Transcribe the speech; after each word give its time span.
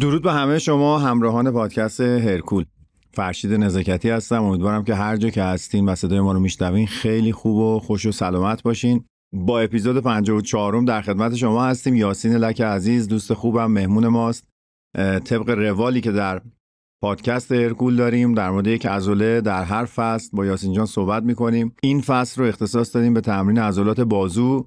درود 0.00 0.22
به 0.22 0.32
همه 0.32 0.58
شما 0.58 0.98
همراهان 0.98 1.50
پادکست 1.50 2.00
هرکول. 2.00 2.64
فرشید 3.12 3.52
نزاکتی 3.52 4.10
هستم. 4.10 4.44
امیدوارم 4.44 4.84
که 4.84 4.94
هر 4.94 5.16
جا 5.16 5.30
که 5.30 5.42
هستین 5.42 5.88
و 5.88 5.94
صدای 5.94 6.20
ما 6.20 6.32
رو 6.32 6.40
میشنوین 6.40 6.86
خیلی 6.86 7.32
خوب 7.32 7.56
و 7.56 7.78
خوش 7.78 8.06
و 8.06 8.12
سلامت 8.12 8.62
باشین. 8.62 9.04
با 9.32 9.60
اپیزود 9.60 9.98
54 10.02 10.82
در 10.82 11.00
خدمت 11.00 11.34
شما 11.34 11.64
هستیم. 11.64 11.96
یاسین 11.96 12.32
لک 12.32 12.60
عزیز 12.60 13.08
دوست 13.08 13.34
خوبم 13.34 13.70
مهمون 13.70 14.08
ماست. 14.08 14.48
طبق 15.24 15.50
روالی 15.50 16.00
که 16.00 16.12
در 16.12 16.40
پادکست 17.02 17.52
هرکول 17.52 17.96
داریم 17.96 18.34
در 18.34 18.50
مورد 18.50 18.66
یک 18.66 18.86
عضله 18.86 19.40
در 19.40 19.64
هر 19.64 19.84
فصل 19.84 20.28
با 20.32 20.46
یاسین 20.46 20.72
جان 20.72 20.86
صحبت 20.86 21.22
می‌کنیم. 21.22 21.74
این 21.82 22.00
فصل 22.00 22.42
رو 22.42 22.48
اختصاص 22.48 22.94
دادیم 22.94 23.14
به 23.14 23.20
تمرین 23.20 23.58
عضلات 23.58 24.00
بازو. 24.00 24.66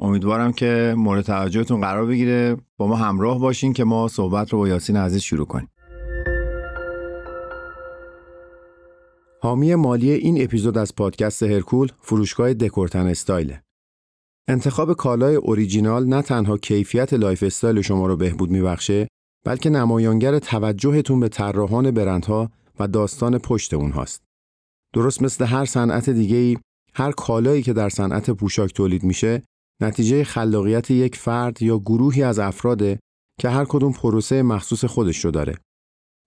امیدوارم 0.00 0.52
که 0.52 0.94
مورد 0.96 1.24
توجهتون 1.24 1.80
قرار 1.80 2.06
بگیره. 2.06 2.56
با 2.76 2.86
ما 2.86 2.96
همراه 2.96 3.38
باشین 3.38 3.72
که 3.72 3.84
ما 3.84 4.08
صحبت 4.08 4.52
رو 4.52 4.58
با 4.58 4.68
یاسین 4.68 4.96
عزیز 4.96 5.20
شروع 5.20 5.46
کنیم. 5.46 5.68
حامی 9.42 9.74
مالی 9.74 10.10
این 10.10 10.42
اپیزود 10.42 10.78
از 10.78 10.94
پادکست 10.94 11.42
هرکول 11.42 11.88
فروشگاه 12.00 12.54
دکورتن 12.54 13.06
استایله. 13.06 13.62
انتخاب 14.48 14.92
کالای 14.92 15.34
اوریجینال 15.34 16.06
نه 16.06 16.22
تنها 16.22 16.56
کیفیت 16.56 17.12
lifestyle 17.12 17.80
شما 17.80 18.06
رو 18.06 18.16
بهبود 18.16 18.50
میبخشه 18.50 19.08
بلکه 19.44 19.70
نمایانگر 19.70 20.38
توجهتون 20.38 21.20
به 21.20 21.28
طراحان 21.28 21.90
برندها 21.90 22.50
و 22.78 22.88
داستان 22.88 23.38
پشت 23.38 23.74
اونهاست. 23.74 24.22
درست 24.94 25.22
مثل 25.22 25.44
هر 25.44 25.64
صنعت 25.64 26.10
دیگه 26.10 26.36
ای، 26.36 26.56
هر 26.94 27.12
کالایی 27.12 27.62
که 27.62 27.72
در 27.72 27.88
صنعت 27.88 28.30
پوشاک 28.30 28.74
تولید 28.74 29.02
میشه، 29.02 29.42
نتیجه 29.80 30.24
خلاقیت 30.24 30.90
یک 30.90 31.16
فرد 31.16 31.62
یا 31.62 31.78
گروهی 31.78 32.22
از 32.22 32.38
افراده 32.38 32.98
که 33.40 33.48
هر 33.48 33.64
کدوم 33.64 33.92
پروسه 33.92 34.42
مخصوص 34.42 34.84
خودش 34.84 35.24
رو 35.24 35.30
داره. 35.30 35.54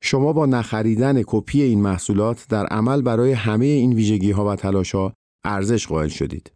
شما 0.03 0.33
با 0.33 0.45
نخریدن 0.45 1.21
کپی 1.25 1.61
این 1.61 1.81
محصولات 1.81 2.45
در 2.49 2.65
عمل 2.65 3.01
برای 3.01 3.31
همه 3.31 3.65
این 3.65 3.93
ویژگی 3.93 4.31
ها 4.31 4.45
و 4.45 4.55
تلاش 4.55 4.95
ها 4.95 5.13
ارزش 5.45 5.87
قائل 5.87 6.07
شدید. 6.07 6.51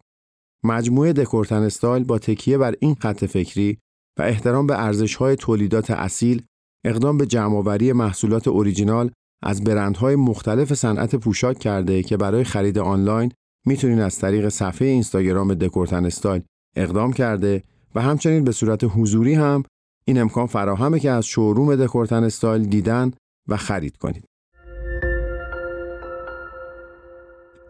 مجموعه 0.64 1.12
دکورتن 1.12 1.62
استایل 1.62 2.04
با 2.04 2.18
تکیه 2.18 2.58
بر 2.58 2.74
این 2.80 2.94
خط 2.94 3.24
فکری 3.24 3.78
و 4.18 4.22
احترام 4.22 4.66
به 4.66 4.82
ارزش 4.82 5.14
های 5.14 5.36
تولیدات 5.36 5.90
اصیل 5.90 6.42
اقدام 6.86 7.18
به 7.18 7.26
جمعآوری 7.26 7.92
محصولات 7.92 8.48
اوریجینال 8.48 9.10
از 9.42 9.64
برندهای 9.64 10.16
مختلف 10.16 10.74
صنعت 10.74 11.16
پوشاک 11.16 11.58
کرده 11.58 12.02
که 12.02 12.16
برای 12.16 12.44
خرید 12.44 12.78
آنلاین 12.78 13.32
می‌تونید 13.66 13.98
از 13.98 14.18
طریق 14.18 14.48
صفحه 14.48 14.88
اینستاگرام 14.88 15.54
دکورتن 15.54 16.06
استایل 16.06 16.42
اقدام 16.78 17.12
کرده 17.12 17.62
و 17.94 18.02
همچنین 18.02 18.44
به 18.44 18.52
صورت 18.52 18.84
حضوری 18.84 19.34
هم 19.34 19.62
این 20.04 20.20
امکان 20.20 20.46
فراهمه 20.46 21.00
که 21.00 21.10
از 21.10 21.26
showroom 21.26 21.76
دکورتن 21.76 22.24
استایل 22.24 22.62
دیدن 22.62 23.12
و 23.48 23.56
خرید 23.56 23.96
کنید. 23.96 24.24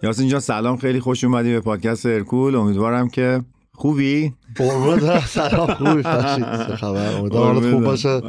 یاسین 0.02 0.28
جان 0.28 0.40
سلام 0.40 0.76
خیلی 0.76 1.00
خوش 1.00 1.24
اومدی 1.24 1.52
به 1.52 1.60
پادکست 1.60 2.06
ارکول 2.06 2.54
امیدوارم 2.54 3.08
که 3.08 3.40
خوبی؟ 3.74 4.34
قربونت. 4.56 5.26
سلام 5.26 5.74
خوبی. 5.74 6.02
خبر. 6.76 7.12
امیدوارم 7.18 7.70
خوب 7.70 7.84
باشه. 7.84 8.20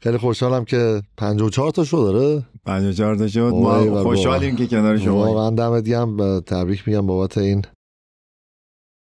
خیلی 0.00 0.18
خوشحالم 0.18 0.64
که 0.64 1.02
54 1.16 1.70
تا 1.70 1.84
شد 1.84 1.96
داره 1.96 2.42
54 2.66 3.16
تا 3.16 3.28
شد. 3.28 3.40
ما 3.40 4.02
خوشحالیم 4.02 4.56
که 4.56 4.66
کنار 4.66 4.98
شما 4.98 5.16
واقعا 5.16 5.50
دمت 5.50 5.84
گرم. 5.84 6.40
تبریک 6.40 6.88
میگم 6.88 7.06
بابت 7.06 7.38
این 7.38 7.62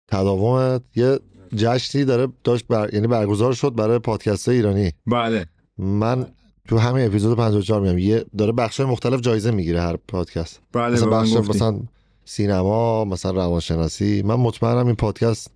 تداومت 0.08 0.82
یه 0.96 1.18
جشنی 1.56 2.04
داره 2.04 2.28
داشت 2.44 2.66
بر... 2.66 2.94
یعنی 2.94 3.06
برگزار 3.06 3.52
شد 3.52 3.74
برای 3.74 3.98
پادکست 3.98 4.48
ایرانی. 4.48 4.92
بله. 5.06 5.46
من 5.78 6.26
تو 6.68 6.78
همین 6.78 7.06
اپیزود 7.06 7.36
54 7.36 7.80
میگم 7.80 7.98
یه 7.98 8.24
داره 8.38 8.52
بخش 8.52 8.80
مختلف 8.80 9.20
جایزه 9.20 9.50
می‌گیره 9.50 9.80
هر 9.80 9.96
پادکست. 10.08 10.60
بله 10.72 10.92
مثلا 10.92 11.10
بخش 11.10 11.32
مثلا 11.32 11.80
سینما 12.24 13.04
مثلا 13.04 13.32
روانشناسی. 13.32 14.22
من 14.22 14.34
مطمئنم 14.34 14.86
این 14.86 14.96
پادکست 14.96 15.50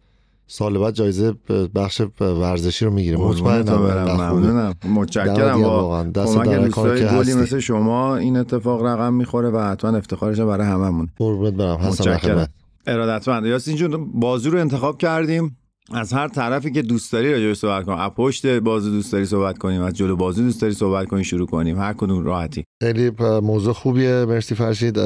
سال 0.47 0.79
بعد 0.79 0.95
جایزه 0.95 1.35
بخش 1.75 2.03
ورزشی 2.21 2.85
رو 2.85 2.91
می‌گیره. 2.91 3.17
مطمئنم 3.17 3.79
ممنونم. 4.13 4.75
متشکرم. 4.95 5.63
واقعا. 5.63 6.03
دست 6.03 6.39
در 6.39 6.69
کار 6.69 6.99
که 6.99 7.05
گلی 7.05 7.35
مثل 7.35 7.59
شما 7.59 8.17
این 8.17 8.37
اتفاق 8.37 8.83
رقم 8.83 9.15
می‌خوره 9.15 9.51
و 9.51 9.59
حتما 9.59 9.97
افتخارش 9.97 10.41
برای 10.41 10.67
هممون 10.67 11.09
قربونت 11.19 11.55
برم. 11.55 11.77
حسن 11.77 12.47
ارادتمند. 12.87 13.47
یاسین 13.47 13.77
جون 13.77 14.13
بازی 14.21 14.51
رو 14.51 14.59
انتخاب 14.59 14.99
کردیم. 14.99 15.57
از 15.93 16.13
هر 16.13 16.29
طرفی 16.29 16.73
که 16.73 16.83
دوست 16.83 17.13
داری 17.13 17.33
راجع 17.33 17.53
صحبت 17.53 17.85
کنیم 17.85 17.99
از 17.99 18.11
پشت 18.11 18.47
بازو 18.47 18.91
دوست 18.91 19.13
داری 19.13 19.25
صحبت 19.25 19.59
کنیم 19.59 19.83
از 19.83 19.93
جلو 19.93 20.17
بازو 20.17 20.43
دوست 20.43 20.63
داری 20.63 20.75
صحبت 20.75 21.09
کنیم 21.09 21.23
شروع 21.23 21.47
کنیم. 21.47 21.79
هر 21.79 21.93
کدوم 21.93 22.25
راحتی. 22.25 22.65
خیلی 22.83 23.11
موضوع 23.43 23.73
خوبیه. 23.73 24.25
مرسی 24.29 24.55
فرشید. 24.55 24.99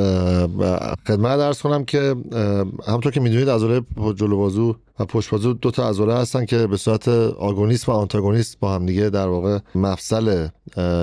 خدمت 1.06 1.38
درس 1.38 1.62
کنم 1.62 1.84
که 1.84 2.14
همونطور 2.88 3.12
که 3.12 3.20
می‌دونید 3.20 3.50
عضله 3.50 3.80
جلو 4.16 4.36
بازو 4.36 4.76
و 5.00 5.04
پشت 5.04 5.30
بازو 5.30 5.52
دو 5.52 5.70
تا 5.70 5.88
عضله 5.88 6.14
هستن 6.14 6.44
که 6.44 6.66
به 6.66 6.76
صورت 6.76 7.08
آگونیست 7.08 7.88
و 7.88 7.92
آنتاگونیست 7.92 8.60
با 8.60 8.74
هم 8.74 8.86
دیگه 8.86 9.10
در 9.10 9.26
واقع 9.26 9.58
مفصل 9.74 10.48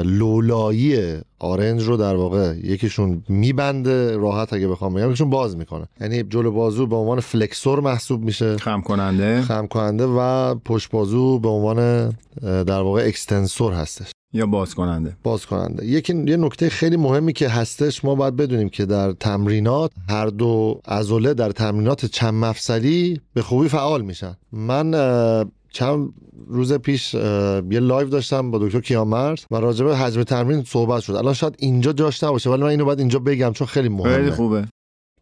لولایی 0.05 1.17
آرنج 1.39 1.83
رو 1.83 1.97
در 1.97 2.15
واقع 2.15 2.55
یکیشون 2.63 3.23
میبنده 3.29 4.17
راحت 4.17 4.53
اگه 4.53 4.67
بخوام 4.67 4.93
بگم 4.93 5.07
یکیشون 5.07 5.29
باز 5.29 5.57
می‌کنه. 5.57 5.87
یعنی 6.01 6.23
جلو 6.23 6.51
بازو 6.51 6.87
به 6.87 6.95
عنوان 6.95 7.19
فلکسور 7.19 7.79
محسوب 7.79 8.23
میشه. 8.23 8.57
خم 8.57 8.81
کننده 8.81 9.41
خم 9.41 9.67
کننده 9.67 10.05
و 10.05 10.55
پشت 10.55 10.91
بازو 10.91 11.39
به 11.39 11.49
عنوان 11.49 12.09
در 12.41 12.81
واقع 12.81 13.03
اکستنسور 13.07 13.73
هستش. 13.73 14.11
یا 14.33 14.45
باز 14.45 14.75
کننده 14.75 15.17
باز 15.23 15.45
کننده 15.45 15.85
یکی 15.85 16.13
یه 16.27 16.37
نکته 16.37 16.69
خیلی 16.69 16.97
مهمی 16.97 17.33
که 17.33 17.49
هستش 17.49 18.05
ما 18.05 18.15
باید 18.15 18.35
بدونیم 18.35 18.69
که 18.69 18.85
در 18.85 19.11
تمرینات 19.11 19.91
هر 20.09 20.27
دو 20.27 20.81
عضله 20.87 21.33
در 21.33 21.51
تمرینات 21.51 22.05
چند 22.05 22.33
مفصلی 22.33 23.21
به 23.33 23.41
خوبی 23.41 23.69
فعال 23.69 24.01
میشن. 24.01 24.35
من 24.51 24.91
چند 25.71 26.09
روز 26.47 26.73
پیش 26.73 27.13
یه 27.13 27.79
live 27.79 28.09
داشتم 28.09 28.51
با 28.51 28.57
دکتر 28.57 28.79
کیامرز 28.79 29.45
و 29.51 29.55
راجع 29.55 29.85
به 29.85 29.97
حجم 29.97 30.23
تمرین 30.23 30.63
صحبت 30.63 31.01
شد. 31.01 31.13
الان 31.13 31.33
شاید 31.33 31.55
اینجا 31.59 31.93
جاش 31.93 32.23
نباشه 32.23 32.49
ولی 32.49 32.63
من 32.63 32.69
اینو 32.69 32.85
باید 32.85 32.99
اینجا 32.99 33.19
بگم 33.19 33.51
چون 33.53 33.67
خیلی 33.67 33.89
مهمه. 33.89 34.15
خیلی 34.15 34.31
خوبه. 34.31 34.67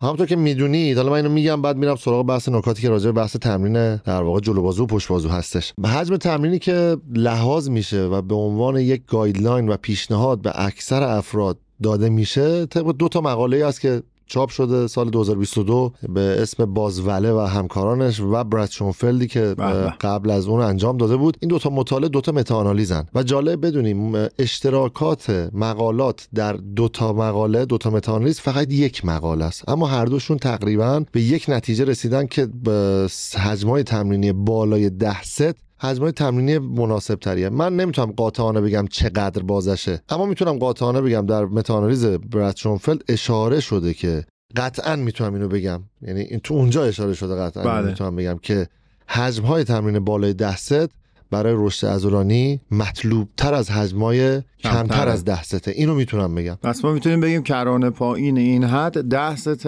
همونطور 0.02 0.28
که 0.28 0.36
می‌دونید 0.36 0.98
حالا 0.98 1.10
من 1.10 1.16
اینو 1.16 1.30
میگم 1.30 1.62
بعد 1.62 1.78
میرم 1.78 1.96
سراغ 1.96 2.26
بحث 2.26 2.50
نکاتی 2.50 2.82
که 2.82 2.90
راجع 2.90 3.06
به 3.06 3.12
بحث 3.12 3.36
تمرین 3.36 3.96
در 3.96 4.24
واقع 4.24 4.40
جلو 4.40 4.62
بازو 4.62 4.84
و 4.84 4.86
پشت 4.88 5.08
بازو 5.08 5.30
هستش. 5.30 5.74
به 5.78 5.88
حجم 5.88 6.18
تمرینی 6.18 6.60
که 6.60 6.98
لحاظ 7.14 7.70
میشه 7.70 8.02
و 8.04 8.22
به 8.22 8.36
عنوان 8.36 8.76
یک 8.76 9.06
guideline 9.06 9.70
و 9.70 9.78
پیشنهاد 9.78 10.42
به 10.42 10.52
اکثر 10.56 11.04
افراد 11.04 11.58
داده 11.84 12.10
میشه 12.10 12.66
طبق 12.66 12.92
دو 12.92 13.08
تا 13.08 13.22
مقاله 13.22 13.66
است 13.66 13.82
که 13.82 14.04
چاپ 14.32 14.50
شده 14.50 14.88
سال 14.88 15.10
2022 15.10 15.94
به 16.10 16.22
اسم 16.22 16.66
بازوله 16.66 17.32
و 17.32 17.40
همکارانش 17.40 18.20
و 18.20 18.44
براد 18.44 18.70
شونفلدی 18.70 19.28
که 19.28 19.56
قبل 20.02 20.30
از 20.30 20.48
اون 20.48 20.62
انجام 20.62 20.98
داده 20.98 21.16
بود. 21.16 21.38
این 21.40 21.50
دوتا 21.50 21.70
مطالعه 21.70 22.10
دوتا 22.10 22.32
متاانالیزن. 22.32 23.06
و 23.16 23.24
جالب 23.24 23.66
بدونیم 23.66 24.30
اشتراکات 24.40 25.50
مقالات 25.54 26.28
در 26.34 26.54
دوتا 26.54 27.14
مقاله 27.14 27.66
دوتا 27.66 27.90
متاانالیز 27.90 28.40
فقط 28.40 28.72
یک 28.72 29.06
مقاله 29.06 29.46
است. 29.46 29.70
اما 29.70 29.88
هر 29.88 30.06
دوشون 30.06 30.38
تقریبا 30.38 31.04
به 31.12 31.22
یک 31.22 31.46
نتیجه 31.48 31.86
رسیدن 31.86 32.28
که 32.28 32.48
به 32.64 33.08
حجمای 33.38 33.84
تمرینی 33.84 34.32
بالای 34.32 34.90
ده 34.90 35.24
ست 35.24 35.71
حجمای 35.82 36.12
تمرینی 36.12 36.58
مناسب 36.58 37.16
تریه 37.16 37.50
من 37.50 37.76
نمی‌تونم 37.76 38.12
قاطعانه 38.12 38.62
بگم 38.62 38.88
چقدر 38.88 39.44
بازشه 39.44 40.02
اما 40.10 40.26
می‌تونم 40.26 40.58
قاطعانه 40.60 41.02
بگم 41.02 41.26
در 41.26 41.46
متانالیز 41.46 42.06
براد 42.06 42.56
شونفلد 42.56 43.04
اشاره 43.08 43.60
شده 43.60 43.94
که 43.94 44.26
قطعا 44.56 44.96
می‌تونم 44.96 45.34
اینو 45.34 45.48
بگم. 45.48 45.84
یعنی 46.02 46.22
این 46.22 46.40
تو 46.40 46.54
اونجا 46.54 46.84
اشاره 46.84 47.14
شده 47.14 47.36
قطعا. 47.36 47.64
بله. 47.64 47.88
می‌تونم 47.88 48.16
بگم 48.16 48.40
که 48.42 48.68
حجم 49.08 49.44
های 49.44 49.64
تمرین 49.64 50.00
بالای 50.00 50.34
ده 50.34 50.58
ست 50.58 50.90
برای 51.32 51.54
رشد 51.58 51.88
عضلانی 51.88 52.62
مطلوب 52.72 53.30
تر 53.38 53.54
از 53.54 53.72
حجمای 53.72 54.42
کمتر 54.60 55.08
از 55.08 55.26
ده 55.26 55.44
سته 55.44 55.72
اینو 55.72 55.96
می‌تونم 55.96 56.36
بگم. 56.36 56.58
پس 56.64 56.86
ما 56.86 56.92
می‌تونیم 56.92 57.22
بگیم 57.22 57.44
کرانه 57.44 57.90
پایین 57.90 58.38
این 58.38 58.64
حد 58.64 59.02
ده 59.04 59.36
ست 59.36 59.68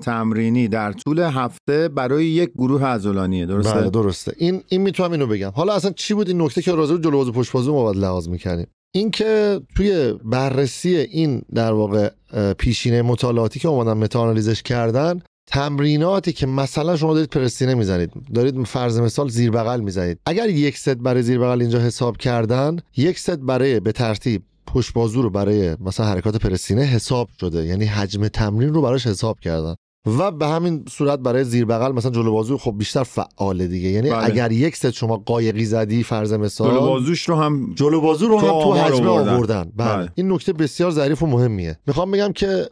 تمرینی 0.00 0.68
در 0.68 0.92
طول 0.92 1.18
هفته 1.18 1.88
برای 1.88 2.26
یک 2.26 2.50
گروه 2.50 2.84
عضلانیه 2.84 3.46
درسته؟ 3.46 3.74
بله 3.74 3.90
درسته. 3.90 4.34
این 4.38 4.62
این 4.68 4.80
می‌تونم 4.80 5.12
اینو 5.12 5.26
بگم. 5.26 5.52
حالا 5.54 5.74
اصلا 5.74 5.90
چی 5.90 6.14
بود 6.14 6.28
این 6.28 6.42
نکته 6.42 6.62
که 6.62 6.72
راجع 6.72 6.94
به 6.94 7.00
جلو 7.02 7.32
پشت 7.32 7.52
بازو 7.52 7.74
ما 7.74 7.82
باید 7.82 7.96
لحاظ 7.96 8.28
می‌کنیم 8.28 8.66
اینکه 8.94 9.60
توی 9.76 10.14
بررسی 10.24 10.96
این 10.96 11.42
در 11.54 11.72
واقع 11.72 12.10
پیشینه 12.58 13.02
مطالعاتی 13.02 13.60
که 13.60 13.68
اومدن 13.68 13.92
متاانالیزش 13.92 14.62
کردن 14.62 15.20
تمریناتی 15.46 16.32
که 16.32 16.46
مثلا 16.46 16.96
شما 16.96 17.14
دارید 17.14 17.28
پرس 17.28 17.48
سینه 17.48 17.74
می‌زنید 17.74 18.10
دارید 18.34 18.64
فرض 18.64 19.00
مثال 19.00 19.28
زیر 19.28 19.50
بغل 19.50 19.80
می‌زنید. 19.80 20.18
اگر 20.26 20.48
یک 20.48 20.78
ست 20.78 20.88
برای 20.88 21.22
زیر 21.22 21.38
بغل 21.38 21.60
اینجا 21.60 21.78
حساب 21.80 22.16
کردن 22.16 22.76
یک 22.96 23.18
ست 23.18 23.30
برای 23.30 23.80
به 23.80 23.92
ترتیب 23.92 24.42
پشت 24.66 24.92
بازو 24.92 25.22
رو 25.22 25.30
برای 25.30 25.76
مثلا 25.80 26.06
حرکات 26.06 26.36
پرس 26.36 26.56
سینه 26.56 26.82
حساب 26.82 27.28
شده 27.40 27.66
یعنی 27.66 27.84
حجم 27.84 28.28
تمرین 28.28 28.74
رو 28.74 28.82
براش 28.82 29.06
حساب 29.06 29.40
کردن 29.40 29.74
و 30.18 30.30
به 30.30 30.46
همین 30.46 30.84
صورت 30.90 31.18
برای 31.18 31.44
زیر 31.44 31.64
بغل 31.64 31.92
مثلا 31.92 32.10
جلو 32.10 32.32
بازو 32.32 32.58
خب 32.58 32.74
بیشتر 32.78 33.02
فعاله 33.02 33.66
دیگه 33.66 33.88
یعنی 33.88 34.10
بله. 34.10 34.24
اگر 34.24 34.52
یک 34.52 34.76
ست 34.76 34.90
شما 34.90 35.16
قایقی 35.16 35.64
زدی 35.64 36.02
فرض 36.02 36.32
مثال 36.32 36.70
جلو 36.70 36.80
بازوش 36.80 37.28
رو 37.28 37.36
هم 37.36 37.72
جلو 37.74 38.00
بازو 38.00 38.28
رو 38.28 38.38
هم 38.38 38.62
تو 38.62 38.72
حجمه 38.72 39.08
آوردن. 39.08 39.34
آوردن 39.34 39.72
بله. 39.76 39.96
بله. 39.96 40.08
این 40.14 40.32
نکته 40.32 40.52
بسیار 40.52 40.90
ظریف 40.90 41.22
و 41.22 41.26
مهمیه 41.26 41.78
می‌خوام 41.86 42.10
بگم 42.10 42.32
که 42.32 42.68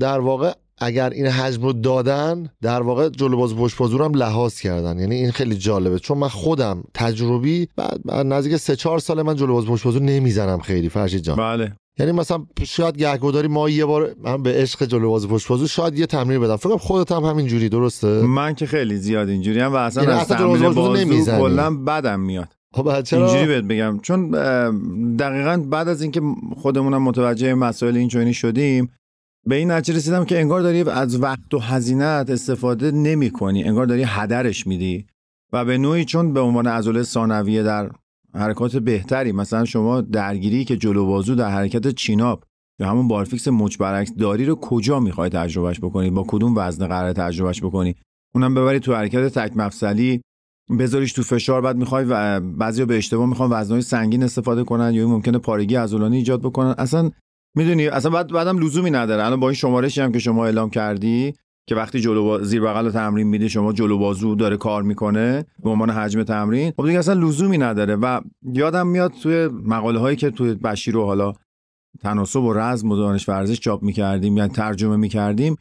در 0.00 0.20
واقع 0.20 0.52
اگر 0.78 1.10
این 1.10 1.26
حجم 1.26 1.62
رو 1.62 1.72
دادن 1.72 2.48
در 2.62 2.82
واقع 2.82 3.08
جلو 3.08 3.36
بازو 3.36 3.56
پشت 3.56 3.80
هم 3.80 4.14
لحاظ 4.14 4.60
کردن. 4.60 4.98
یعنی 4.98 5.14
این 5.14 5.30
خیلی 5.30 5.56
جالبه. 5.56 5.98
چون 5.98 6.18
من 6.18 6.28
خودم 6.28 6.84
تجربی 6.94 7.68
بعد 7.76 8.00
نزدیک 8.10 8.56
سه 8.56 8.76
چهار 8.76 8.98
سال 8.98 9.22
من 9.22 9.36
جلو 9.36 9.52
بازو 9.52 9.72
پشت 9.72 9.86
نمی‌زنم 9.86 10.58
خیلی 10.58 10.88
فرشید 10.88 11.22
جان. 11.22 11.36
بله. 11.36 11.72
یعنی 11.98 12.12
مثلا 12.12 12.46
شاید 12.64 12.96
گهگداری 12.96 13.48
ما 13.48 13.70
یه 13.70 13.84
بار 13.84 14.14
من 14.22 14.42
به 14.42 14.52
عشق 14.52 14.84
جلو 14.84 15.10
بازو 15.10 15.28
پشت 15.28 15.48
بازو 15.48 15.66
شاید 15.66 15.98
یه 15.98 16.06
تمرین 16.06 16.40
بدم. 16.40 16.56
فکر 16.56 16.68
کنم 16.68 16.78
خودت 16.78 17.12
هم 17.12 17.24
همین 17.24 17.46
جوری 17.46 17.68
درسته؟ 17.68 18.08
من 18.22 18.54
که 18.54 18.66
خیلی 18.66 18.96
زیاد 18.96 19.28
اینجوری 19.28 19.60
هم 19.60 19.72
و 19.72 19.76
اصلا 19.76 20.02
یعنی 20.02 20.14
اصلا 20.14 20.36
جلو 20.56 20.74
تمرین 20.74 21.08
بازو. 21.08 21.38
کلا 21.38 21.76
بدم 21.76 22.20
میاد. 22.20 22.48
خب 22.74 23.02
چرا؟ 23.02 23.26
اینجوری 23.26 23.46
بهت 23.46 23.64
بگم. 23.64 23.98
چون 24.02 24.30
دقیقا 25.16 25.56
بعد 25.70 25.88
از 25.88 26.02
اینکه 26.02 26.20
خودمونم 26.56 27.02
متوجه 27.02 27.54
مسائل 27.54 27.96
اینچنینی 27.96 28.34
شدیم 28.34 28.90
به 29.46 29.56
این 29.56 29.70
نتیجه 29.70 29.98
رسیدم 29.98 30.24
که 30.24 30.40
انگار 30.40 30.60
داری 30.60 30.82
از 30.82 31.22
وقت 31.22 31.54
و 31.54 31.58
هزینت 31.58 32.30
استفاده 32.30 32.90
نمی 32.90 33.30
کنی 33.30 33.64
انگار 33.64 33.86
داری 33.86 34.02
هدرش 34.06 34.66
میدی. 34.66 35.06
و 35.52 35.64
به 35.64 35.78
نوعی 35.78 36.04
چون 36.04 36.32
به 36.32 36.40
عنوان 36.40 36.66
عضله 36.66 37.02
ثانویه 37.02 37.62
در 37.62 37.90
حرکات 38.34 38.76
بهتری 38.76 39.32
مثلا 39.32 39.64
شما 39.64 40.00
درگیری 40.00 40.64
که 40.64 40.76
جلو 40.76 41.06
بازو 41.06 41.34
در 41.34 41.50
حرکت 41.50 41.88
چیناپ 41.88 42.44
یا 42.80 42.88
همون 42.88 43.08
بارفیکس 43.08 43.48
مچ 43.48 43.78
برعکس 43.78 44.12
داری 44.14 44.44
رو 44.44 44.54
کجا 44.54 45.00
می‌خوای 45.00 45.30
تجربهش 45.30 45.78
بکنی؟ 45.78 46.10
با 46.10 46.24
کدوم 46.28 46.54
وزن 46.56 46.86
قرار 46.86 47.12
تجربهش 47.12 47.62
بکنی؟ 47.62 47.94
اونم 48.34 48.54
ببری 48.54 48.80
تو 48.80 48.94
حرکت 48.94 49.38
تک 49.38 49.56
مفصلی 49.56 50.20
بذاریش 50.78 51.12
تو 51.12 51.22
فشار 51.22 51.60
بعد 51.60 51.76
می‌خوای 51.76 52.04
و 52.08 52.40
بعضیا 52.40 52.86
به 52.86 52.96
اشتباه 52.96 53.26
می‌خوان 53.26 53.50
وزنهای 53.52 53.82
سنگین 53.82 54.22
استفاده 54.22 54.64
کنن 54.64 54.94
یا 54.94 55.08
ممکنه 55.08 55.38
پارگی 55.38 55.74
عضلانی 55.74 56.16
ایجاد 56.16 56.40
بکنن. 56.40 56.74
اصلا 56.78 57.10
می‌دونی؟ 57.56 57.86
اصلا 57.86 58.10
بعد 58.10 58.32
بعدم 58.32 58.58
لزومی 58.58 58.90
نداره. 58.90 59.24
الان 59.24 59.40
با 59.40 59.48
این 59.48 59.54
شمارشی 59.54 60.00
هم 60.00 60.12
که 60.12 60.18
شما 60.18 60.44
اعلام 60.44 60.70
کردی 60.70 61.34
که 61.66 61.74
وقتی 61.74 62.00
جلو 62.00 62.24
با... 62.24 62.42
زیر 62.42 62.60
بغل 62.62 62.84
رو 62.84 62.90
تمرین 62.90 63.26
میدی 63.26 63.48
شما 63.48 63.72
جلو 63.72 63.98
بازو 63.98 64.34
داره 64.34 64.56
کار 64.56 64.82
می‌کنه 64.82 65.44
به 65.62 65.70
عنوان 65.70 65.90
حجم 65.90 66.22
تمرین. 66.22 66.72
خب 66.76 66.86
دیگه 66.86 66.98
اصلا 66.98 67.14
لزومی 67.14 67.58
نداره 67.58 67.96
و 67.96 68.20
یادم 68.52 68.86
میاد 68.86 69.12
توی 69.22 69.48
مقاله 69.48 69.98
هایی 69.98 70.16
که 70.16 70.30
توی 70.30 70.54
بشیر 70.54 70.96
و 70.96 71.04
حالا 71.04 71.32
تناسب 72.02 72.42
و 72.42 72.52
رزم 72.52 72.90
و 72.90 72.96
دانش 72.96 73.28
ورزش 73.28 73.60
چاپ 73.60 73.82
می‌کردیم 73.82 74.36
یعنی 74.36 74.50
ترجمه 74.50 74.96
می‌کردیم 74.96 75.56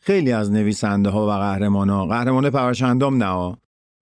خیلی 0.00 0.32
از 0.32 0.52
نویسنده 0.52 1.10
ها 1.10 1.26
و 1.26 1.30
قهرمان 1.30 1.90
ها 1.90 2.06
قهرمان 2.06 2.50
پرچندام 2.50 3.22
نه 3.22 3.56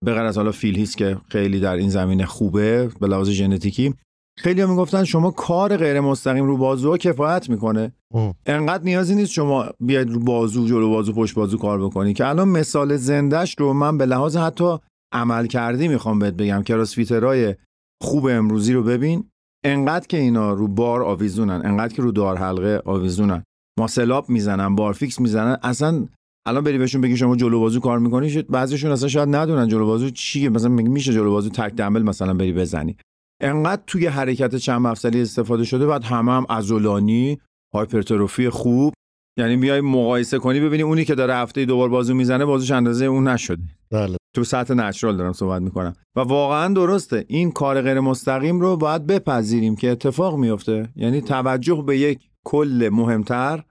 به 0.05 0.13
غیر 0.13 0.23
از 0.23 0.37
حالا 0.37 0.51
فیلهیس 0.51 0.95
که 0.95 1.17
خیلی 1.29 1.59
در 1.59 1.75
این 1.75 1.89
زمینه 1.89 2.25
خوبه 2.25 2.89
به 2.99 3.07
لحاظ 3.07 3.29
ژنتیکی 3.29 3.93
خیلی 4.37 4.61
ها 4.61 4.67
می‌گفتن 4.67 5.03
شما 5.03 5.31
کار 5.31 5.77
غیر 5.77 5.99
مستقیم 5.99 6.45
رو 6.45 6.57
بازو 6.57 6.97
کفایت 6.97 7.49
می‌کنه. 7.49 7.93
ام. 8.13 8.33
انقدر 8.45 8.83
نیازی 8.83 9.15
نیست 9.15 9.31
شما 9.31 9.65
بیاید 9.79 10.09
رو 10.09 10.19
بازو 10.19 10.67
جلو 10.67 10.89
بازو 10.89 11.13
پشت 11.13 11.35
بازو 11.35 11.57
کار 11.57 11.85
بکنی. 11.85 12.13
که 12.13 12.27
الان 12.27 12.47
مثال 12.47 12.95
زندهش 12.95 13.55
رو 13.59 13.73
من 13.73 13.97
به 13.97 14.05
لحاظ 14.05 14.37
حتی 14.37 14.77
عمل 15.13 15.47
کردی 15.47 15.87
می‌خوام 15.87 16.19
بهت 16.19 16.33
بگم. 16.33 16.63
کراسفیترهای 16.63 17.55
خوب 18.03 18.25
امروزی 18.25 18.73
رو 18.73 18.83
ببین. 18.83 19.23
انقدر 19.65 20.07
که 20.07 20.17
اینا 20.17 20.53
رو 20.53 20.67
بار 20.67 21.03
آویزونن. 21.03 21.61
انقدر 21.65 21.93
که 21.93 22.01
رو 22.01 22.11
دار 22.11 22.37
حلقه 22.37 22.81
آویزونن. 22.85 23.43
ماسلاب 23.79 24.29
می‌زنن 24.29 24.75
بارفیکس 24.75 25.19
می‌زنن. 25.19 25.57
اصلا 25.63 26.07
الان 26.47 26.63
بری 26.63 26.77
بهشون 26.77 27.01
بگی 27.01 27.17
شما 27.17 27.35
جلو 27.35 27.59
بازو 27.59 27.79
کار 27.79 27.99
می‌کنی 27.99 28.41
بعضیشون 28.41 28.91
اصلا 28.91 29.07
شاید 29.07 29.35
ندونن 29.35 29.67
جلو 29.67 29.85
بازو 29.85 30.09
چیه. 30.09 30.49
مثلا 30.49 30.69
میگه 30.69 30.89
میشه 30.89 31.13
جلو 31.13 31.31
بازو 31.31 31.49
تک 31.49 31.73
دمبل 31.73 32.01
مثلا 32.01 32.33
بری 32.33 32.53
بزنی. 32.53 32.97
انقدر 33.41 33.81
توی 33.87 34.07
حرکت 34.07 34.55
چند 34.55 34.81
مفصلی 34.81 35.21
استفاده 35.21 35.63
شده 35.63 35.85
بعد 35.85 36.03
همه 36.03 36.31
هم 36.31 36.45
عضلانی 36.49 37.39
هایپرتروفی 37.73 38.49
خوب. 38.49 38.93
یعنی 39.39 39.57
بیای 39.57 39.81
مقایسه 39.81 40.37
کنی 40.39 40.59
ببینی 40.59 40.83
اونی 40.83 41.05
که 41.05 41.15
داره 41.15 41.35
هفته 41.35 41.65
دوبار 41.65 41.89
بازو 41.89 42.13
می‌زنه 42.13 42.45
بازوش 42.45 42.71
اندازه 42.71 43.05
اون 43.05 43.27
نشده. 43.27 43.63
بله. 43.91 44.17
تو 44.35 44.43
سطح 44.43 44.73
نچرال 44.73 45.17
دارم 45.17 45.33
صحبت 45.33 45.61
می‌کنم. 45.61 45.93
و 46.15 46.19
واقعا 46.19 46.73
درسته 46.73 47.25
این 47.27 47.51
کار 47.51 47.81
غیر 47.81 47.99
مستقیم 47.99 48.59
رو 48.59 48.77
باید 48.77 49.07
بپذیریم 49.07 49.75
که 49.75 49.91
اتفاق 49.91 50.37
میفته 50.37 50.89
یعنی 50.95 51.21
توجه 51.21 51.83
به 51.87 51.97
یک 51.97 52.29
کل 52.45 52.89
مهمتر 52.91 53.63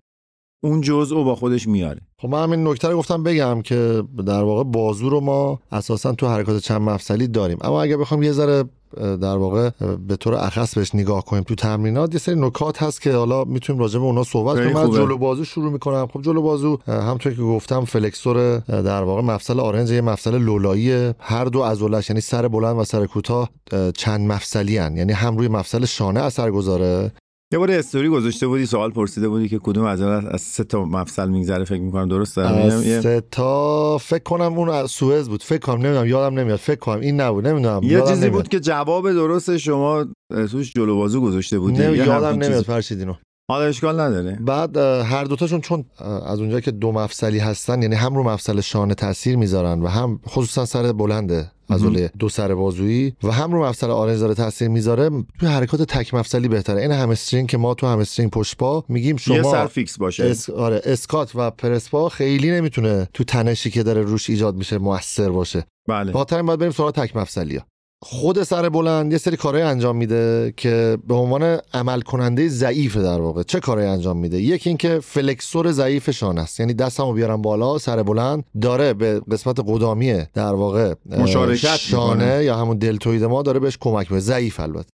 اون 0.65 0.81
جزء 0.81 1.15
رو 1.15 1.25
با 1.25 1.35
خودش 1.35 1.69
میاره. 1.69 2.01
خب 2.25 2.31
من 2.31 2.43
همین 2.43 2.69
نکته 2.69 2.89
رو 2.89 2.99
گفتم 2.99 3.23
بگم 3.23 3.63
که 3.63 4.03
در 4.27 4.43
واقع 4.43 4.65
بازو 4.65 5.09
رو 5.09 5.21
ما 5.21 5.61
اساسا 5.73 6.13
تو 6.13 6.29
حرکات 6.29 6.59
چند 6.59 6.81
مفصلی 6.81 7.29
داریم. 7.29 7.59
اما 7.61 7.83
اگر 7.83 7.97
بخوام 7.97 8.23
یه 8.23 8.33
ذره 8.33 8.65
در 8.97 9.37
واقع 9.37 9.71
به 10.09 10.17
طور 10.17 10.35
اخص 10.35 10.75
بهش 10.75 10.95
نگاه 10.95 11.25
کنیم 11.25 11.43
تو 11.43 11.55
تمرینات 11.55 12.15
یه 12.15 12.21
سری 12.21 12.35
نکات 12.35 12.83
هست 12.83 13.03
که 13.03 13.13
حالا 13.13 13.45
می‌تونیم 13.45 13.83
راجع 13.83 13.99
به 13.99 14.05
اونا 14.05 14.23
صحبت 14.23 14.57
کنیم. 14.57 14.73
من. 14.73 14.91
جلو 14.91 15.19
بازو 15.19 15.45
شروع 15.45 15.73
می‌کنم. 15.73 16.07
خب 16.13 16.23
جلو 16.23 16.43
بازو 16.43 16.79
همونطور 16.87 17.35
که 17.35 17.43
گفتم 17.43 17.85
فلکسور 17.85 18.59
در 18.59 19.03
واقع 19.03 19.23
مفصل 19.23 19.61
آرنج 19.61 19.91
یه 19.91 20.01
مفصل 20.01 20.39
لولایی. 20.39 21.13
هر 21.19 21.45
دو 21.45 21.63
عضلش 21.63 22.11
یعنی 22.11 22.21
سر 22.21 22.49
بلند 22.49 22.79
و 22.79 22.85
سر 22.85 23.07
کوتاه 23.07 23.51
اه، 23.73 23.93
چند 23.93 24.33
مفصلی 24.33 24.79
هن. 24.79 24.97
یعنی 24.97 25.13
هم 25.13 25.37
روی 25.37 25.49
مفصل 25.49 25.85
شانه 25.85 26.21
اثر 26.21 26.51
گذاره. 26.51 27.13
یه 27.53 27.59
بار 27.59 27.71
استوری 27.71 28.09
گذاشته 28.09 28.47
بودی 28.47 28.67
سوال 28.67 28.91
پرسیده 28.91 29.29
بودی 29.29 29.49
که 29.49 29.59
کدوم 29.59 29.85
عضله 29.85 30.35
از 30.35 30.41
سه 30.41 30.65
تا 30.65 30.85
مفصل 30.85 31.29
میگذره 31.29 31.65
فکر 31.65 31.81
می‌کنم 31.81 32.09
درسته؟ 32.09 32.41
از 32.41 32.87
یه, 32.87 33.01
سه 33.01 33.23
تا 33.31 33.99
فکر 33.99 34.23
کنم 34.23 34.59
اون 34.59 34.69
از 34.69 34.91
سوئز 34.91 35.29
بود. 35.29 35.43
فکر 35.43 35.59
کنم 35.59 35.83
نمی‌دونم 35.83 36.07
یادم 36.07 36.39
نمیاد. 36.39 36.59
فکر 36.59 36.79
کنم 36.79 37.01
این 37.01 37.21
نبود 37.21 37.47
نمی‌دونم. 37.47 37.83
یه 37.83 38.01
چیزی 38.01 38.15
نمیاد. 38.15 38.33
بود 38.33 38.49
که 38.49 38.61
جواب 38.61 39.13
درست 39.13 39.57
شما 39.57 40.07
توش 40.51 40.73
جلو 40.73 40.97
بازو 40.97 41.21
گذاشته 41.21 41.59
بودی. 41.59 41.79
نه 41.79 41.97
یه 41.97 42.07
یادم 42.07 42.43
نمیاد. 42.43 42.65
فرشید 42.65 42.99
اینو. 42.99 43.15
حالا 43.51 43.65
اشکال 43.65 44.01
نداره. 44.01 44.39
بعد 44.41 44.77
هر 44.77 45.25
دوتاشون 45.25 45.61
چون 45.61 45.85
از 46.27 46.41
اونجا 46.41 46.61
که 46.61 46.71
دو 46.71 46.93
مفصلی 46.93 47.39
هستن 47.39 47.83
یعنی 47.83 47.95
هم 47.95 48.17
رو 48.17 48.23
مفصل 48.23 48.61
شانه 48.61 48.95
تاثیر 48.95 49.37
می‌ذارن 49.37 49.83
و 49.83 49.87
هم 49.87 50.21
خصوصا 50.27 50.65
سر 50.65 50.93
بلنده. 50.93 51.51
عضله 51.71 52.11
دو 52.19 52.29
سر 52.29 52.55
بازویی 52.55 53.13
و 53.23 53.31
هم 53.31 53.53
رو 53.53 53.65
مفصل 53.65 53.91
آرنج 53.91 54.19
داره 54.21 54.35
تاثیر 54.35 54.69
می‌ذاره. 54.69 55.11
توی 55.41 55.49
حرکات 55.49 55.83
تک 55.83 56.15
مفصلی 56.15 56.49
بهتره. 56.49 56.83
این 56.83 56.93
همسترینگ 56.93 57.49
که 57.49 57.59
ما 57.59 57.75
تو 57.75 57.87
همسترینگ 57.87 58.31
پشت 58.31 58.57
پا 58.57 58.85
میگیم 58.89 59.17
شما 59.17 59.37
یه 59.37 59.43
سر 59.43 59.67
فیکس 59.67 59.99
باشه. 59.99 60.25
اس... 60.25 60.51
آره 60.51 60.81
اسکوات 60.85 61.31
و 61.35 61.51
پرس 61.51 61.94
پا 61.94 62.09
خیلی 62.09 62.51
نمی‌تونه 62.51 63.09
تو 63.15 63.25
تنشی 63.25 63.71
که 63.71 63.83
داره 63.83 64.03
روش 64.03 64.31
ایجاد 64.31 64.55
میشه 64.55 64.79
موثر 64.79 65.31
باشه. 65.31 65.67
بله. 65.89 66.13
با 66.13 66.25
باید 66.25 66.59
بریم 66.59 66.73
سراغ 66.73 66.91
تک 66.91 67.17
مفصلی 67.17 67.57
ها. 67.57 67.67
خود 68.07 68.43
سر 68.43 68.69
بلند 68.69 69.13
یه 69.13 69.19
سری 69.19 69.37
کارهای 69.37 69.63
انجام 69.63 69.97
میده 69.97 70.55
که 70.57 70.99
به 71.09 71.15
عنوان 71.15 71.59
عمل 71.75 72.01
کننده 72.01 72.49
ضعیف 72.49 72.97
در 72.97 73.21
واقع. 73.21 73.43
چه 73.43 73.61
کارهای 73.61 73.87
انجام 73.87 74.17
میده؟ 74.17 74.43
یکی 74.43 74.71
اینکه 74.71 75.01
flexor 75.03 75.73
ضعیف 75.73 76.11
شانه 76.11 76.41
است. 76.41 76.61
یعنی 76.61 76.75
دستمو 76.75 77.13
بیارم 77.13 77.43
بالا 77.43 77.79
سر 77.79 78.03
بلند 78.03 78.45
داره 78.61 78.95
به 78.95 79.21
قسمت 79.31 79.61
قدامی 79.67 80.23
در 80.35 80.55
واقع 80.55 80.95
مشارکت 81.19 81.77
شانه 81.77 82.25
می‌کنه. 82.25 82.45
یا 82.45 82.57
همون 82.57 82.79
deltoid 82.79 83.25
ما 83.25 83.43
داره 83.43 83.61
بهش 83.61 83.79
کمک 83.81 84.07
می‌کنه. 84.07 84.21
ضعیف 84.21 84.61
البته. 84.61 84.89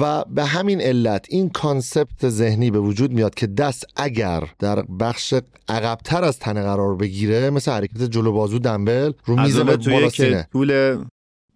و 0.00 0.24
به 0.24 0.44
همین 0.44 0.80
علت 0.80 1.26
این 1.28 1.48
concept 1.48 2.28
ذهنی 2.28 2.70
به 2.70 2.78
وجود 2.78 3.12
میاد 3.12 3.34
که 3.34 3.46
دست 3.46 3.86
اگر 3.96 4.44
در 4.58 4.82
بخش 4.82 5.34
عقبتر 5.68 6.24
از 6.24 6.38
تنه 6.38 6.62
قرار 6.62 6.96
بگیره 6.96 7.50
مثل 7.50 7.70
حرکت 7.70 8.02
جلو 8.02 8.32
بازو 8.32 8.58
دنبل 8.58 9.12
رو 9.24 9.40
میز 9.40 9.56
بالا 9.58 10.08
که 10.08 10.46
طول 10.52 10.98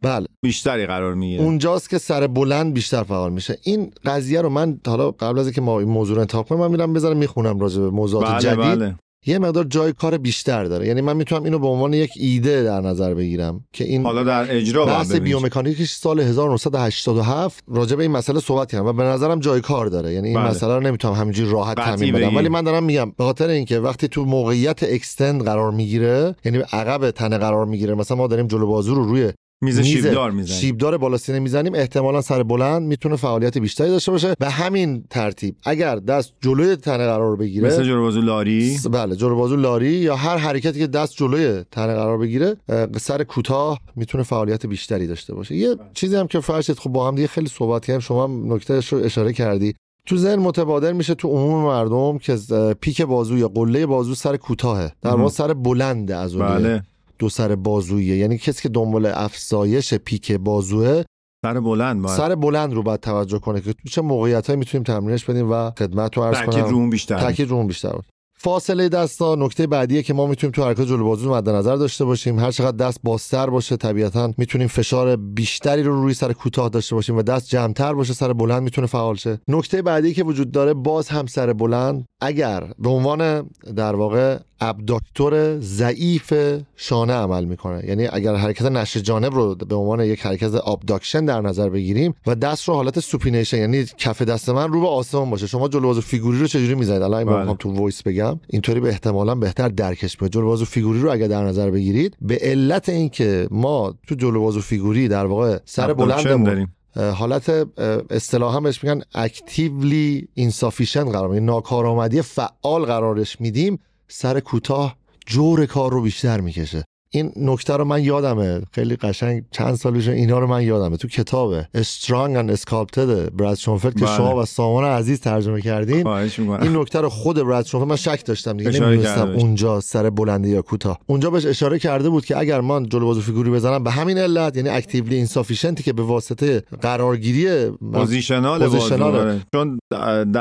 بله. 0.02 0.26
بیشتری 0.42 0.86
قرار 0.86 1.14
می‌گیره. 1.14 1.42
اونجاست 1.42 1.90
که 1.90 1.98
سر 1.98 2.26
بلند 2.26 2.74
بیشتر 2.74 3.02
فعال 3.02 3.32
میشه. 3.32 3.58
این 3.62 3.90
قضیه 4.04 4.40
رو 4.40 4.48
من 4.48 4.80
حالا 4.86 5.10
قبل 5.10 5.38
از 5.38 5.46
اینکه 5.46 5.60
ما 5.60 5.80
این 5.80 5.88
موضوع 5.88 6.14
رو 6.14 6.20
انتخاب 6.20 6.48
کنیم 6.48 6.60
من 6.60 6.70
میرم 6.70 6.92
بذارم 6.92 7.16
می‌خونم 7.16 7.58
راجع 7.58 7.80
به 7.80 7.90
موضوعات 7.90 8.26
بله 8.26 8.40
جدید. 8.40 8.58
بله. 8.58 8.94
یه 9.26 9.38
مقدار 9.38 9.64
جای 9.64 9.92
کار 9.92 10.18
بیشتر 10.18 10.64
داره. 10.64 10.86
یعنی 10.86 11.00
من 11.00 11.16
می‌تونم 11.16 11.44
اینو 11.44 11.58
به 11.58 11.66
عنوان 11.66 11.92
یک 11.92 12.10
ایده 12.16 12.62
در 12.62 12.80
نظر 12.80 13.14
بگیرم 13.14 13.64
که 13.72 13.84
این 13.84 14.02
حالا 14.02 14.24
در 14.24 14.56
اجرا 14.56 14.86
بحث. 14.86 15.12
بیومکانیکش 15.12 15.90
سال 15.90 16.20
1987 16.20 17.64
راجع 17.68 17.96
به 17.96 18.02
این 18.02 18.12
مسئله 18.12 18.40
صحبت 18.40 18.72
کردم 18.72 18.86
و 18.86 18.92
به 18.92 19.02
نظرم 19.02 19.40
جای 19.40 19.60
کار 19.60 19.86
داره. 19.86 20.12
یعنی 20.12 20.28
این 20.28 20.36
بله. 20.36 20.50
مسئله 20.50 20.74
رو 20.74 20.80
نمی‌تونم 20.80 21.14
همینجوری 21.14 21.50
راحت 21.50 21.76
تعمیم 21.76 22.14
بدم. 22.14 22.36
ولی 22.36 22.48
من 22.48 22.62
دارم 22.62 22.84
میگم 22.84 23.10
به 23.10 23.24
خاطر 23.24 23.48
اینکه 23.48 23.78
وقتی 23.78 24.08
تو 24.08 24.24
موقعیت 24.24 24.82
extend 24.82 25.44
قرار 25.44 25.70
می‌گیره 25.70 26.34
یعنی 26.44 26.58
عقب 26.58 27.10
تنه 27.10 27.38
قرار 27.38 27.66
می‌گیره 27.66 27.94
مثلا 27.94 28.16
ما 28.16 28.26
داریم 28.26 28.46
جلو 28.46 28.66
بازو 28.66 28.94
رو 28.94 29.04
روی 29.04 29.32
میز 29.60 29.80
شیبدار 29.80 30.30
می‌زنی. 30.30 30.56
شیبدار 30.56 30.98
بالا 30.98 31.16
سینه 31.16 31.38
می‌زنیم 31.38 31.74
احتمالا 31.74 32.20
سر 32.20 32.42
بلند 32.42 32.82
می‌تونه 32.82 33.16
فعالیت 33.16 33.58
بیشتری 33.58 33.88
داشته 33.88 34.12
باشه. 34.12 34.34
به 34.38 34.50
همین 34.50 35.04
ترتیب 35.10 35.56
اگر 35.64 35.96
دست 35.96 36.32
جلوی 36.40 36.76
تنه 36.76 37.06
قرار 37.06 37.36
بگیره 37.36 37.66
مثل 37.66 37.84
جلو 37.84 38.02
بازو 38.02 38.20
لاری 38.20 38.78
بله 38.90 39.16
جلو 39.16 39.36
بازو 39.36 39.56
لاری 39.56 39.90
یا 39.90 40.16
هر 40.16 40.36
حرکتی 40.36 40.78
که 40.78 40.86
دست 40.86 41.16
جلوی 41.16 41.64
تنه 41.70 41.94
قرار 41.94 42.18
بگیره 42.18 42.56
سر 42.96 43.24
کوتاه 43.24 43.80
می‌تونه 43.96 44.24
فعالیت 44.24 44.66
بیشتری 44.66 45.06
داشته 45.06 45.34
باشه. 45.34 45.54
یه 45.54 45.76
چیزی 45.94 46.16
هم 46.16 46.26
که 46.26 46.40
فرشت 46.40 46.72
خب 46.78 46.90
با 46.90 47.08
هم 47.08 47.14
دیگه 47.14 47.28
خیلی 47.28 47.48
صحبت 47.48 47.84
کردیم 47.84 48.00
شما 48.00 48.24
هم 48.24 48.52
نکتهش 48.52 48.92
رو 48.92 49.04
اشاره 49.04 49.32
کردی. 49.32 49.74
تو 50.06 50.16
ذهن 50.16 50.38
متبادر 50.38 50.92
میشه 50.92 51.14
تو 51.14 51.28
عموم 51.28 51.64
مردم 51.64 52.18
که 52.18 52.36
پیک 52.80 53.02
بازو 53.02 53.38
یا 53.38 53.48
قله 53.48 53.86
بازو 53.86 54.14
سر 54.14 54.36
کوتاهه. 54.36 54.92
در 55.02 55.10
واقع 55.10 55.30
سر 55.30 55.54
بلنده 55.54 56.16
از 56.16 56.36
بله. 56.36 56.82
دو 57.18 57.28
سر 57.28 57.54
بازویه. 57.54 58.16
یعنی 58.16 58.38
کسی 58.38 58.62
که 58.62 58.68
دنبال 58.68 59.06
افزایش 59.06 59.94
پیک 59.94 60.32
بازوه 60.32 61.02
سر 61.44 61.60
بلند 61.60 62.02
باید. 62.02 62.16
سر 62.16 62.34
بلند 62.34 62.72
رو 62.72 62.82
باید 62.82 63.00
توجه 63.00 63.38
کنه 63.38 63.60
که 63.60 63.72
تو 63.72 63.88
چه 63.88 64.02
موقعیت 64.02 64.50
می‌تونیم 64.50 64.82
تمرینش 64.82 65.24
بدیم 65.24 65.52
و 65.52 65.70
خدمت 65.78 66.16
رو 66.16 66.22
عرض 66.22 66.42
کنم. 66.42 66.64
روم 66.64 66.90
بیشتر. 66.90 67.20
تاکید 67.20 67.48
روم 67.48 67.66
بیشتر. 67.66 67.92
فاصله 68.40 68.88
دستا 68.88 69.34
نکته 69.34 69.66
بعدیه 69.66 70.02
که 70.02 70.14
ما 70.14 70.26
می‌تونیم 70.26 70.52
تو 70.52 70.64
حرکات 70.64 70.86
جلو 70.86 71.04
بازو 71.04 71.34
مد 71.34 71.48
نظر 71.48 71.76
داشته 71.76 72.04
باشیم. 72.04 72.38
هر 72.38 72.50
چقدر 72.50 72.76
دست 72.76 73.00
بازتر 73.02 73.50
باشه 73.50 73.76
طبیعتا 73.76 74.32
می‌تونیم 74.36 74.68
فشار 74.68 75.16
بیشتری 75.16 75.82
رو 75.82 76.02
روی 76.02 76.14
سر 76.14 76.32
کوتاه 76.32 76.68
داشته 76.68 76.94
باشیم 76.94 77.16
و 77.16 77.22
دست 77.22 77.48
جمعتر 77.48 77.94
باشه 77.94 78.12
سر 78.12 78.32
بلند 78.32 78.62
می‌تونه 78.62 78.86
فعال 78.86 79.16
شه. 79.16 79.40
نکته 79.48 79.82
بعدی 79.82 80.14
که 80.14 80.24
وجود 80.24 80.50
داره 80.50 80.74
باز 80.74 81.08
هم 81.08 81.26
سر 81.26 81.52
بلند. 81.52 82.04
اگر 82.20 82.72
به 82.78 82.88
عنوان 82.88 83.50
در 83.76 83.94
واقع 83.94 84.38
abductor 84.60 85.60
ضعیف 85.60 86.34
شانه 86.76 87.12
عمل 87.12 87.44
می‌کنه. 87.44 87.84
یعنی 87.88 88.06
اگر 88.06 88.34
حرکت 88.34 88.62
نشر 88.62 89.00
جانبی 89.00 89.34
رو 89.34 89.54
به 89.54 89.74
عنوان 89.74 90.00
یک 90.00 90.20
حرکت 90.20 90.54
abduction 90.68 91.24
در 91.24 91.40
نظر 91.40 91.68
بگیریم 91.68 92.14
و 92.26 92.34
دست 92.34 92.68
رو 92.68 92.74
حالت 92.74 93.00
supination 93.00 93.58
یعنی 93.58 93.84
کف 93.98 94.22
دست 94.22 94.48
من 94.48 94.72
رو 94.72 94.80
به 94.80 94.88
آسمان 94.88 95.30
باشه. 95.30 95.46
شما 95.46 95.68
جلو 95.68 95.86
بازو 95.86 96.00
فیگوری 96.00 96.38
رو 96.38 96.46
چجوری 96.46 96.74
می‌زنید؟ 96.74 97.02
الان 97.02 97.24
بله. 97.24 97.44
بله. 97.44 97.54
تو 97.54 97.72
voice 97.72 98.02
بگم. 98.02 98.40
اینطوری 98.48 98.80
به 98.80 98.88
احتمالا 98.88 99.34
بهتر 99.34 99.68
درکش 99.68 100.22
میاد 100.22 100.32
جلو 100.32 100.46
بازو 100.46 100.64
فیگوری 100.64 101.00
رو 101.00 101.12
اگر 101.12 101.26
در 101.26 101.44
نظر 101.44 101.70
بگیرید 101.70 102.16
به 102.22 102.38
علت 102.42 102.88
اینکه 102.88 103.48
ما 103.50 103.94
تو 104.06 104.14
جلو 104.14 104.40
بازو 104.40 104.60
فیگوری 104.60 105.08
در 105.08 105.26
واقع 105.26 105.58
سر 105.64 105.92
بلندمون 105.92 106.42
داریم. 106.42 106.74
حالت 107.14 107.68
اصطلاحا 108.10 108.60
بهش 108.60 108.84
میگن 108.84 109.02
actively 109.14 110.28
insufficient 110.34 111.06
قرار 111.06 111.28
میدیم. 111.28 111.44
ناکارآمدی 111.44 112.22
فعال 112.22 112.84
قرارش 112.84 113.40
میدیم. 113.40 113.78
سر 114.08 114.40
کوتاه 114.40 114.96
جور 115.26 115.66
کار 115.66 115.92
رو 115.92 116.02
بیشتر 116.02 116.40
می‌کشه. 116.40 116.84
این 117.10 117.32
نکته 117.36 117.76
رو 117.76 117.84
من 117.84 118.02
یادمه. 118.02 118.62
خیلی 118.72 118.96
قشنگ 118.96 119.44
چند 119.50 119.74
سال 119.74 119.92
پیش 119.92 120.08
اینا 120.08 120.38
رو 120.38 120.46
من 120.46 120.62
یادمه. 120.62 120.96
تو 120.96 121.08
کتاب 121.08 121.62
Strong 121.62 122.36
and 122.36 122.56
Sculpted 122.60 123.30
براد 123.38 123.56
شونفلد 123.56 123.94
که 123.98 124.04
بله. 124.04 124.16
شما 124.16 124.36
و 124.36 124.44
سامان 124.44 124.84
عزیز 124.84 125.20
ترجمه 125.20 125.60
کردین. 125.60 126.06
این 126.06 126.76
نکته 126.76 127.00
رو 127.00 127.08
خود 127.08 127.42
براد 127.42 127.66
شونفلد 127.66 127.88
من 127.88 127.96
شک 127.96 128.24
داشتم 128.24 128.56
دیگه 128.56 128.80
نمی‌دونستم. 128.80 129.30
اونجا 129.30 129.80
سر 129.80 130.10
بلنده 130.10 130.48
یا 130.48 130.62
کوتاه. 130.62 130.98
اونجا 131.06 131.30
بهش 131.30 131.46
اشاره 131.46 131.78
کرده 131.78 132.08
بود 132.08 132.24
که 132.24 132.38
اگر 132.38 132.60
من 132.60 132.88
جلو 132.88 133.06
بازو 133.06 133.20
فیگوری 133.20 133.50
بزنم 133.50 133.84
به 133.84 133.90
همین 133.90 134.18
علت 134.18 134.56
یعنی 134.56 134.68
actively 134.68 135.16
insufficient 135.16 135.77
ی 135.77 135.82
که 135.82 135.92
به 135.92 136.02
واسطه 136.02 136.62
قرارگیری 136.80 137.70
positional. 137.70 139.40
چون 139.54 139.78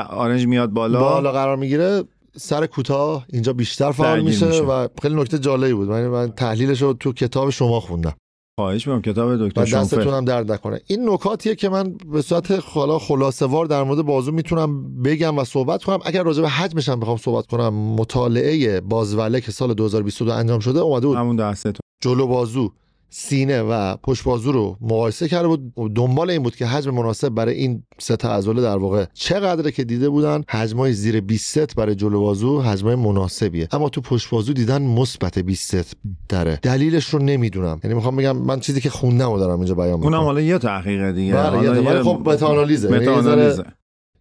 آرنج 0.10 0.48
میاد 0.48 0.70
بالا, 0.70 1.00
بالا 1.00 1.32
قرار 1.32 1.58
می‌گیره. 1.58 2.04
سر 2.38 2.66
کوتاه 2.66 3.26
اینجا 3.34 3.54
بیشتر 3.54 3.92
فعال 3.92 4.22
میشه, 4.22 4.48
میشه. 4.48 4.64
و 4.64 4.88
خیلی 5.02 5.16
نکته 5.16 5.40
جالبی 5.40 5.74
بود. 5.74 5.90
من, 5.90 6.08
من 6.08 6.32
تحلیلش 6.32 6.82
رو 6.82 6.94
تو 6.94 7.14
کتاب 7.14 7.50
شما 7.50 7.80
خوندم. 7.80 8.14
خواهش 8.60 8.88
می‌کنم 8.88 9.02
کتاب 9.02 9.48
دکتر 9.48 9.62
دستتون 9.62 10.00
شامفر 10.00 10.18
هم 10.18 10.26
درد 10.26 10.52
نکنه. 10.52 10.82
این 10.88 11.10
نکاتیه 11.10 11.56
که 11.56 11.70
من 11.70 11.94
به 12.12 12.22
صورت 12.22 12.60
خلا 12.60 13.00
خلاصه 13.00 13.46
وار 13.46 13.66
در 13.66 13.84
مورد 13.84 14.02
بازو 14.02 14.32
می‌تونم 14.32 15.02
بگم 15.04 15.38
و 15.38 15.44
صحبت 15.44 15.84
کنم. 15.84 16.00
اگر 16.06 16.24
راجع 16.24 16.42
به 16.42 16.50
حجمش 16.50 16.90
هم 16.90 17.00
بخوام 17.00 17.18
صحبت 17.18 17.48
کنم 17.48 17.74
مطالعه 17.74 18.82
بازوله 18.82 19.42
که 19.42 19.52
سال 19.52 19.74
2022 19.74 20.32
انجام 20.32 20.60
شده 20.60 20.80
اومده 20.80 21.08
بود. 21.08 21.18
همون 21.18 21.36
دسته 21.36 21.72
تو 21.72 21.80
جلو 22.04 22.28
بازو. 22.28 22.74
سینه 23.10 23.62
و 23.62 23.96
پشت 24.04 24.24
بازو 24.24 24.52
رو 24.52 24.78
مقایسه 24.82 25.28
کرده 25.28 25.48
بود. 25.48 25.74
دنبال 25.96 26.30
این 26.30 26.44
بود 26.44 26.56
که 26.56 26.66
حجم 26.66 26.92
مناسب 26.92 27.30
برای 27.30 27.56
این 27.56 27.84
سه 27.98 28.16
تا 28.16 28.36
عضله 28.36 28.62
در 28.62 28.78
واقع 28.78 29.06
چقدره 29.14 29.72
که 29.72 29.84
دیده 29.84 30.10
بودن. 30.10 30.44
حجمای 30.50 30.94
زیر 30.94 31.22
20 31.22 31.60
ست 31.60 31.76
برای 31.76 31.96
جلو 31.96 32.22
بازو 32.22 32.62
حجمای 32.62 32.96
مناسبیه. 32.96 33.68
اما 33.72 33.90
تو 33.90 34.02
پشت 34.02 34.30
بازو 34.30 34.54
دیدن 34.54 34.82
مثبت 34.82 35.40
20 35.40 35.76
ست 35.76 35.94
داره. 36.30 36.60
دلیلش 36.62 37.10
رو 37.10 37.20
نمی‌دونم. 37.20 37.80
یعنی 37.84 37.96
می‌خوام 37.96 38.16
بگم 38.16 38.38
من 38.38 38.60
چیزی 38.60 38.82
که 38.82 38.90
خوندم 38.90 39.32
رو 39.32 39.40
دارم 39.40 39.58
اینجا 39.58 39.76
بیان 39.76 39.90
اونم 39.90 40.06
می‌کنم 40.06 40.24
حالا 40.24 40.42
یه 40.42 40.58
تحقیق 40.58 41.12
دیگه. 41.12 41.34
بله 41.34 41.58
یه 41.58 41.64
یه 41.64 41.90
ولی 41.90 42.04
خب 42.04 42.22
متاانالیزه 42.26 42.90
یعنی 42.90 43.06
یه 43.06 43.12
متاانالیزه. 43.12 43.64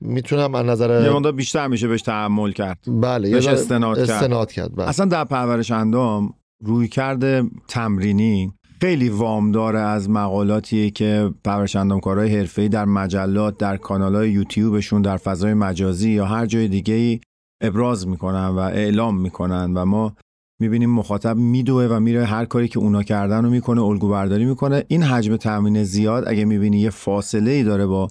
می‌تونم 0.01 0.55
از 0.55 0.65
یه 0.65 0.71
نظر 0.71 1.11
مقدار 1.11 1.33
بیشتر 1.33 1.67
میشه 1.67 1.89
بهش 1.89 2.03
تحمل 2.03 2.53
کرد. 2.53 2.79
بله 2.87 3.29
یه 3.29 3.35
بهش 3.35 3.45
ذره 3.45 3.55
استناد 3.55 3.97
کرد. 3.97 4.11
استناد 4.11 4.53
کرد 4.53 4.77
بله. 4.77 4.89
اصلا 4.89 5.07
در 5.07 5.25
پرورش 5.25 5.71
اندام 5.71 6.35
روی 6.65 6.89
کرده 6.89 7.43
تمرینی 7.69 8.53
خیلی 8.81 9.09
وام 9.09 9.53
داره 9.53 9.79
از 9.79 10.11
مقالاتیه 10.11 10.91
که 10.91 11.31
پرورش 11.45 11.77
اندامکارای 11.77 12.37
حرفه‌ای 12.37 12.69
در 12.69 12.85
مجلات 12.85 13.59
در 13.59 13.77
کانالهای 13.77 14.31
یوتیوبشون 14.31 15.03
در 15.03 15.17
فضای 15.17 15.55
مجازی 15.55 16.11
یا 16.11 16.27
هر 16.27 16.47
جای 16.47 16.69
دیگه 16.69 16.95
ای 16.95 17.21
ابراز 17.61 18.09
می‌کنن 18.09 18.47
و 18.47 18.59
اعلام 18.59 19.21
می‌کنن 19.21 19.75
و 19.75 19.85
ما 19.85 20.17
می‌بینیم 20.61 20.91
مخاطب 20.91 21.37
میدوه 21.37 21.85
و 21.85 22.01
میره 22.01 22.25
هر 22.25 22.45
کاری 22.45 22.69
که 22.69 22.79
اونا 22.79 23.03
کردن 23.03 23.45
رو 23.45 23.51
می‌کنه 23.51 23.83
الگو 23.83 24.09
برداری 24.09 24.45
می‌کنه. 24.45 24.85
این 24.89 25.03
حجم 25.03 25.37
تمرین 25.37 25.85
زیاد 25.85 26.29
اگه 26.29 26.45
می‌بینی 26.45 26.81
یه 26.81 26.91
فاصله 26.91 27.51
ای 27.51 27.65
داره 27.65 27.87
با 27.87 28.09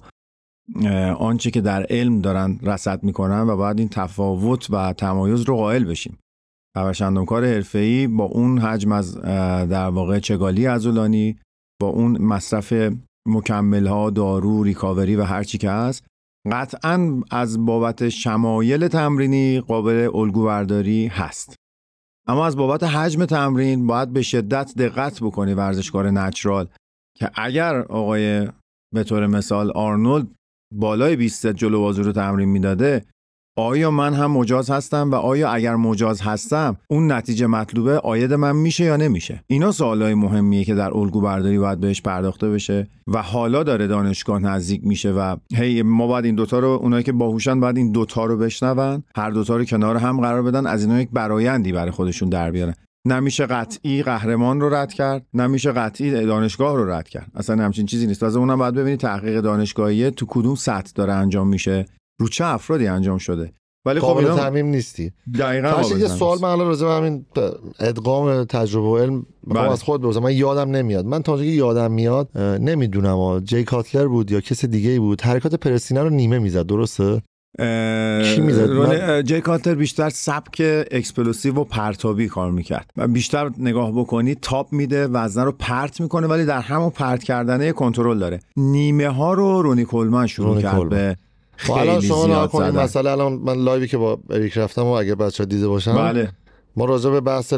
آنچه 1.18 1.50
که 1.50 1.60
در 1.60 1.86
علم 1.90 2.20
دارن 2.20 2.58
رصد 2.62 3.04
می‌کنن 3.04 3.40
و 3.40 3.56
باید 3.56 3.78
این 3.78 3.88
تفاوت 3.88 4.66
و 4.70 4.92
تمایز 4.92 5.40
رو 5.40 5.56
قائل 5.56 5.84
بشیم. 5.84 6.18
پرورشندامکار 6.76 7.44
حرفه‌ای 7.44 8.06
با 8.06 8.24
اون 8.24 8.58
حجم 8.58 8.92
از 8.92 9.20
در 9.68 9.88
واقع 9.88 10.18
چگالی 10.18 10.66
عضلانی 10.66 11.38
با 11.80 11.88
اون 11.88 12.22
مصرف 12.22 12.92
مکمل 13.28 13.86
ها 13.86 14.10
دارو 14.10 14.62
ریکاوری 14.62 15.16
و 15.16 15.22
هر 15.22 15.42
چی 15.42 15.58
که 15.58 15.70
هست 15.70 16.06
قطعا 16.52 17.22
از 17.30 17.66
بابت 17.66 18.08
شمایل 18.08 18.88
تمرینی 18.88 19.60
قابل 19.60 20.10
الگو 20.14 20.44
برداری 20.44 21.06
هست. 21.06 21.54
اما 22.28 22.46
از 22.46 22.56
بابت 22.56 22.82
حجم 22.82 23.24
تمرین 23.24 23.86
باید 23.86 24.12
به 24.12 24.22
شدت 24.22 24.72
دقت 24.78 25.20
بکنی 25.20 25.54
ورزشکار 25.54 26.10
نچرال 26.10 26.68
که 27.16 27.30
اگر 27.34 27.76
آقای 27.76 28.48
به 28.94 29.04
طور 29.04 29.26
مثال 29.26 29.70
آرنولد 29.70 30.28
بالای 30.74 31.16
20 31.16 31.38
ست 31.38 31.46
جلو 31.46 31.80
بازو 31.80 32.02
رو 32.02 32.12
تمرین 32.12 32.48
می‌داده 32.48 33.04
آیا 33.58 33.90
من 33.90 34.14
هم 34.14 34.30
مجاز 34.30 34.70
هستم 34.70 35.10
و 35.10 35.14
آیا 35.14 35.50
اگر 35.50 35.76
مجاز 35.76 36.20
هستم 36.20 36.76
اون 36.88 37.12
نتیجه 37.12 37.46
مطلوبه 37.46 37.98
آید 37.98 38.32
من 38.32 38.56
میشه 38.56 38.84
یا 38.84 38.96
نمیشه؟ 38.96 39.44
اینا 39.46 39.72
سوالای 39.72 40.14
مهمیه 40.14 40.64
که 40.64 40.74
در 40.74 40.96
الگو 40.96 41.20
برداری 41.20 41.58
باید 41.58 41.80
بهش 41.80 42.02
پرداخته 42.02 42.50
بشه 42.50 42.88
و 43.06 43.22
حالا 43.22 43.62
داره 43.62 43.86
دانشگاه 43.86 44.38
نزدیک 44.38 44.80
میشه 44.84 45.12
و 45.12 45.36
هی 45.54 45.82
ما 45.82 46.06
باید 46.06 46.24
این 46.24 46.34
دوتا 46.34 46.58
رو 46.58 46.68
اونایی 46.68 47.02
که 47.02 47.12
باهوشن 47.12 47.60
باید 47.60 47.76
این 47.76 47.92
دوتا 47.92 48.24
رو 48.24 48.36
بشنون 48.36 49.02
هر 49.16 49.30
دوتا 49.30 49.56
رو 49.56 49.64
کنار 49.64 49.96
هم 49.96 50.20
قرار 50.20 50.42
بدن 50.42 50.66
از 50.66 50.82
اینا 50.84 51.00
یک 51.00 51.08
برایندی 51.12 51.72
برای 51.72 51.90
خودشون 51.90 52.28
در 52.28 52.50
بیارن. 52.50 52.74
نمیشه 53.06 53.46
قطعی 53.46 54.02
قهرمان 54.02 54.60
رو 54.60 54.74
رد 54.74 54.92
کرد 54.92 55.26
نمیشه 55.34 55.72
قطعی 55.72 56.26
دانشگاه 56.26 56.76
رو 56.76 56.90
رد 56.90 57.08
کرد. 57.08 57.30
اصلا 57.34 57.64
همچین 57.64 57.86
چیزی 57.86 58.06
نیست. 58.06 58.20
تازه 58.20 58.38
اونم 58.38 58.58
باید 58.58 58.74
ببینید 58.74 59.00
تحقیق 59.00 59.40
دانشگاهی 59.40 60.10
تو 60.10 60.26
کدوم 60.28 60.54
سطح 60.54 60.92
داره 60.94 61.12
انجام 61.12 61.48
میشه. 61.48 61.86
رو 62.20 62.28
چه 62.28 62.44
افرادی 62.44 62.86
انجام 62.86 63.18
شده 63.18 63.52
ولی 63.86 64.00
خب 64.00 64.16
اینا 64.16 64.36
تعمیم 64.36 64.66
نیستی 64.66 65.12
دقیقاً 65.38 65.82
یه 65.98 66.08
سوال. 66.08 66.38
من 66.42 66.48
الان 66.48 66.66
راجع 66.66 66.86
به 66.86 66.92
همین 66.92 67.26
ادغام 67.80 68.44
تجربه 68.44 68.88
و 68.88 68.96
علم 68.96 69.26
بله. 69.46 69.70
از 69.70 69.82
خود 69.82 70.00
بپرسم 70.00 70.20
من 70.20 70.32
یادم 70.32 70.70
نمیاد 70.70 71.04
من 71.06 71.22
تا 71.22 71.32
اونجایی 71.32 71.52
که 71.52 71.58
یادم 71.58 71.92
میاد 71.92 72.38
نمی‌دونم 72.38 73.40
جی 73.40 73.64
کاتلر 73.64 74.06
بود 74.08 74.30
یا 74.30 74.40
کس 74.40 74.64
دیگه 74.64 74.90
ای 74.90 74.98
بود 74.98 75.20
حرکات 75.20 75.54
پرسینه 75.54 76.02
رو 76.02 76.10
نیمه 76.10 76.38
می‌زد 76.38 76.66
درسته 76.66 77.22
کی 78.34 78.40
می‌زد؟ 78.40 79.20
جی 79.20 79.40
کاتر 79.40 79.74
بیشتر 79.74 80.10
سبک 80.10 80.84
اکسپلوسیو 80.90 81.54
و 81.54 81.64
پرتابی 81.64 82.28
کار 82.28 82.50
می‌کرد 82.50 82.90
و 82.96 83.08
بیشتر 83.08 83.50
نگاه 83.58 83.92
بکنی 83.92 84.34
تاپ 84.34 84.72
میده 84.72 85.06
وزنه 85.06 85.44
رو 85.44 85.52
پرت 85.52 86.00
می‌کنه 86.00 86.26
ولی 86.26 86.44
در 86.44 86.60
همون 86.60 86.90
پرت 86.90 87.24
کردنه 87.24 87.72
کنترل 87.72 88.18
داره 88.18 88.40
نیمه 88.56 89.08
ها 89.08 89.32
رو 89.32 89.62
رونی 89.62 89.84
کولمن 89.84 90.26
شروع 90.26 90.48
رونی 90.48 90.62
کرد 90.62 90.74
کولمن. 90.74 90.88
به 90.88 91.16
خیلی 91.56 92.02
شما 92.08 92.24
زیاد 92.26 92.50
کنید 92.50 92.70
زدن. 92.72 92.82
مثلا 92.82 93.12
الان 93.12 93.32
من 93.32 93.64
لایوی 93.64 93.88
که 93.88 93.96
با 93.96 94.18
اریک 94.30 94.58
رفتم 94.58 94.82
و 94.82 94.86
اگه 94.90 95.14
بچه 95.14 95.44
دیده 95.44 95.68
باشن 95.68 95.94
بله. 95.94 96.28
ما 96.76 96.84
راجع 96.84 97.10
به 97.10 97.20
بحث 97.20 97.54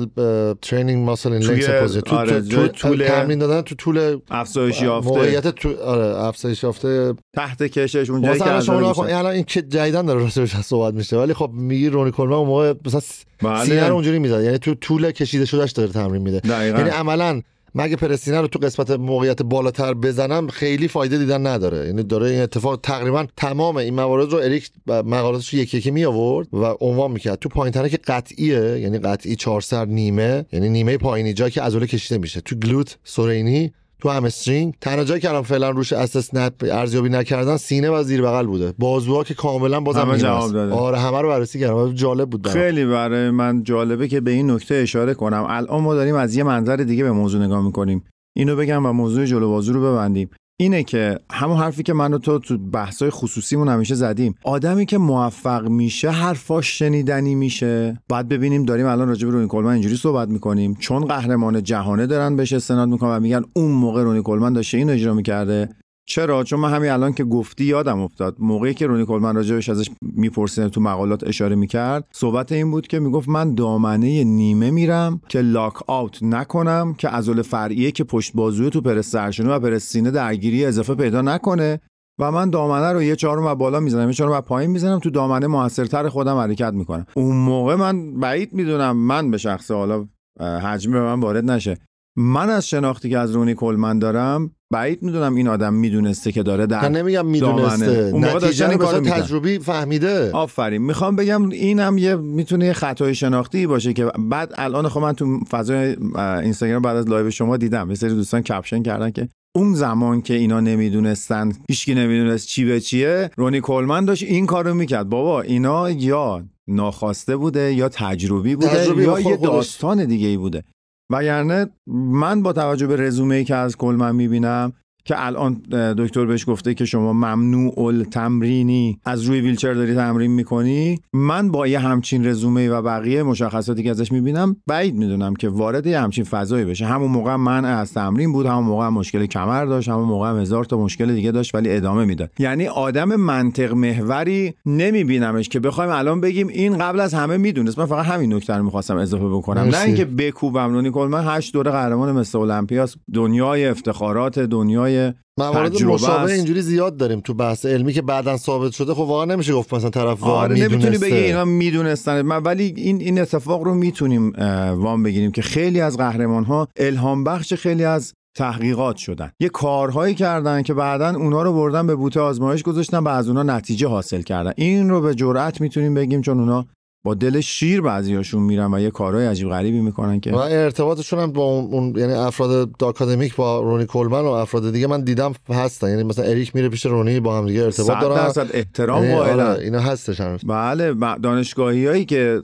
ترینینگ 0.63 1.05
ماسل 1.07 1.33
این 1.33 1.43
لنگس 1.43 1.71
پوزیشن 1.71 2.01
تو, 2.01 2.17
آره، 2.17 2.41
تو, 2.41 2.69
طول- 2.69 3.07
تمرین 3.07 3.39
دادن 3.39 3.61
تو 3.63 3.75
طول 3.75 4.19
افزایش 4.31 4.83
یافته. 4.83 5.11
موقعیت 5.11 5.49
تو 5.49 5.81
آره 5.83 6.25
افزایش 6.25 6.63
یافته. 6.63 7.15
تحت 7.37 7.63
کشش 7.63 8.11
اونجایی 8.11 8.39
که 8.39 8.45
مثلا 8.45 8.61
شما. 8.81 9.05
الان 9.05 9.27
این 9.33 9.45
که 9.45 9.63
جدیدن 9.63 10.07
داره 10.07 10.21
راجعش 10.21 10.57
صحبت 10.57 10.95
میشه. 10.95 11.17
ولی 11.17 11.35
خب 11.35 11.51
میگی 11.55 11.89
رونی 11.89 12.11
کولمن 12.11 12.33
اون 12.35 12.47
موقع 12.47 12.75
مثلا 12.87 13.01
بله. 13.43 13.65
سینه 13.65 13.89
رو 13.89 13.95
اونجوری 13.95 14.19
می‌زد. 14.19 14.43
یعنی 14.45 14.59
تو 14.59 14.75
طول 14.75 15.11
کشیده 15.11 15.45
شدهش 15.45 15.71
داره 15.73 15.89
تمرین 15.93 16.23
میده. 16.23 16.41
یعنی 16.49 16.91
عملا 16.91 17.43
مگه 17.79 17.97
پرسینه 17.97 18.41
رو 18.41 18.47
تو 18.47 18.59
قسمت 18.59 18.91
موقعیت 18.91 19.43
بالاتر 19.43 19.95
بزنم 19.95 20.49
خیلی 20.49 20.89
فایده 20.89 21.19
دیدن 21.19 21.47
نداره. 21.47 21.87
یعنی 21.87 22.03
داره 22.03 22.27
این 22.27 22.41
اتفاق 22.41 22.81
تقریبا 22.83 23.27
تمام 23.37 23.77
این 23.77 23.95
موارد 23.95 24.33
رو 24.33 24.39
اریک 24.39 24.71
مقالاتش 24.87 25.55
یکی 25.55 25.79
یکی 25.79 25.91
می 25.91 26.05
آورد 26.05 26.49
و 26.53 26.65
عنوان 26.81 27.11
می‌کرد. 27.11 27.39
تو 27.39 27.49
پایینتره 27.49 27.89
که 27.89 27.97
قطعیه 27.97 28.81
یعنی 28.81 28.99
قطعی 28.99 29.37
چهار 29.37 29.61
سر 29.61 29.85
نیمه 29.85 30.47
یعنی 30.53 30.69
نیمه 30.69 30.97
پایینی 30.97 31.33
جایی 31.33 31.51
که 31.51 31.63
عضله 31.63 31.87
کشیده 31.87 32.19
میشه. 32.19 32.41
تو 32.41 32.57
گلوت 32.57 32.99
سورینی 33.05 33.73
تو 34.01 34.09
همسترینگ 34.09 34.75
تنها 34.81 35.05
جایی 35.05 35.21
که 35.21 35.29
الان 35.29 35.43
فعلا 35.43 35.71
روش 35.71 35.93
اساس 35.93 36.31
ارزیابی 36.63 37.09
نکردن 37.09 37.57
سینه 37.57 37.91
و 37.91 38.03
زیر 38.03 38.23
بغل 38.23 38.47
بوده 38.47 38.75
بازوها 38.79 39.25
که 39.25 39.35
کاملا 39.35 39.81
بازم 39.81 40.01
همه. 40.01 40.19
جواب 40.19 40.53
داده. 40.53 40.75
آره 40.75 40.99
همه 40.99 41.21
رو 41.21 41.29
بررسی 41.29 41.61
کردم 41.61 41.93
جالب 41.93 42.31
بود. 42.31 42.49
خیلی 42.49 42.85
برای 42.85 43.31
من 43.31 43.63
جالبه 43.63 44.09
که 44.09 44.21
به 44.21 44.31
این 44.31 44.51
نکته 44.51 44.75
اشاره 44.75 45.15
کنم 45.15 45.47
الان 45.49 45.83
ما 45.83 45.95
داریم 45.95 46.15
از 46.15 46.37
یه 46.37 46.43
منظر 46.43 46.77
دیگه 46.77 47.05
به 47.05 47.13
موضوع 47.13 47.43
نگاه 47.45 47.65
می‌کنیم 47.65 48.05
اینو 48.37 48.57
بگم 48.57 48.87
و 48.87 48.93
موضوع 48.93 49.25
جلو 49.25 49.49
بازو 49.49 49.73
رو 49.73 49.81
ببندیم 49.81 50.31
اینه 50.61 50.83
که 50.83 51.19
همون 51.33 51.57
حرفی 51.57 51.83
که 51.83 51.93
من 51.93 52.15
و 52.15 52.19
تو 52.19 52.39
تو 52.39 52.59
بحثای 52.59 53.11
خصوصیمون 53.11 53.69
همیشه 53.69 53.95
زدیم. 53.95 54.35
آدمی 54.45 54.87
که 54.87 54.99
موفق 54.99 55.69
میشه 55.69 56.11
حرفاش 56.11 56.79
شنیدنی 56.79 57.35
میشه. 57.35 58.01
بعد 58.09 58.29
ببینیم 58.29 58.65
داریم 58.65 58.87
الان 58.87 59.09
راجع 59.09 59.27
به 59.27 59.33
رونی 59.33 59.49
کلمن 59.49 59.73
اینجوری 59.73 59.97
صحبت 59.97 60.29
می‌کنیم. 60.29 60.77
چون 60.81 61.05
قهرمان 61.05 61.63
جهانه 61.63 62.07
دارن 62.07 62.37
بهش 62.37 62.53
استناد 62.53 62.89
می‌کنن 62.89 63.17
و 63.17 63.21
میگن 63.21 63.43
اون 63.53 63.71
موقع 63.71 64.03
رونی 64.03 64.23
کلمن 64.23 64.53
داشته 64.53 64.79
این 64.79 64.91
اجرا 64.91 65.15
می‌کرده. 65.15 65.69
چرا؟ 66.09 66.45
چون 66.45 66.61
من 66.61 66.73
همین 66.73 66.91
الان 66.91 67.13
که 67.13 67.25
گفتی 67.25 67.65
یادم 67.65 68.01
افتاد. 68.01 68.37
موقعی 68.39 68.75
که 68.75 68.87
رونی 68.87 69.07
کلمن 69.07 69.37
راجبش 69.37 69.69
ازش 69.69 69.91
میپرسیدن 70.03 70.69
تو 70.69 70.81
مقالات 70.81 71.25
اشاره 71.27 71.57
می‌کرد 71.57 72.05
صحبت 72.13 72.53
این 72.53 72.71
بود 72.71 72.87
که 72.87 72.99
می‌گفت 72.99 73.29
من 73.29 73.55
دامنه 73.55 74.25
نیمه 74.25 74.71
میرم 74.71 75.21
که 75.29 75.41
لاک 75.41 75.75
آوت 75.87 76.23
نکنم 76.23 76.95
که 76.99 77.09
عضله 77.09 77.43
فرعیه 77.43 77.91
که 77.91 78.05
پشت 78.05 78.33
بازوی 78.35 78.71
تو 78.71 78.81
پرس 78.81 79.11
سرشونه 79.11 79.51
و 79.51 79.59
پرس 79.59 79.83
سینه 79.83 80.11
درگیری 80.11 80.65
اضافه 80.65 80.95
پیدا 80.95 81.23
نکنه 81.23 81.81
و 82.21 82.33
من 82.33 82.51
دامنه 82.51 82.93
رو 82.93 83.03
یه 83.03 83.17
چهارم 83.17 83.45
و 83.45 83.55
بالا 83.55 83.81
می‌زنم 83.81 84.09
یه 84.09 84.15
چهارم 84.15 84.33
و 84.33 84.41
پایین 84.41 84.71
می‌زنم 84.71 84.99
تو 84.99 85.11
دامنه 85.11 85.47
موثرتر 85.47 86.09
خودم 86.09 86.37
حرکت 86.37 86.73
می‌کنم. 86.73 87.07
اون 87.15 87.37
موقع 87.37 87.75
من 87.75 88.21
بعید 88.21 88.53
می‌دونم 88.53 88.97
من 88.97 89.31
به 89.31 89.39
شخصه 89.39 89.71
حالا 89.71 90.09
هجمه 90.41 90.93
به 90.93 91.01
من 91.01 91.21
وارد 91.21 91.51
نشه. 91.51 91.79
من 92.17 92.51
از 92.51 92.69
شناختی 92.69 93.11
که 93.11 93.19
از 93.19 93.33
رونی 93.33 93.55
کولمن 93.55 93.99
دارم 93.99 94.51
بعید 94.73 95.03
می‌دونم 95.03 95.35
این 95.35 95.49
آدم 95.49 95.75
می‌دونسته 95.75 96.33
که 96.33 96.43
داره 96.43 96.67
در 96.67 96.89
نمیگم. 96.89 97.27
می‌دونسته 97.27 98.11
اون 98.13 98.25
نتیجه 98.25 98.67
رو 98.67 98.79
کارو. 98.79 99.01
تجربی 99.01 99.59
فهمیده 99.59 100.31
آفرین 100.33 100.83
می‌خوام 100.83 101.17
بگم 101.17 101.49
اینم 101.49 101.99
یه 101.99 102.17
می‌تونه 102.17 102.67
یه 102.67 102.73
خطای 102.73 103.15
شناختی 103.15 103.67
باشه 103.67 103.93
که 103.93 104.05
بعد 104.19 104.53
الان 104.59 104.89
خب 104.89 105.01
من 105.01 105.13
تو 105.13 105.41
فضای 105.51 105.97
اینستاگرام 106.17 106.83
بعد 106.83 106.97
از 106.97 107.09
live 107.09 107.31
شما 107.31 107.57
دیدم 107.57 107.89
یه 107.89 107.95
سری 107.95 108.11
دوستان 108.11 108.41
caption 108.41 108.83
کردن 108.83 109.11
که 109.11 109.29
اون 109.57 109.75
زمان 109.75 110.23
که 110.23 110.35
اینا 110.35 110.61
نمی‌دونستن 110.61 111.53
هیچکی 111.71 111.95
نمی‌دونست 111.95 112.47
چی 112.47 112.65
به 112.65 112.81
چیه 112.81 113.31
رونی 113.37 113.61
کولمن 113.61 114.05
داشت 114.05 114.23
این 114.23 114.47
کارو 114.47 114.75
می‌کرد 114.75 115.09
بابا 115.09 115.43
اینا 115.43 115.91
یا 115.91 116.45
ناخواسته 116.69 117.37
بوده 117.37 117.75
یا 117.75 117.89
تجربی 117.89 118.55
بوده 118.55 118.69
تجربی 118.69 119.03
یا 119.03 119.11
با 119.11 119.21
یه. 119.21 119.37
داستان 119.37 120.05
دیگه 120.05 120.29
ای 120.29 120.37
بوده 120.37 120.65
وگرنه 121.11 121.67
من 121.87 122.43
با 122.43 122.53
توجه 122.53 122.87
به 122.87 122.97
رزومه 122.97 123.35
ای 123.35 123.45
که 123.45 123.55
از 123.55 123.77
کلمن 123.77 124.17
می‌بینم 124.17 124.73
که 125.09 125.27
الان 125.27 125.55
دکتر 125.99 126.27
بهش 126.27 126.49
گفته 126.49 126.75
که 126.75 126.85
شما 126.85 127.13
ممنوع 127.13 127.81
التمرینی 127.81 129.01
از 129.05 129.23
روی 129.23 129.41
ویلچر 129.41 129.75
داری 129.75 129.95
تمرین 129.95 130.31
می‌کنی. 130.31 131.01
من 131.13 131.51
با 131.51 131.67
یه 131.67 131.79
همچین 131.79 132.27
رزومه 132.27 132.69
و 132.69 132.83
بقیه 132.83 133.23
مشخصاتی 133.23 133.83
که 133.83 133.91
ازش 133.91 134.13
می‌بینم 134.13 134.57
بعید 134.67 134.95
می‌دونم 134.95 135.35
که 135.35 135.49
وارد 135.49 135.87
یه 135.87 136.01
همچین 136.01 136.25
فضایی 136.25 136.65
بشه. 136.65 136.87
همون 136.87 137.11
موقع 137.11 137.37
من 137.37 137.65
از 137.65 137.93
تمرین 137.93 138.33
بود 138.33 138.47
همون 138.47 138.65
موقع 138.65 138.89
مشکل 138.89 139.27
کمر 139.27 139.65
داشت 139.65 139.89
همون 139.89 140.09
موقع 140.09 140.31
هم 140.31 140.39
هزار 140.39 140.65
تا 140.65 140.79
مشکل 140.79 141.15
دیگه 141.15 141.31
داشت 141.31 141.55
ولی 141.55 141.77
ادامه 141.77 142.05
می‌داد. 142.05 142.31
یعنی 142.39 142.67
آدم 142.67 143.17
منطق 143.17 143.73
محوری 143.73 144.55
نمیبینمش 144.67 145.49
که 145.49 145.61
بخوایم 145.61 145.91
الان 145.91 146.21
بگیم 146.21 146.49
این 146.49 146.79
قبل 146.79 147.01
از 147.01 147.15
همه 147.15 147.37
می‌دونست. 147.37 147.79
من 147.79 147.87
فقط 147.87 148.07
همین 148.07 148.35
نکته 148.35 148.55
رو 148.55 148.65
می‌خواستم 148.65 148.97
اضافه 148.97 149.29
بکنم. 149.29 149.63
نه. 149.63 149.81
اینکه 149.81 150.05
بکوبم. 150.05 150.73
رونی 150.73 150.91
کلمن 150.91 151.25
هشت 151.27 151.53
دوره 151.53 151.71
قهرمان 151.71 152.13
مثل 152.13 152.39
المپیاس. 152.39 152.97
دنیای 153.15 153.67
افتخارات 153.67 154.39
دنیای 154.39 154.98
موارد 155.39 155.83
مشابه. 155.83 156.33
اینجوری 156.33 156.63
زیاد 156.63 156.97
داریم 156.97 157.21
تو 157.21 157.35
بحث 157.35 157.67
علمی 157.67 157.93
که 157.93 158.03
بعدا 158.03 158.37
ثابت 158.37 158.73
شده 158.73 158.95
خب 158.95 159.01
واقعا 159.01 159.25
نمیشه 159.25 159.53
گفت 159.53 159.75
مثلا 159.75 159.91
طرف 159.91 160.23
واقعا 160.23 160.43
آره 160.43 160.57
نمی‌تونی 160.57 160.99
بگی 160.99 161.15
اینا 161.15 161.45
می‌دونستن. 161.45 162.23
من 162.23 162.43
ولی 162.43 162.75
این 162.77 163.01
این 163.01 163.21
اتفاق 163.21 163.63
رو 163.63 163.75
می‌تونیم 163.75 164.33
وام 164.77 165.03
بگیریم 165.03 165.33
که 165.33 165.43
خیلی 165.43 165.81
از 165.81 165.97
قهرمان 165.97 166.45
ها 166.45 166.69
الهام 166.77 167.25
بخش 167.25 167.55
خیلی 167.55 167.85
از 167.85 168.13
تحقیقات 168.37 168.97
شدن. 168.97 169.31
یه 169.41 169.49
کارهایی 169.49 170.15
کردن 170.15 170.63
که 170.63 170.75
بعدا 170.75 171.15
اونا 171.15 171.43
رو 171.43 171.53
بردن 171.53 171.87
به 171.87 171.95
بوته 171.95 172.21
آزمایش 172.21 172.63
گذاشتن 172.63 172.99
و 172.99 173.09
از 173.09 173.29
اونا 173.29 173.43
نتیجه 173.43 173.89
حاصل 173.89 174.23
کردن. 174.23 174.53
این 174.57 174.91
رو 174.91 175.01
به 175.01 175.15
جرئت 175.15 175.61
می‌تونیم 175.61 175.95
بگیم 175.95 176.21
چون 176.21 176.39
اونا 176.39 176.67
با 177.05 177.15
دل 177.15 177.41
شیر 177.41 177.81
بعضیاشون 177.81 178.43
میرن 178.43 178.75
و 178.75 178.81
یه 178.81 178.91
کارهای 178.91 179.27
عجیب 179.27 179.49
غریبی 179.49 179.81
می‌کنن 179.81 180.21
که 180.21 180.33
و 180.33 180.37
ارتباطشون 180.37 181.19
هم 181.19 181.33
با 181.33 181.43
اون, 181.43 181.65
اون 181.65 181.97
یعنی 181.97 182.13
افراد 182.13 182.83
آکادمیک 182.83 183.37
با 183.37 183.61
رونی 183.61 183.87
کلمن 183.87 184.21
و 184.21 184.27
افراد 184.27 184.73
دیگه 184.73 184.87
من 184.87 185.01
دیدم 185.01 185.33
هستن. 185.49 185.91
یعنی 185.91 186.03
مثلا 186.03 186.25
اریک 186.25 186.57
میره 186.57 186.69
پیش 186.69 186.87
رونی 186.87 187.21
با 187.21 187.39
هم 187.39 187.47
دیگه 187.47 187.63
ارتباط 187.63 188.01
دارن. 188.01 188.15
درصد 188.15 188.49
احترام 188.53 189.05
یعنی 189.05 189.17
قائلن. 189.17 189.47
آره 189.47 189.65
اینا 189.65 189.81
هستش 189.81 190.21
هنوز. 190.21 190.41
بله 190.45 190.95
دانشگاهی 191.23 191.87
هایی 191.87 192.05
که 192.05 192.43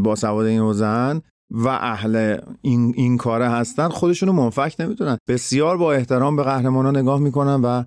با 0.00 0.16
سواد 0.16 0.46
این 0.46 0.60
حوزه‌ان 0.60 1.22
و 1.50 1.68
اهل 1.68 2.36
این, 2.62 2.92
این 2.96 3.16
کاره 3.16 3.48
هستن 3.48 3.88
خودشونو 3.88 4.32
منفک 4.32 4.74
نمی‌تونن 4.78 5.18
بسیار 5.28 5.76
با 5.76 5.92
احترام 5.92 6.36
به 6.36 6.42
قهرمانا 6.42 6.90
نگاه 6.90 7.20
می‌کنن 7.20 7.60
و 7.60 7.84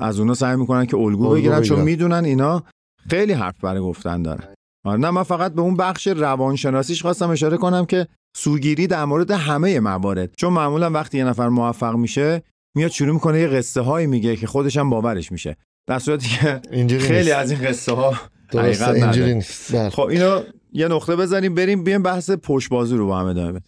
از 0.00 0.20
اونا 0.20 0.34
سعی 0.34 0.56
می‌کنن 0.56 0.86
که 0.86 0.96
الگو 0.96 1.30
بگیرن 1.30 1.62
چون. 1.62 1.80
می‌دونن 1.80 2.24
اینا 2.24 2.62
خیلی 3.10 3.32
حرف 3.32 3.60
برای 3.64 3.80
گفتن 3.80 4.22
دارن. 4.22 4.44
نه 4.84 5.10
من 5.10 5.22
فقط 5.22 5.52
به 5.52 5.60
اون 5.60 5.76
بخش 5.76 6.06
روانشناسیش 6.06 7.02
خواستم 7.02 7.30
اشاره 7.30 7.56
کنم 7.56 7.86
که 7.86 8.06
سوگیری 8.36 8.86
در 8.86 9.04
مورد 9.04 9.30
همه 9.30 9.80
موارد 9.80 10.34
چون 10.36 10.52
معمولا 10.52 10.90
وقتی 10.90 11.18
یه 11.18 11.24
نفر 11.24 11.48
موفق 11.48 11.94
میشه 11.94 12.42
میاد 12.76 12.90
شروع 12.90 13.14
می‌کنه 13.14 13.40
یه 13.40 13.48
قصه 13.48 13.80
هایی 13.80 14.06
میگه 14.06 14.36
که 14.36 14.46
خودش 14.46 14.76
هم 14.76 14.90
باورش 14.90 15.32
میشه 15.32 15.56
در 15.86 15.98
صورتی 15.98 16.28
که 16.28 16.60
خیلی 16.98 17.18
نیست. 17.18 17.32
از 17.32 17.50
این 17.50 17.60
قصه 17.60 17.92
ها 17.92 18.14
درسته 18.50 18.90
اینجوری. 18.90 19.34
نیست 19.34 19.76
بله. 19.76 19.90
خب 19.90 20.02
اینو 20.02 20.40
یه 20.72 20.88
نقطه 20.88 21.16
بزنیم 21.16 21.54
بریم 21.54 21.84
بیایم 21.84 22.02
بحث 22.02 22.30
پشت 22.30 22.68
بازو 22.68 22.96
رو 22.96 23.06
با 23.06 23.18
هم 23.18 23.26
ادامه 23.26 23.52
بدیم 23.52 23.64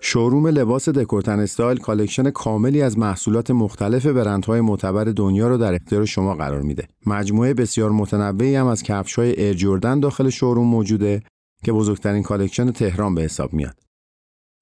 showroom 0.00 0.46
لباس 0.46 0.88
دکورتن 0.88 1.40
استایل 1.40 1.78
collection 1.78 2.30
کاملی 2.30 2.82
از 2.82 2.98
محصولات 2.98 3.50
مختلف 3.50 4.06
برندهای 4.06 4.60
معتبر 4.60 5.04
دنیا 5.04 5.48
رو 5.48 5.58
در 5.58 5.74
اختیار 5.74 6.04
شما 6.04 6.34
قرار 6.34 6.62
میده. 6.62 6.88
مجموعه 7.06 7.54
بسیار 7.54 7.90
متنوعی 7.90 8.54
هم 8.54 8.66
از 8.66 8.82
کفش‌های 8.82 9.40
Air 9.40 9.54
Jordan 9.54 10.00
داخل 10.00 10.30
showroom 10.30 10.66
موجوده 10.66 11.22
که 11.64 11.72
بزرگترین 11.72 12.22
collection 12.22 12.70
تهران 12.70 13.14
به 13.14 13.22
حساب 13.22 13.52
میاد. 13.52 13.76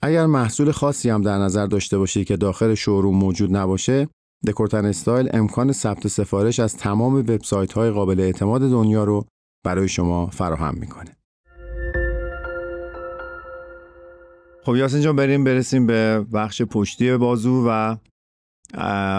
اگر 0.03 0.27
محصول 0.27 0.71
خاصی 0.71 1.11
هم 1.11 1.23
در 1.23 1.39
نظر 1.39 1.67
داشته 1.67 1.99
باشید 1.99 2.27
که 2.27 2.37
داخل 2.37 2.75
showroom 2.75 3.17
موجود 3.17 3.57
نباشه، 3.57 4.09
دکورتن 4.47 4.85
استایل 4.85 5.29
امکان 5.33 5.73
ثبت 5.73 6.09
سفارش 6.09 6.61
از 6.61 6.77
تمام 6.77 7.15
وبسایت‌های 7.15 7.91
قابل 7.91 8.21
اعتماد 8.21 8.61
دنیا 8.61 9.05
رو 9.05 9.27
برای 9.65 9.89
شما 9.89 10.27
فراهم 10.27 10.75
می‌کنه. 10.75 11.17
خب 14.65 14.77
یاسین 14.77 15.01
جان 15.01 15.17
بریم 15.17 15.45
برسیم 15.45 15.87
به 15.87 16.27
بخش 16.33 16.63
پشتی 16.63 17.17
بازو 17.17 17.65
و 17.69 17.97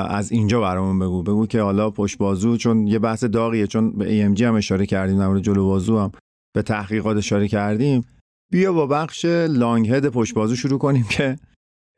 از 0.09 0.31
اینجا 0.31 0.61
برامون 0.61 0.99
بگو. 0.99 1.23
بگو 1.23 1.45
که 1.47 1.61
حالا 1.61 1.89
پشت 1.89 2.17
بازو 2.17 2.57
چون 2.57 2.87
یه 2.87 2.99
بحث 2.99 3.23
داغیه 3.23 3.67
چون 3.67 3.91
به 3.91 4.05
EMG 4.05 4.41
هم 4.41 4.55
اشاره 4.55 4.85
کردیم 4.85 5.17
در 5.17 5.39
جلو 5.39 5.65
بازو 5.65 5.99
هم 5.99 6.11
به 6.55 6.61
تحقیقات 6.61 7.17
اشاره 7.17 7.47
کردیم. 7.47 8.05
بیا 8.51 8.73
با 8.73 8.87
بخش 8.87 9.25
لانگ 9.49 9.89
هد 9.89 10.09
پشت 10.09 10.33
بازو 10.33 10.55
شروع 10.55 10.79
کنیم 10.79 11.05
که 11.09 11.35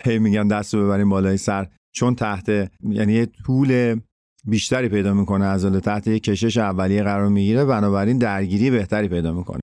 هی 0.04 0.20
میگن 0.20 0.48
دست 0.48 0.74
رو 0.74 0.86
ببریم 0.86 1.10
بالای 1.10 1.38
سر. 1.38 1.68
چون 1.96 2.16
تحت 2.16 2.50
یعنی 2.84 3.14
یه 3.14 3.26
طول 3.26 4.00
بیشتری 4.46 4.90
پیدا 4.90 5.14
می‌کنه 5.14 5.46
عضله 5.46 5.80
تحت 5.80 6.08
یه 6.08 6.20
کشش 6.20 6.58
اولیه 6.58 7.04
قرار 7.04 7.30
می‌گیره 7.30 7.66
بنابراین 7.66 8.18
درگیری 8.18 8.70
بهتری 8.72 9.08
پیدا 9.08 9.34
می‌کنه. 9.34 9.60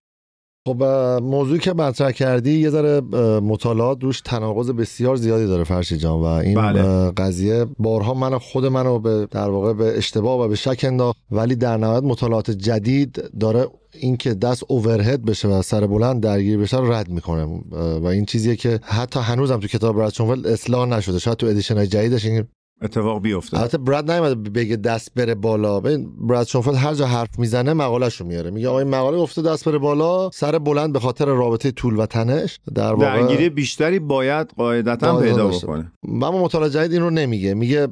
خب 0.68 0.82
موضوعی 1.22 1.60
که 1.60 1.72
مطرح 1.72 2.10
کردی 2.10 2.58
یه 2.58 2.70
ذره 2.70 3.00
مطالعات 3.40 4.04
روش 4.04 4.20
تناقض 4.20 4.70
بسیار 4.70 5.16
زیادی 5.16 5.46
داره 5.46 5.64
فرشی 5.64 5.96
جان 5.96 6.20
و 6.20 6.24
این 6.24 6.54
بله. 6.54 7.10
قضیه 7.10 7.66
بارها 7.78 8.14
من 8.14 8.38
خود 8.38 8.66
منو 8.66 8.98
به 8.98 9.28
در 9.30 9.50
واقع 9.50 9.72
به 9.72 9.98
اشتباه 9.98 10.40
و 10.40 10.48
به 10.48 10.56
شک 10.56 10.80
انداخت 10.84 11.18
ولی 11.30 11.56
در 11.56 11.76
نهایت 11.76 12.02
مطالعات 12.02 12.50
جدید 12.50 13.22
داره 13.40 13.66
اینکه 13.92 14.34
دست 14.34 14.64
اوورهد 14.68 15.24
بشه 15.24 15.48
و 15.48 15.62
سر 15.62 15.86
بلند 15.86 16.22
درگیر 16.22 16.58
بشه 16.58 16.76
رو 16.76 16.92
رد 16.92 17.08
می‌کنه 17.08 17.44
و 18.00 18.06
این 18.06 18.24
چیزیه 18.24 18.56
که 18.56 18.80
حتی 18.82 19.20
هنوزم 19.20 19.60
تو 19.60 19.68
کتاب 19.68 19.96
براد 19.96 20.46
اصلاح 20.46 20.88
نشده 20.88 21.18
شاید 21.18 21.36
تو 21.36 21.46
ادیشن 21.46 21.76
های 21.76 21.86
جدیدش 21.86 22.24
این 22.24 22.44
اتفاق 22.82 23.22
بیفته. 23.22 23.58
البته 23.58 23.78
براد 23.78 24.10
نیومده 24.10 24.34
بگه 24.34 24.76
دست 24.76 25.14
بره 25.14 25.34
بالا. 25.34 25.80
ببین 25.80 26.08
براد 26.26 26.46
شونفلد 26.46 26.74
هر 26.74 26.94
جا 26.94 27.06
حرف 27.06 27.38
می‌زنه 27.38 27.72
مقالهش 27.72 28.16
رو 28.16 28.26
میاره. 28.26 28.50
میگه 28.50 28.68
آقا 28.68 28.78
این 28.78 28.88
مقاله 28.88 29.18
گفته 29.18 29.42
دست 29.42 29.64
بره 29.68 29.78
بالا 29.78 30.30
سر 30.30 30.58
بلند 30.58 30.92
به 30.92 31.00
خاطر 31.00 31.24
رابطه 31.24 31.70
طول 31.70 31.98
و 31.98 32.06
تنش. 32.06 32.60
در 32.74 32.92
واقع 32.92 33.20
درگیری 33.20 33.48
بیشتری 33.48 33.98
باید 33.98 34.50
قاعدتا 34.56 35.20
پیدا. 35.20 35.48
بکنه. 35.48 35.92
اما 36.04 36.42
مطالعه 36.42 36.70
جدید 36.70 36.92
این 36.92 37.02
رو 37.02 37.10
نمیگه. 37.10 37.54
میگه 37.54 37.86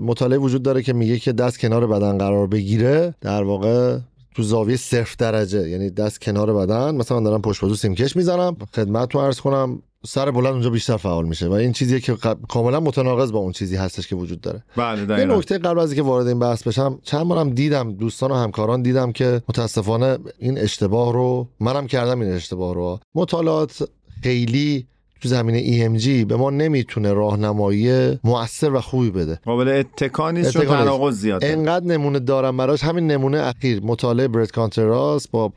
مطالعه 0.00 0.38
وجود 0.38 0.62
داره 0.62 0.82
که 0.82 0.92
میگه 0.92 1.18
که 1.18 1.32
دست 1.32 1.60
کنار 1.60 1.86
بدن 1.86 2.18
قرار 2.18 2.46
بگیره. 2.46 3.14
در 3.20 3.42
واقع 3.42 3.98
تو 4.34 4.42
زاویه 4.42 4.76
صفر 4.76 5.14
درجه. 5.18 5.68
یعنی 5.68 5.90
دست 5.90 6.20
کنار 6.20 6.54
بدن. 6.54 6.94
مثلا 6.94 7.18
من 7.18 7.24
دارم 7.24 7.42
پشت 7.42 7.60
بازو 7.60 7.74
سیمکش 7.74 8.16
می‌زنم. 8.16 8.56
خدمتتون 8.76 9.24
عرض 9.24 9.40
کنم. 9.40 9.82
سر 10.06 10.30
بلند 10.30 10.52
اونجا 10.52 10.70
بیشتر 10.70 10.96
فعال 10.96 11.24
میشه 11.26 11.48
و 11.48 11.52
این 11.52 11.72
چیزیه 11.72 12.00
که 12.00 12.16
کاملا 12.48 12.80
متناقض 12.80 13.32
با 13.32 13.38
اون 13.38 13.52
چیزی 13.52 13.76
هستش 13.76 14.08
که 14.08 14.16
وجود 14.16 14.40
داره. 14.40 14.62
بله 14.76 15.14
این 15.18 15.30
نکته 15.30 15.58
قبل 15.58 15.78
از 15.78 15.92
اینکه 15.92 16.02
وارد 16.02 16.26
این 16.26 16.38
بحث 16.38 16.62
بشم 16.62 16.98
چند 17.02 17.28
بارم 17.28 17.50
دیدم 17.50 17.92
دوستان 17.92 18.30
و 18.30 18.34
همکاران 18.34 18.82
دیدم 18.82 19.12
که 19.12 19.42
متاسفانه 19.48 20.18
این 20.38 20.58
اشتباه 20.58 21.12
رو 21.12 21.48
منم 21.60 21.86
کردم 21.86 22.20
این 22.20 22.32
اشتباه 22.32 22.74
رو. 22.74 23.00
مطالعات 23.14 23.88
خیلی 24.22 24.86
تو 25.24 25.30
زمینه 25.30 25.60
EMG 25.98 26.26
به 26.26 26.36
ما 26.36 26.50
نمی‌تونه 26.50 27.12
راهنمایی 27.12 28.18
مؤثر 28.24 28.72
و 28.72 28.80
خوبی 28.80 29.10
بده. 29.10 29.40
قابل 29.44 29.68
اتکا 29.68 30.30
نیست 30.30 30.50
چون 30.50 30.64
تناقض 30.64 31.14
زیاده. 31.14 31.46
انقدر 31.46 31.86
نمونه 31.86 32.18
دارم 32.18 32.56
براش. 32.56 32.84
همین 32.84 33.06
نمونه 33.06 33.38
اخیر. 33.38 33.80
مطالعه 33.82 34.28
برت 34.28 34.50
کانتراس 34.50 35.28
با 35.28 35.48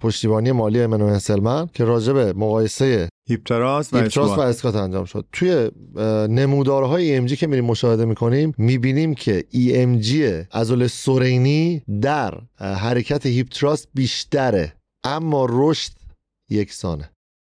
پشتیبانی 0.00 0.52
مالی 0.52 0.80
منو 0.80 1.08
هنسلمن 1.08 1.66
که 1.74 1.84
راجع 1.84 2.12
به 2.12 2.32
مقایسه 2.32 3.08
hip 3.28 3.50
thrust 3.50 3.94
و, 3.94 3.98
و 4.18 4.40
اسکات 4.40 4.76
انجام 4.76 5.04
شد. 5.04 5.24
توی 5.32 5.70
نمودارهای 6.28 7.28
EMG 7.28 7.32
که 7.32 7.46
میریم 7.46 7.64
مشاهده 7.64 8.04
می‌کنیم 8.04 8.54
می‌بینیم 8.58 9.14
که 9.14 9.44
EMG 9.54 10.14
عضله 10.56 10.86
سرینی 10.86 11.82
در 12.02 12.34
حرکت 12.58 13.26
hip 13.26 13.46
thrust 13.46 13.86
بیشتره. 13.94 14.72
اما 15.04 15.46
رشد 15.50 15.92
یکسانه. 16.50 17.10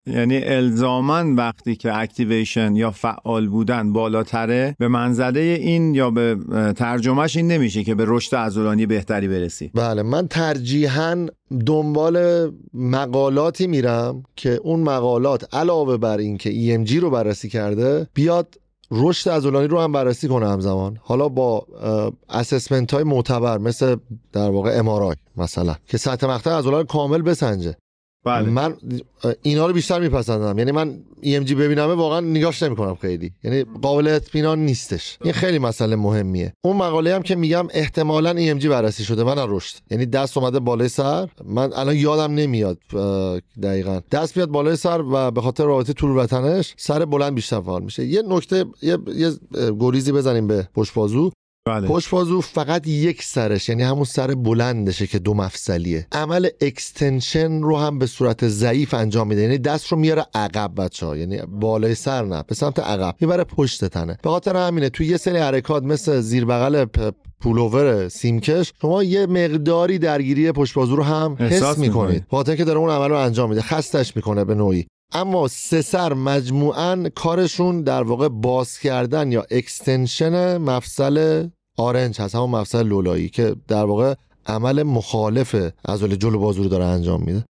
یعنی 0.08 0.44
الزاماً 0.44 1.36
وقتی 1.36 1.76
که 1.76 1.98
activation 1.98 2.76
یا 2.76 2.92
فعال 2.92 3.48
بودن 3.48 3.94
بالاتره 3.94 4.76
به 4.80 4.88
منزله 4.88 5.40
این 5.40 5.96
یا 5.96 6.12
به 6.12 6.38
ترجمهش 6.76 7.36
این 7.38 7.48
نمیشه 7.48 7.84
که 7.84 7.96
به 7.96 8.06
رشد 8.08 8.36
عضلانی 8.36 8.86
بهتری 8.86 9.28
برسی. 9.28 9.72
بله 9.74 10.04
من 10.04 10.28
ترجیحاً 10.28 11.28
دنبال 11.66 12.48
مقالاتی 12.74 13.68
میرم 13.68 14.24
که 14.36 14.60
اون 14.64 14.80
مقالات 14.80 15.56
علاوه 15.56 15.98
بر 15.98 16.18
این 16.18 16.38
که 16.38 16.52
EMG 16.52 16.92
رو 16.92 17.10
بررسی 17.10 17.50
کرده 17.50 18.08
بیاد 18.14 18.56
رشد 18.92 19.30
عضلانی 19.30 19.68
رو 19.68 19.80
هم 19.80 19.92
بررسی 19.92 20.28
کنه 20.28 20.50
همزمان. 20.50 20.98
حالا 21.02 21.30
با 21.30 21.68
assessment 22.30 22.94
های 22.94 23.04
معتبر 23.04 23.58
مثل 23.58 23.96
در 24.34 24.50
واقع 24.50 24.80
MRI 24.80 25.16
مثلا 25.38 25.76
که 25.88 25.98
سطح 25.98 26.28
مقطع 26.28 26.52
عضلانی 26.52 26.86
کامل 26.86 27.22
بسنجه. 27.22 27.76
بله. 28.26 28.50
من 28.50 28.78
اینا 29.42 29.68
رو 29.68 29.74
بیشتر 29.74 30.00
میپسندم. 30.00 30.58
یعنی 30.58 30.72
من 30.72 31.00
EMG 31.24 31.52
ببینمه 31.54 31.94
واقعا 31.94 32.20
نگاش 32.20 32.64
نمی‌کنم 32.64 32.96
خیلی. 32.96 33.32
یعنی 33.44 33.66
قابل 33.82 34.08
اطمینان 34.08 34.60
نیستش. 34.60 35.18
این 35.24 35.34
خیلی 35.34 35.60
مسئله 35.60 35.96
مهمیه. 35.96 36.54
اون 36.64 36.78
مقاله 36.78 37.16
هم 37.16 37.22
که 37.22 37.36
میگم 37.36 37.68
احتمالا 37.72 38.34
EMG 38.34 38.66
بررسی 38.66 39.04
شده. 39.04 39.24
من 39.24 39.36
رشد. 39.38 39.76
یعنی 39.92 40.06
دست 40.06 40.38
اومده 40.38 40.60
بالای 40.60 40.90
سر. 40.90 41.30
من 41.46 41.74
الان 41.74 41.96
یادم 41.96 42.34
نمیاد 42.34 42.78
دقیقا. 43.64 44.00
دست 44.12 44.38
میاد 44.38 44.50
بالای 44.50 44.76
سر 44.76 45.02
و 45.12 45.32
به 45.32 45.42
خاطر 45.42 45.64
رابطه 45.64 45.94
طول 45.94 46.18
وطنش 46.18 46.74
سر 46.78 47.06
بلند 47.06 47.36
بیشتر 47.36 47.62
فعال 47.62 47.84
میشه. 47.84 48.06
یه 48.06 48.22
نکته 48.22 48.66
یه, 48.82 48.98
یه 49.16 49.32
گریزی 49.80 50.12
بزنیم 50.12 50.48
به 50.48 50.68
پشت 50.74 50.94
بازو 50.94 51.32
بله. 51.66 51.88
پشت 51.88 52.10
بازو 52.10 52.42
فقط 52.42 52.88
یک 52.88 53.24
سرش 53.24 53.70
یعنی 53.70 53.84
همون 53.84 54.04
سر 54.04 54.36
بلندشه 54.36 55.08
که 55.08 55.20
دو 55.20 55.34
مفصلیه 55.34 56.08
عمل 56.12 56.50
اکستنشن 56.62 57.62
رو 57.62 57.78
هم 57.78 58.00
به 58.00 58.06
صورت 58.06 58.48
ضعیف 58.48 58.94
انجام 58.94 59.28
میده. 59.28 59.42
یعنی 59.42 59.58
دست 59.58 59.88
رو 59.88 59.98
میاره 59.98 60.26
عقب 60.36 60.72
بچه 60.78 61.06
ها 61.06 61.18
یعنی 61.18 61.42
بالای 61.48 61.96
سر 61.96 62.26
نه 62.26 62.44
به 62.48 62.56
سمت 62.56 62.80
عقب. 62.80 63.16
می‌بره 63.20 63.44
پشت 63.44 63.86
تنه. 63.86 64.18
به 64.24 64.30
خاطر 64.30 64.56
همینه 64.56 64.90
توی 64.90 65.08
یه 65.08 65.18
سری 65.18 65.38
حرکات 65.38 65.84
مثل 65.84 66.22
زیر 66.22 66.46
بغل 66.46 66.86
pullover 67.40 68.10
سیمکش 68.10 68.74
شما 68.82 69.04
یه 69.04 69.26
مقداری 69.26 70.00
درگیری 70.00 70.52
پشت 70.52 70.74
بازو 70.74 70.96
رو 70.96 71.04
هم 71.04 71.36
حس 71.40 71.78
می‌کنید. 71.78 72.26
خاطر 72.32 72.56
که 72.56 72.64
داره 72.64 72.80
اون 72.80 72.90
عمل 72.90 73.10
رو 73.10 73.18
انجام 73.18 73.50
میده. 73.50 73.62
خستش 73.62 74.16
می‌کنه 74.16 74.44
به 74.44 74.56
نوعی. 74.56 74.86
اما 75.14 75.48
سه 75.48 75.82
سر 75.82 76.14
مجموعا 76.14 77.10
کارشون 77.16 77.82
در 77.82 78.04
واقع 78.04 78.28
باز 78.28 78.80
کردن 78.80 79.32
یا 79.32 79.46
extension 79.52 80.58
مفصل 80.58 81.48
آرنج 81.78 82.22
هست 82.22 82.36
همون 82.36 82.50
مفصل 82.50 82.84
لولایی 82.88 83.30
که 83.30 83.56
در 83.68 83.86
واقع 83.86 84.14
عمل 84.46 84.84
مخالف 84.84 85.56
عضله 85.88 86.18
جلو 86.18 86.40
بازو 86.40 86.64
رو 86.64 86.70
داره 86.70 86.86
انجام 86.86 87.22
میده. 87.22 87.46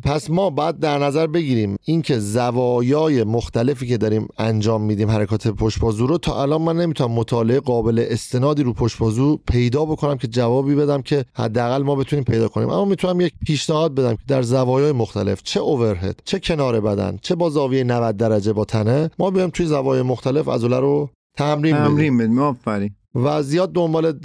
پس 0.00 0.30
ما 0.30 0.50
باید 0.50 0.78
در 0.78 0.98
نظر 0.98 1.26
بگیریم 1.26 1.76
اینکه 1.84 2.18
زوایای 2.18 3.24
مختلفی 3.24 3.86
که 3.86 3.96
داریم 3.98 4.28
انجام 4.38 4.82
میدیم 4.82 5.10
حرکات 5.10 5.48
پشت 5.48 5.80
بازو 5.80 6.06
رو 6.06 6.18
تا 6.18 6.42
الان 6.42 6.62
من 6.62 6.76
نمی‌تونم 6.76 7.10
مطالعه 7.10 7.60
قابل 7.60 8.06
استنادی 8.08 8.62
رو 8.62 8.72
پشت 8.72 8.98
بازو 8.98 9.36
پیدا 9.36 9.84
بکنم 9.84 10.18
که 10.18 10.28
جوابی 10.28 10.74
بدم 10.74 11.02
که 11.02 11.24
حداقل 11.34 11.82
ما 11.82 11.94
بتونیم 11.94 12.24
پیدا 12.24 12.48
کنیم. 12.48 12.70
اما 12.70 12.84
می‌تونم 12.84 13.20
یک 13.20 13.32
پیشنهاد 13.46 13.94
بدم 13.94 14.14
که 14.14 14.22
در 14.28 14.42
زوایای 14.42 14.92
مختلف 14.92 15.42
چه 15.42 15.60
overhead 15.60 16.22
چه 16.24 16.38
کنار 16.38 16.80
بدن 16.80 17.18
چه 17.22 17.34
با 17.34 17.50
زاویه 17.50 17.84
90 17.84 18.16
درجه 18.16 18.52
با 18.52 18.64
تنه 18.64 19.10
ما 19.18 19.30
بیایم 19.30 19.50
توی 19.50 19.66
زوایای 19.66 20.02
مختلف 20.02 20.48
عضله 20.48 20.80
رو 20.80 21.10
تمرین, 21.36 21.76
تمرین 21.76 22.18
بدیم 22.18 22.99
و 23.14 23.42
زیاد 23.42 23.72
دنبال 23.72 24.18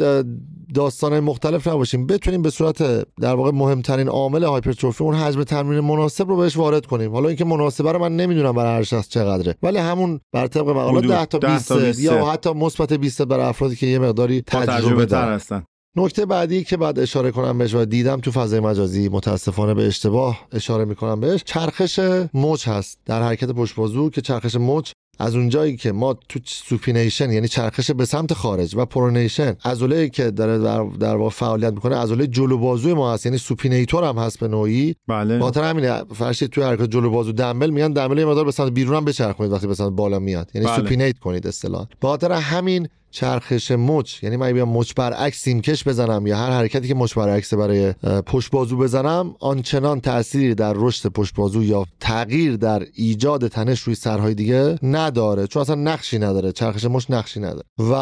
داستان 0.73 1.19
مختلف 1.19 1.67
نباشیم. 1.67 2.07
بتونیم 2.07 2.41
به 2.41 2.49
صورت 2.49 3.05
در 3.21 3.35
واقع 3.35 3.51
مهمترین 3.51 4.07
عامل 4.07 4.43
هایپرتروفی 4.43 5.03
اون 5.03 5.15
حجم 5.15 5.43
تمرین 5.43 5.79
مناسب 5.79 6.29
رو 6.29 6.37
بهش 6.37 6.57
وارد 6.57 6.85
کنیم. 6.85 7.11
حالا 7.11 7.27
اینکه 7.27 7.45
مناسبه 7.45 7.91
رو 7.91 7.99
من 7.99 8.15
نمی‌دونم 8.15 8.51
برای 8.51 8.75
هر 8.75 8.83
شخص 8.83 9.09
چقدره. 9.09 9.55
ولی 9.63 9.77
همون 9.77 10.19
بر 10.33 10.47
طبق 10.47 10.69
مقاله 10.69 11.07
10 11.07 11.25
تا 11.25 11.39
20 11.39 11.99
یا 11.99 12.25
حتی 12.25 12.53
مثبت 12.53 12.93
20 12.93 13.21
برای 13.21 13.45
افرادی 13.45 13.75
که 13.75 13.87
یه 13.87 13.99
مقداری 13.99 14.41
تجربه 14.41 15.05
دارن 15.05 15.33
هستن. 15.33 15.63
نکته 15.97 16.25
بعدی 16.25 16.63
که 16.63 16.77
بعد 16.77 16.99
اشاره 16.99 17.31
کنم 17.31 17.57
بهش 17.57 17.73
و 17.73 17.85
دیدم 17.85 18.19
تو 18.19 18.31
فضای 18.31 18.59
مجازی 18.59 19.09
متاسفانه 19.09 19.73
به 19.73 19.87
اشتباه 19.87 20.47
اشاره 20.51 20.85
می‌کنم 20.85 21.19
بهش 21.19 21.43
چرخش 21.45 21.99
مچ 22.33 22.69
هست 22.69 22.99
در 23.05 23.21
حرکت 23.21 23.51
پشت 23.51 23.75
بازو 23.75 24.09
که 24.09 24.21
چرخش 24.21 24.55
مچ 24.55 24.91
از 25.19 25.35
اونجایی 25.35 25.77
که 25.77 25.91
ما 25.91 26.13
تو 26.29 26.39
supination 26.45 27.31
یعنی 27.31 27.47
چرخش 27.47 27.91
به 27.91 28.05
سمت 28.05 28.33
خارج 28.33 28.75
و 28.75 28.85
pronation 28.85 29.55
عضله 29.65 30.09
که 30.09 30.31
داره 30.31 30.57
در, 30.99 31.15
واقع 31.15 31.29
فعالیت 31.29 31.73
می‌کنه 31.73 31.95
عضله 31.95 32.27
جلو 32.27 32.57
بازوی 32.57 32.93
ما 32.93 33.13
هست 33.13 33.25
یعنی 33.25 33.37
supinator 33.37 34.03
هم 34.03 34.17
هست 34.17 34.39
به 34.39 34.47
نوعی. 34.47 34.95
بله. 35.07 35.39
خاطر 35.39 35.63
همین 35.63 36.03
فرشی 36.03 36.47
توی 36.47 36.63
حرکت 36.63 36.91
جلو 36.91 37.09
بازو 37.09 37.31
دمبل 37.31 37.69
میگن 37.69 37.91
دمبل 37.91 38.17
یه 38.17 38.25
مقدار 38.25 38.45
به 38.45 38.51
سمت 38.51 38.71
بیرون 38.71 38.95
هم 38.95 39.05
بچرخونید 39.05 39.51
وقتی 39.51 39.67
به 39.67 39.75
سمت 39.75 39.93
بالا 39.93 40.19
میاد. 40.19 40.51
یعنی 40.53 40.67
بله. 40.67 40.75
supinate 40.75 41.19
کنید 41.19 41.47
اصطلاحا. 41.47 41.85
خاطر 42.01 42.31
همین 42.31 42.87
چرخش 43.15 43.71
مچ. 43.71 44.23
یعنی 44.23 44.37
من 44.37 44.53
بیام 44.53 44.69
مچ 44.69 44.93
برعکس 44.93 45.37
سیمکش 45.37 45.87
بزنم 45.87 46.27
یا 46.27 46.37
هر 46.37 46.51
حرکتی 46.51 46.87
که 46.87 46.95
مچ 46.95 47.13
برعکس 47.13 47.53
برای 47.53 47.93
پشت 48.25 48.51
بازو 48.51 48.77
بزنم 48.77 49.35
آنچنان 49.39 50.01
تأثیری 50.01 50.55
در 50.55 50.73
رشد 50.75 51.09
پشت 51.09 51.35
بازو 51.35 51.63
یا 51.63 51.85
تغییر 51.99 52.57
در 52.57 52.83
ایجاد 52.93 53.47
تنش 53.47 53.79
روی 53.79 53.95
سرهای 53.95 54.33
دیگه 54.33 54.79
نداره. 54.83 55.47
چون 55.47 55.61
اصلا 55.61 55.75
نقشی 55.75 56.19
نداره. 56.19 56.51
چرخش 56.51 56.85
مچ 56.85 57.05
نقشی 57.09 57.39
نداره. 57.39 57.63
و 57.79 57.93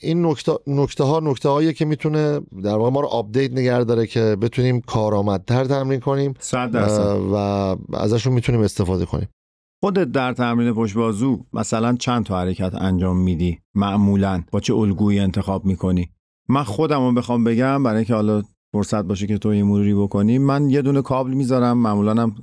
این 0.00 0.26
نکته 0.26 0.52
نکته 0.66 1.04
ها 1.04 1.20
نکته 1.20 1.48
هایی 1.48 1.72
که 1.72 1.84
می‌تونه 1.84 2.40
در 2.62 2.76
واقع 2.76 2.90
ما 2.90 3.00
رو 3.00 3.06
update 3.06 3.52
نگه 3.52 3.84
داره 3.84 4.06
که 4.06 4.36
بتونیم 4.40 4.80
کارآمدتر 4.80 5.64
تمرین 5.64 6.00
کنیم. 6.00 6.34
و 7.32 7.76
ازشون 7.92 8.32
می‌تونیم 8.32 8.60
استفاده 8.60 9.04
کنیم. 9.06 9.28
خودت 9.82 10.12
در 10.12 10.32
تمرین 10.32 10.72
پشت 10.72 10.94
بازو 10.94 11.46
مثلا 11.52 11.96
چند 11.96 12.24
تا 12.24 12.40
حرکت 12.40 12.74
انجام 12.74 13.16
میدی؟ 13.16 13.58
معمولا. 13.74 14.42
با 14.52 14.60
چه 14.60 14.74
الگویی 14.74 15.18
انتخاب 15.18 15.64
می‌کنی؟ 15.64 16.10
من 16.48 16.62
خودم 16.62 17.00
رو 17.00 17.12
بخوام 17.12 17.44
بگم 17.44 17.82
برای 17.82 17.96
اینکه 17.96 18.14
حالا 18.14 18.42
فرصت 18.72 19.04
باشه 19.04 19.26
که 19.26 19.38
تو 19.38 19.54
یه 19.54 19.64
مروری 19.64 19.94
بکنی 19.94 20.38
من 20.38 20.70
یه 20.70 20.82
دونه 20.82 21.02
کابل 21.02 21.30
می‌ذارم 21.30 21.78
معمولا 21.78 22.22
هم 22.22 22.34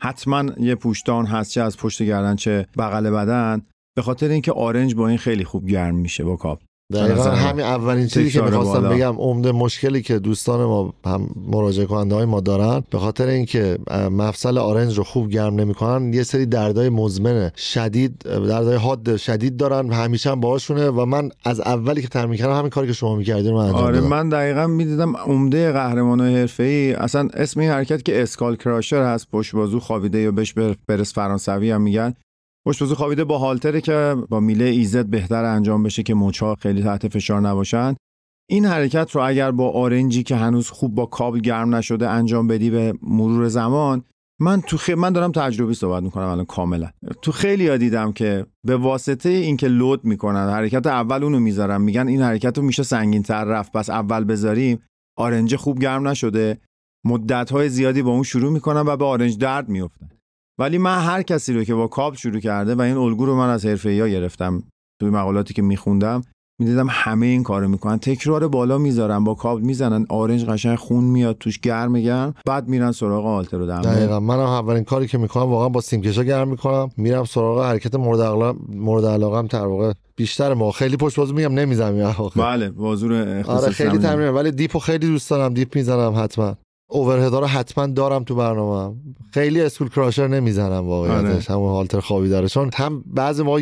حتما 0.00 0.44
یه 0.60 0.74
پوشتان 0.74 1.26
هست 1.26 1.50
چه 1.50 1.60
از 1.60 1.76
پشت 1.76 2.02
گردن 2.02 2.36
چه 2.36 2.66
بغل 2.78 3.10
بدن. 3.10 3.62
به 3.96 4.02
خاطر 4.02 4.28
اینکه 4.28 4.52
آرنج 4.52 4.94
با 4.94 5.08
این 5.08 5.18
خیلی 5.18 5.44
خوب 5.44 5.66
گرم 5.66 5.94
میشه 5.94 6.24
با 6.24 6.36
کابل. 6.36 6.64
دقیقا 6.92 7.22
همین 7.22 7.64
اولین 7.64 8.06
چیزی 8.06 8.30
که 8.30 8.42
می‌خواستم 8.42 8.88
بگم 8.88 9.14
عمده 9.18 9.52
مشکلی 9.52 10.02
که 10.02 10.18
دوستان 10.18 10.64
ما 10.64 10.92
هم 11.06 11.30
مراجعه 11.46 11.86
کننده 11.86 12.14
های 12.14 12.24
ما 12.24 12.40
دارن 12.40 12.82
به 12.90 12.98
خاطر 12.98 13.26
اینکه 13.26 13.78
مفصل 14.10 14.58
آرنج 14.58 14.98
رو 14.98 15.04
خوب 15.04 15.30
گرم 15.30 15.54
نمی‌کنن 15.54 16.12
یه 16.12 16.22
سری 16.22 16.46
دردای 16.46 16.88
مزمن 16.88 17.50
شدید 17.56 18.18
دردای 18.22 18.76
حاد 18.76 19.16
شدید 19.16 19.56
دارن 19.56 19.92
همیشه 19.92 20.30
هم 20.30 20.40
باهاشونه 20.40 20.88
و 20.88 21.04
من 21.04 21.30
از 21.44 21.60
اولی 21.60 22.02
که 22.02 22.08
تمرین 22.08 22.38
کردم 22.38 22.58
همین 22.58 22.70
کاری 22.70 22.86
که 22.86 22.92
شما 22.92 23.16
می‌کردین 23.16 23.50
رو 23.50 23.56
انجام 23.56 23.80
آره 23.80 24.00
من 24.00 24.28
دقیقا 24.28 24.66
می‌دیدم 24.66 25.16
عمده 25.16 25.72
قهرمانای 25.72 26.36
حرفه‌ای 26.36 26.92
اصلا 26.92 27.28
اسم 27.34 27.60
این 27.60 27.70
حرکت 27.70 28.02
که 28.02 28.22
اسکال 28.22 28.56
کراشر 28.56 29.02
هست 29.02 29.30
پشت 29.32 29.54
بازو 29.54 29.80
خوابیده 29.80 30.18
یا 30.18 30.30
بهش 30.30 30.54
برس 30.88 31.14
فرانسوی 31.14 31.70
هم 31.70 31.82
میگن 31.82 32.14
بازو 32.66 32.94
خوابیده 32.94 33.24
با 33.24 33.38
هالتره 33.38 33.80
که 33.80 34.16
با 34.28 34.40
میله 34.40 34.64
ایزد 34.64 35.06
بهتر 35.06 35.44
انجام 35.44 35.82
بشه 35.82 36.02
که 36.02 36.14
مچها 36.14 36.54
خیلی 36.54 36.82
تحت 36.82 37.08
فشار 37.08 37.40
نباشن. 37.40 37.94
این 38.50 38.64
حرکت 38.64 39.10
رو 39.12 39.22
اگر 39.22 39.50
با 39.50 39.70
آرنجی 39.70 40.22
که 40.22 40.36
هنوز 40.36 40.68
خوب 40.70 40.94
با 40.94 41.06
کابل 41.06 41.38
گرم 41.38 41.74
نشده 41.74 42.08
انجام 42.08 42.46
بدی 42.46 42.70
به 42.70 42.94
مرور 43.02 43.48
زمان 43.48 44.04
من 44.40 44.60
تو 44.60 44.76
خ... 44.76 44.90
من 44.90 45.12
دارم 45.12 45.32
تجربی 45.32 45.74
صحبت 45.74 46.02
می‌کنم 46.02 46.26
الان 46.26 46.44
کاملا. 46.44 46.90
تو 47.22 47.32
خیلی 47.32 47.68
ها 47.68 47.76
دیدم 47.76 48.12
که 48.12 48.46
به 48.66 48.76
واسطه 48.76 49.28
اینکه 49.28 49.68
لود 49.68 50.04
می‌کنن 50.04 50.48
حرکت 50.48 50.86
اول 50.86 51.24
اونو 51.24 51.40
می‌ذارم 51.40 51.80
میگن 51.80 52.08
این 52.08 52.22
حرکت 52.22 52.58
رو 52.58 52.64
میشه 52.64 52.82
سنگین 52.82 53.22
تر 53.22 53.44
رفت 53.44 53.72
پس 53.72 53.90
اول 53.90 54.24
بذاریم. 54.24 54.82
آرنج 55.18 55.56
خوب 55.56 55.78
گرم 55.78 56.08
نشده. 56.08 56.58
مدت 57.06 57.52
های 57.52 57.68
زیادی 57.68 58.02
با 58.02 58.10
اون 58.10 58.22
شروع 58.22 58.52
می‌کنن 58.52 58.80
و 58.80 58.96
به 58.96 59.04
آرنج 59.04 59.38
درد 59.38 59.68
میفتن 59.68 60.08
ولی 60.60 60.78
من 60.78 60.98
هر 60.98 61.22
کسی 61.22 61.52
رو 61.52 61.64
که 61.64 61.74
با 61.74 61.86
کاب 61.86 62.14
شروع 62.14 62.40
کرده 62.40 62.74
و 62.74 62.80
این 62.80 62.96
الگو 62.96 63.26
رو 63.26 63.36
من 63.36 63.50
از 63.50 63.66
حرفه‌ای‌ها 63.66 64.08
گرفتم 64.08 64.62
توی 65.00 65.10
مقالاتی 65.10 65.54
که 65.54 65.62
میخوندم 65.62 66.22
می‌دیدم 66.60 66.86
همه 66.90 67.26
این 67.26 67.42
کارو 67.42 67.68
می‌کنن. 67.68 67.98
تکرار 67.98 68.48
بالا 68.48 68.78
می‌ذارن 68.78 69.24
با 69.24 69.34
کابل 69.34 69.62
می‌زنن 69.62 70.06
آرنج 70.08 70.44
قشنگ 70.44 70.78
خون 70.78 71.04
میاد 71.04 71.36
توش 71.38 71.58
گرم 71.58 72.00
گرم 72.00 72.34
بعد 72.46 72.68
میرن 72.68 72.92
سراغ 72.92 73.26
آلتر 73.26 73.58
رو 73.58 73.66
دمه 73.66 73.82
دقیقا. 73.82 74.20
منم 74.20 74.38
اولین 74.40 74.84
کاری 74.84 75.06
که 75.06 75.18
می‌کنم 75.18 75.42
واقعا 75.42 75.68
با 75.68 75.80
سیمکشا 75.80 76.24
گرم 76.24 76.48
می‌کنم 76.48 76.90
میرم 76.96 77.24
سراغ 77.24 77.64
حرکت 77.64 77.94
مورد 77.94 78.20
علاقه 78.20 78.58
مورد 78.68 79.04
علاقم 79.04 79.46
در 79.46 79.66
واقع 79.66 79.92
بیشتر 80.16 80.54
ما. 80.54 80.70
خیلی 80.70 80.96
پشت 80.96 81.16
بازو 81.16 81.34
میگم 81.34 81.54
نمی‌زنم 81.54 82.14
بله 82.36 82.70
بازور 82.70 83.42
آره 83.46 83.70
خیلی 83.70 83.98
تمرین 83.98 84.28
ولی 84.28 84.50
dip 84.50 84.71
و 84.71 84.78
خیلی 84.78 85.06
دوست 85.06 85.30
دارم 85.30 85.54
dip 85.54 85.76
می‌زنم 85.76 86.14
حتما. 86.16 86.56
overhead 86.92 87.33
ا 87.33 87.38
رو 87.38 87.46
حتما 87.46 87.86
دارم 87.86 88.24
تو 88.24 88.34
برنامه. 88.34 88.96
خیلی 89.30 89.60
skull 89.60 89.88
crusher 89.88 90.28
نمی‌زنم 90.28 90.86
واقعیتش. 90.86 91.50
همون 91.50 91.70
هالتر 91.70 92.00
خوابی 92.00 92.28
داره. 92.28 92.48
چون 92.48 92.70
هم 92.74 93.04
بعضی 93.06 93.42
ما 93.42 93.60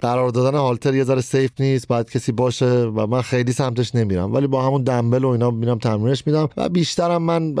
قرار 0.00 0.30
دادن 0.30 0.58
هالتر 0.58 0.94
یه 0.94 1.04
ذره 1.04 1.20
safe 1.20 1.50
نیست 1.60 1.88
بعد 1.88 2.10
کسی 2.10 2.32
باشه 2.32 2.82
و 2.82 3.06
من 3.06 3.22
خیلی 3.22 3.52
سمتش 3.52 3.94
نمیرم. 3.94 4.34
ولی 4.34 4.46
با 4.46 4.66
همون 4.66 4.82
دمبل 4.82 5.24
و 5.24 5.28
اینا 5.28 5.50
میرم 5.50 5.78
تمرینش 5.78 6.26
میدم. 6.26 6.48
و 6.56 6.68
بیشترم 6.68 7.22
من 7.22 7.54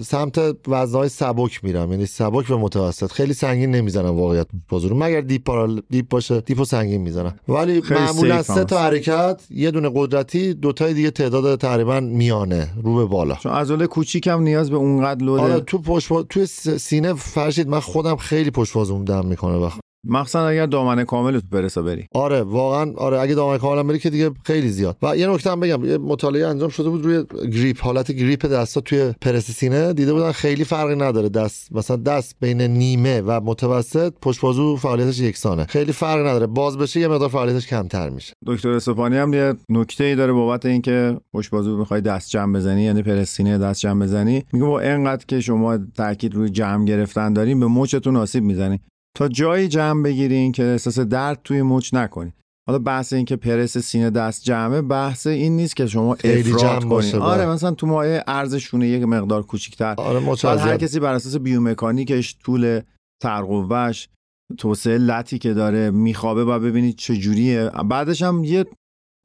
سمت 0.00 0.38
وزنهای 0.68 1.08
سبک 1.08 1.64
میرم. 1.64 1.90
یعنی 1.90 2.06
سبک 2.06 2.50
و 2.50 2.56
متوسط. 2.56 3.12
خیلی 3.12 3.34
سنگین 3.34 3.70
نمی‌زنم 3.70 4.20
واقعیت 4.20 4.46
بازور 4.68 4.92
مگر 4.92 5.20
دیپ 5.20 5.44
parallel 5.44 5.82
dip 5.90 6.08
باشه 6.08 6.40
dip 6.40 6.58
و 6.58 6.64
سنگین 6.64 7.00
می‌زنم. 7.00 7.34
ولی 7.48 7.82
معمولا 7.90 8.42
سه 8.42 8.64
تا 8.64 8.78
حرکت 8.78 9.42
یه 9.50 9.70
دونه 9.70 9.90
قدرتی 9.94 10.54
دو 10.54 10.72
تای 10.72 10.94
دیگه 10.94 11.10
تعداد 11.10 11.58
تقریبا 11.60 12.00
میانه. 12.00 12.70
رو 12.82 12.96
به 12.96 13.04
بالا. 13.04 13.34
چون 13.34 13.52
عضله 13.52 13.86
کوچیکم 13.86 14.42
نیاز 14.42 14.70
به 14.70 14.76
اونقدر 14.76 15.24
load 15.24 15.38
ه 15.38 15.42
آره 15.42 15.60
تو 15.60 15.78
پشت 15.78 16.08
تو 16.28 16.46
سینه 16.78 17.14
فرشید 17.14 17.68
من 17.68 17.80
خودم 17.80 18.16
خیلی 18.16 18.50
پشت 18.50 18.72
بازوم 18.72 19.04
دم 19.04 19.26
می‌کنه 19.26 19.56
وقت 19.56 19.80
مخصوصا 20.04 20.46
اگر 20.46 20.66
دامن 20.66 21.04
کامل 21.04 21.40
تو 21.40 21.46
پرسا 21.52 21.82
بری. 21.82 22.06
آره 22.14 22.42
واقعا 22.42 22.92
آره 22.96 23.20
اگه 23.20 23.34
دامن 23.34 23.58
کامل 23.58 23.82
بری 23.82 23.98
که 23.98 24.10
دیگه 24.10 24.30
خیلی 24.44 24.68
زیاد. 24.68 24.96
و 25.02 25.16
یه 25.16 25.26
نکته 25.26 25.50
هم 25.50 25.60
بگم 25.60 25.84
یه 25.84 25.98
مطالعه 25.98 26.46
انجام 26.46 26.68
شده 26.68 26.88
بود 26.88 27.04
روی 27.04 27.24
گریپ 27.52 27.80
حالت 27.80 28.12
گریپ 28.12 28.46
دستا 28.46 28.80
توی 28.80 29.14
پرس 29.20 29.50
سینه 29.50 29.92
دیده 29.92 30.12
بودن 30.12 30.32
خیلی 30.32 30.64
فرقی 30.64 30.96
نداره. 30.96 31.28
دست 31.28 31.72
مثلا 31.72 31.96
دست 31.96 32.36
بین 32.40 32.60
نیمه 32.60 33.20
و 33.20 33.40
متوسط 33.44 34.12
پشت 34.22 34.40
بازو 34.40 34.76
فعالیتش 34.76 35.20
یکسانه. 35.20 35.64
خیلی 35.64 35.92
فرقی 35.92 36.22
نداره. 36.22 36.46
باز 36.46 36.78
بشه 36.78 37.00
یه 37.00 37.08
مقدار 37.08 37.28
فعالیتش 37.28 37.66
کمتر 37.66 38.08
میشه. 38.08 38.34
دکتر 38.46 38.70
اسپانی 38.70 39.16
هم 39.16 39.34
یه 39.34 39.54
نکته 39.68 40.04
ای 40.04 40.14
داره 40.14 40.32
بابت 40.32 40.66
اینکه 40.66 41.20
پشت 41.32 41.50
بازو 41.50 41.76
می‌خوای 41.76 42.00
دست 42.00 42.30
جمع 42.30 42.54
بزنی 42.54 42.82
یعنی 42.82 43.02
پرس 43.02 43.28
سینه 43.28 43.58
دست 43.58 43.80
جمع 43.80 44.02
بزنی. 44.04 44.44
میگه 44.52 44.66
با 44.66 44.80
اینقدر 44.80 45.24
که 45.28 45.40
شما 45.40 45.78
تاکید 45.96 46.34
روی 46.34 46.50
جمع 46.50 46.84
گرفتن 46.84 47.32
دارین 47.32 47.60
به 47.60 47.66
مچتون 47.66 48.16
آسیب 48.16 48.44
می‌زنی 48.44 48.80
تا 49.16 49.28
جایی 49.28 49.68
جمع 49.68 50.02
بگیرین 50.02 50.52
که 50.52 50.64
احساس 50.64 50.98
درد 50.98 51.40
توی 51.44 51.62
مچ 51.62 51.94
نکنین 51.94 52.32
حالا 52.68 52.78
بحث 52.78 53.12
این 53.12 53.24
که 53.24 53.36
پرس 53.36 53.78
سینه 53.78 54.10
دست 54.10 54.44
جمعه 54.44 54.82
بحث 54.82 55.26
این 55.26 55.56
نیست 55.56 55.76
که 55.76 55.86
شما 55.86 56.14
افراد 56.14 56.84
کنین. 56.84 57.14
آره. 57.14 57.46
مثلا 57.46 57.70
تو 57.70 57.86
مایه 57.86 58.24
ارز 58.26 58.54
شونه 58.54 58.88
یک 58.88 59.02
مقدار 59.02 59.42
کوچیک‌تر. 59.42 59.94
آره 59.98 60.20
هر 60.44 60.76
کسی 60.76 61.00
بر 61.00 61.14
اساس 61.14 61.36
بیومکانیکش 61.36 62.36
طول 62.44 62.80
ترقوش 63.22 64.08
توسعه 64.58 64.98
لطی 64.98 65.38
که 65.38 65.54
داره 65.54 65.90
میخوابه 65.90 66.44
و 66.44 66.58
ببینید 66.58 66.96
چه 66.96 67.16
جوریه. 67.16 67.70
بعدش 67.88 68.22
هم 68.22 68.44
یه 68.44 68.66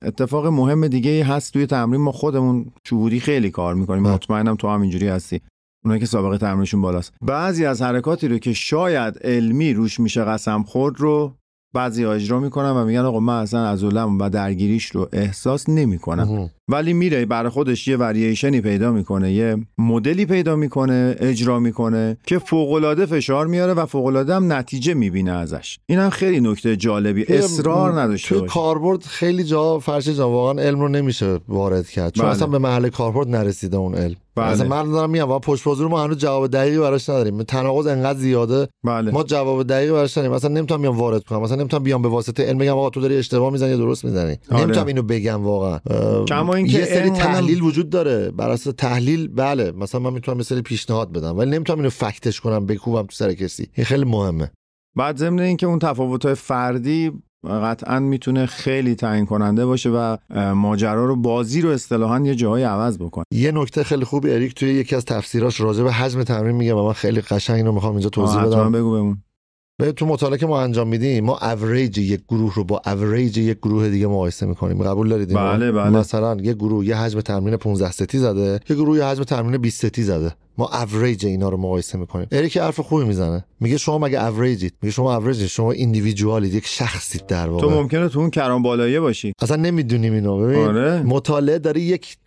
اتفاق 0.03 0.47
مهم 0.47 0.87
دیگه 0.87 1.23
هست 1.23 1.53
توی 1.53 1.65
تمرین. 1.65 2.01
ما 2.01 2.11
خودمون 2.11 2.71
شهوری 2.87 3.19
خیلی 3.19 3.49
کار 3.49 3.75
می‌کنیم. 3.75 4.03
مطمئنم 4.03 4.55
تو 4.55 4.67
هم 4.67 4.81
اینجوری 4.81 5.07
هستی. 5.07 5.41
اونایی 5.87 5.99
که 5.99 6.05
سابقه 6.05 6.37
تمرینشون 6.37 6.81
بالاست. 6.81 7.13
بعضی 7.21 7.65
از 7.65 7.81
حرکاتی 7.81 8.27
رو 8.27 8.37
که 8.37 8.53
شاید 8.53 9.19
علمی 9.23 9.73
روش 9.73 9.99
میشه 9.99 10.23
قسم 10.23 10.63
خورد 10.63 10.99
رو 10.99 11.33
بعضی 11.73 12.05
اجرا 12.05 12.39
می‌کنن 12.39 12.71
و 12.71 12.85
میگن 12.85 12.99
آقا 12.99 13.19
من 13.19 13.41
اصلا 13.41 13.67
از 13.67 13.83
و 13.83 14.29
درگیریش 14.29 14.85
رو 14.85 15.09
احساس 15.13 15.69
نمی‌کنم. 15.69 16.49
ولی 16.67 16.93
میره 16.93 17.25
برای 17.25 17.49
خودش 17.49 17.87
یه 17.87 17.97
ورییشنی 17.97 18.61
پیدا 18.61 18.91
می‌کنه 18.91 19.31
یه 19.31 19.57
مدلی 19.77 20.25
پیدا 20.25 20.55
می‌کنه 20.55 21.15
اجرا 21.19 21.59
می‌کنه 21.59 22.17
که 22.25 22.39
فوقالعاده 22.39 23.05
فشار 23.05 23.47
میاره 23.47 23.73
و 23.73 23.85
فوقالعاده 23.85 24.35
هم 24.35 24.53
نتیجه 24.53 24.93
می‌بینه 24.93 25.31
ازش. 25.31 25.79
این 25.85 25.99
هم 25.99 26.09
خیلی 26.09 26.39
نکته 26.39 26.75
جالبی. 26.75 27.25
اصرار 27.33 28.01
نداشته 28.01 28.39
توی 28.39 28.47
کاربرد 28.47 29.03
خیلی 29.03 29.43
جا 29.43 29.79
فرش 29.79 30.07
جا 30.07 30.29
واقعا 30.29 30.63
علم 30.63 30.79
رو 30.79 30.87
نمیشه 30.87 31.39
وارد 31.47 31.89
کرد. 31.89 32.13
چون 32.13 32.25
بله. 32.25 32.31
اصلا 32.31 32.47
به 32.47 32.57
محل 32.57 32.89
کاربرد 32.89 33.27
نرسیده 33.27 33.77
اون 33.77 33.95
علم. 33.95 34.15
بله. 34.37 34.51
مثلا 34.51 34.67
من 34.67 34.91
دارم 34.91 35.09
میگم 35.09 35.31
و 35.31 35.39
پشت 35.39 35.63
بازو 35.63 35.83
رو 35.83 35.89
ما 35.89 36.03
هنوز 36.03 36.17
جواب 36.17 36.47
دقیقی 36.47 36.77
براش 36.77 37.09
نداریم. 37.09 37.43
تناقض 37.43 37.87
انقدر 37.87 38.19
زیاده. 38.19 38.67
بله. 38.83 39.11
ما 39.11 39.23
جواب 39.23 39.63
دقیقی 39.63 39.91
براش 39.91 40.17
نداریم. 40.17 40.35
مثلا 40.35 40.49
نمی‌تونم 40.49 40.81
بیام 40.81 40.97
وارد 40.97 41.23
کنم. 41.23 41.41
مثلا 41.41 41.57
نمی‌تونم 41.57 41.83
بیام 41.83 42.01
به 42.01 42.07
واسطه 42.07 42.43
علم 42.43 42.57
بگم 42.57 42.77
آقا 42.77 42.89
تو 42.89 43.01
داری 43.01 43.17
اشتباه 43.17 43.51
می‌زنی 43.51 43.69
یا 43.69 43.77
درست 43.77 44.05
می‌زنی. 44.05 44.37
آره. 44.51 44.63
نمی‌تونم 44.63 44.87
اینو 44.87 45.01
بگم 45.01 45.43
واقعا. 45.43 45.79
کما 46.25 46.55
اینکه 46.55 46.79
یه 46.79 46.85
سری 46.85 47.09
تحلیل 47.09 47.61
وجود 47.61 47.89
داره. 47.89 48.31
بر 48.31 48.49
اساس 48.49 48.73
تحلیل 48.77 49.27
بله. 49.27 49.71
مثلا 49.71 50.01
من 50.01 50.13
می‌تونم 50.13 50.37
مثلا 50.37 50.61
پیشنهاد 50.61 51.11
بدم 51.11 51.37
ولی 51.37 51.51
نمی‌تونم 51.51 51.79
اینو 51.79 51.89
fact 51.89 52.24
ش 52.24 52.41
کنم 52.41 52.65
بکوبم 52.65 53.01
تو 53.01 53.15
سر 53.15 53.33
کسی. 53.33 53.67
این 53.73 53.85
خیلی 53.85 54.05
مهمه. 54.05 54.51
بعد 54.95 55.17
ضمن 55.17 55.39
اینکه 55.39 55.67
اون 55.67 55.79
تفاوت‌های 55.79 56.35
فردی 56.35 57.11
قطعا 57.45 57.99
می‌تونه 57.99 58.45
خیلی 58.45 58.95
تعیین 58.95 59.25
کننده 59.25 59.65
باشه 59.65 59.89
و 59.89 60.17
ماجرا 60.53 61.05
رو 61.05 61.15
بازی 61.15 61.61
رو 61.61 61.69
اصطلاحا 61.69 62.19
یه 62.19 62.35
جایی 62.35 62.63
عوض 62.63 62.97
بکنه. 62.97 63.25
یه 63.31 63.51
نکته 63.51 63.83
خیلی 63.83 64.05
خوبی 64.05 64.31
اریک 64.31 64.53
توی 64.55 64.69
یکی 64.73 64.95
از 64.95 65.05
تفسیراش 65.05 65.61
راجع 65.61 65.83
به 65.83 65.91
حجم 65.91 66.23
تمرین 66.23 66.55
میگه 66.55 66.73
و 66.73 66.85
من 66.85 66.93
خیلی 66.93 67.21
قشنگ 67.21 67.55
اینو 67.55 67.71
می‌خوام 67.71 67.93
اینجا 67.93 68.09
توضیح 68.09 68.43
بدم. 68.43 68.71
بگو 68.71 68.93
بهمون. 68.93 69.23
به 69.79 69.91
تو 69.91 70.05
مطالعه 70.05 70.37
که 70.37 70.45
ما 70.45 70.61
انجام 70.61 70.87
میدیم 70.87 71.25
ما 71.25 71.37
اوریج 71.37 71.97
یک 71.97 72.21
گروه 72.29 72.55
رو 72.55 72.63
با 72.63 72.81
اوریج 72.85 73.37
یک 73.37 73.57
گروه 73.57 73.89
دیگه 73.89 74.07
مقایسه 74.07 74.45
می‌کنیم. 74.45 74.83
قبول 74.83 75.09
دارید 75.09 75.33
بله 75.33 75.71
بله. 75.71 75.89
مثلا 75.89 76.37
یه 76.41 76.53
گروه 76.53 76.85
یه 76.85 76.95
حجم 76.97 77.21
تمرین 77.21 77.57
15 77.57 77.91
ستی 77.91 78.17
زده 78.17 78.59
یه 78.69 78.75
گروه 78.75 78.97
یه 78.97 79.05
حجم 79.05 79.23
تمرین 79.23 79.61
20 79.61 79.85
ستی 79.85 80.03
زده. 80.03 80.35
ما 80.57 80.69
اوریج 80.73 81.25
اینا 81.25 81.49
رو 81.49 81.57
مقایسه 81.57 81.97
می‌کنیم. 81.97 82.27
اریک 82.31 82.57
حرف 82.57 82.79
خوبی 82.79 83.05
می‌زنه. 83.05 83.45
میگه 83.59 83.77
شما 83.77 83.97
مگه 83.97 84.25
اوریجید 84.25 84.73
میگه 84.81 84.91
شما 84.91 85.15
average 85.15 85.45
شما 85.47 85.71
individual 85.71 86.40
ید 86.40 86.53
یک 86.53 86.67
شخصید 86.67 87.25
در 87.25 87.49
واقع. 87.49 87.61
تو 87.61 87.69
ممکنه 87.69 88.09
تو 88.09 88.19
اون 88.19 88.29
کران 88.29 88.61
بالایی 88.61 88.99
باشی. 88.99 89.33
اصلا 89.41 89.57
نمی‌دونیم 89.57 90.13
اینو. 90.13 90.37
ببین 90.37 90.67
آره. 90.67 91.03
مطالعه 91.03 91.59
داره 91.59 91.81
یک 91.81 92.17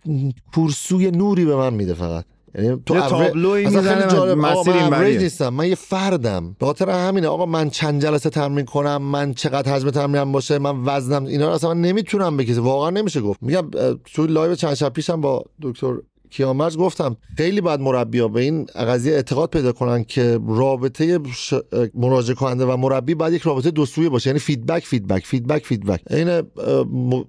کورسوی 0.55 1.11
نوری 1.11 1.45
به 1.45 1.55
من 1.55 1.73
میده 1.73 1.93
فقط. 1.93 2.25
یعنی 2.55 2.81
تو 2.85 2.95
یه 2.95 3.01
تابلوی 3.01 3.65
می‌زنه 3.65 4.35
مسیر 4.35 4.73
این 4.73 5.17
نیستم 5.17 5.49
من 5.49 5.67
یه 5.67 5.75
فردم. 5.75 6.55
به 6.59 6.65
خاطر 6.65 6.89
همینه 6.89 7.27
آقا 7.27 7.45
من 7.45 7.69
چند 7.69 8.01
جلسه 8.01 8.29
تمرین 8.29 8.65
کنم 8.65 9.01
من 9.01 9.33
چقدر 9.33 9.71
حجم 9.71 9.89
تمرینم 9.89 10.31
باشه 10.31 10.59
من 10.59 10.75
وزنم 10.85 11.25
اینا 11.25 11.47
رو 11.47 11.53
اصلا 11.53 11.73
من 11.73 11.81
نمی‌تونم 11.81 12.37
بگم 12.37 12.63
واقعا 12.63 12.89
نمیشه 12.89 13.21
گفت. 13.21 13.43
میگم 13.43 13.69
تو 14.13 14.27
live 14.27 14.55
چند 14.55 14.73
شب 14.73 14.93
پیشم 14.93 15.21
با 15.21 15.43
دکتر 15.61 15.93
کیامرز 16.31 16.77
گفتم 16.77 17.17
خیلی 17.37 17.61
باید 17.61 17.79
مربی 17.79 18.27
به 18.27 18.41
این 18.41 18.65
قضیه 18.65 19.13
اعتقاد 19.13 19.49
پیدا 19.49 19.71
کنن 19.71 20.03
که 20.03 20.39
رابطه 20.47 21.19
ش... 21.33 21.53
مراجعه 21.93 22.35
کننده 22.35 22.65
و 22.65 22.77
مربی 22.77 23.15
باید 23.15 23.33
یک 23.33 23.41
رابطه 23.41 23.71
دو 23.71 23.85
سویه 23.85 24.09
باشه. 24.09 24.29
یعنی 24.29 24.39
feedback 24.39 24.85
feedback 24.85 25.25
feedback 25.25 25.65
feedback 25.65 26.01
این 26.09 26.41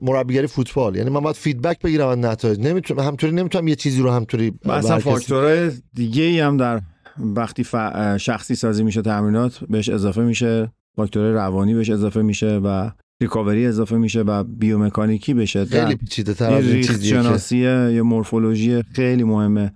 مربیگری 0.03 0.47
فوتبال. 0.47 0.97
یعنی 0.97 1.11
من 1.11 1.21
باید 1.21 1.37
feedback 1.37 1.81
بگیرم 1.83 2.09
از 2.09 2.19
نتایج. 2.19 2.61
نمی‌تونم 2.61 3.01
همینطوری 3.01 3.33
نمی‌تونم 3.33 3.69
یه 3.69 3.75
چیزی 3.75 4.03
رو 4.03 4.11
همینطوری 4.11 4.53
مثلا 4.65 4.99
فاکتورهای 4.99 5.71
دیگه 5.95 6.23
ای 6.23 6.41
هم 6.41 6.57
در 6.57 6.81
وقتی 7.19 7.65
ف... 7.65 7.77
شخصی 8.17 8.55
سازی 8.55 8.85
میشه 8.85 9.03
تمرینات 9.03 9.61
بهش 9.69 9.89
اضافه 9.89 10.21
میشه 10.21 10.73
فاکتور 10.97 11.33
روانی 11.33 11.75
بهش 11.75 11.91
اضافه 11.91 12.23
میشه 12.23 12.61
و 12.65 12.91
ریکاوری 13.23 13.67
اضافه 13.67 13.97
میشه 13.97 14.21
و 14.21 14.45
بیومکانیکی 14.45 15.35
بشه. 15.35 15.65
خیلی 15.65 15.95
پیچیده 15.95 16.35
تر 16.35 16.53
از 16.53 16.67
این 16.67 16.83
شناسی 16.83 17.57
یا 17.57 18.05
مورفولوژی 18.05 18.83
خیلی 18.83 19.25
مهمه. 19.25 19.73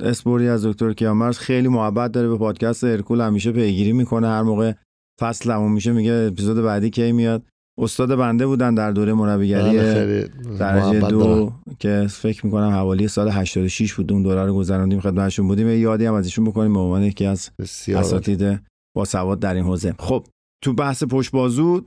اسپوری 0.00 0.48
از 0.48 0.66
دکتر 0.66 0.92
کیامرز 0.92 1.38
خیلی 1.38 1.68
محبت 1.68 2.12
داره 2.12 2.28
به 2.28 2.38
پادکست 2.38 2.84
هرکول 2.84 3.20
همیشه 3.20 3.52
پیگیری 3.52 3.92
می‌کنه. 3.92 4.28
هر 4.28 4.42
موقع 4.42 4.72
فصل 5.20 5.50
همون 5.50 5.72
میشه 5.72 5.92
میگه 5.92 6.12
اپیزود 6.12 6.64
بعدی 6.64 6.90
کی 6.90 7.12
میاد. 7.12 7.42
استاد 7.78 8.14
بنده 8.14 8.46
بودن 8.46 8.74
در 8.74 8.90
دوره 8.90 9.12
مربیگری 9.12 9.78
بله، 9.78 10.28
درجه 10.58 11.00
دو 11.00 11.52
که 11.78 12.06
فکر 12.10 12.46
می‌کنم 12.46 12.68
حوالی 12.68 13.08
سال 13.08 13.28
86 13.28 13.94
بود. 13.94 14.12
اون 14.12 14.22
دوره 14.22 14.44
رو 14.44 14.54
گذراندیم 14.54 15.00
خدمتشون 15.00 15.48
بودیم. 15.48 15.68
یادی 15.68 16.06
هم 16.06 16.14
از 16.14 16.24
ایشون 16.24 16.44
بکنیم 16.44 16.72
به 16.72 16.78
عنوان 16.78 17.02
یکی 17.02 17.26
از 17.26 17.50
اساتید 17.88 18.60
با 18.96 19.04
سواد 19.04 19.38
در 19.38 19.54
این 19.54 19.64
حوزه. 19.64 19.94
خب 19.98 20.26
تو 20.64 20.72
بحث 20.72 21.04
پشت 21.04 21.30
بازو 21.30 21.80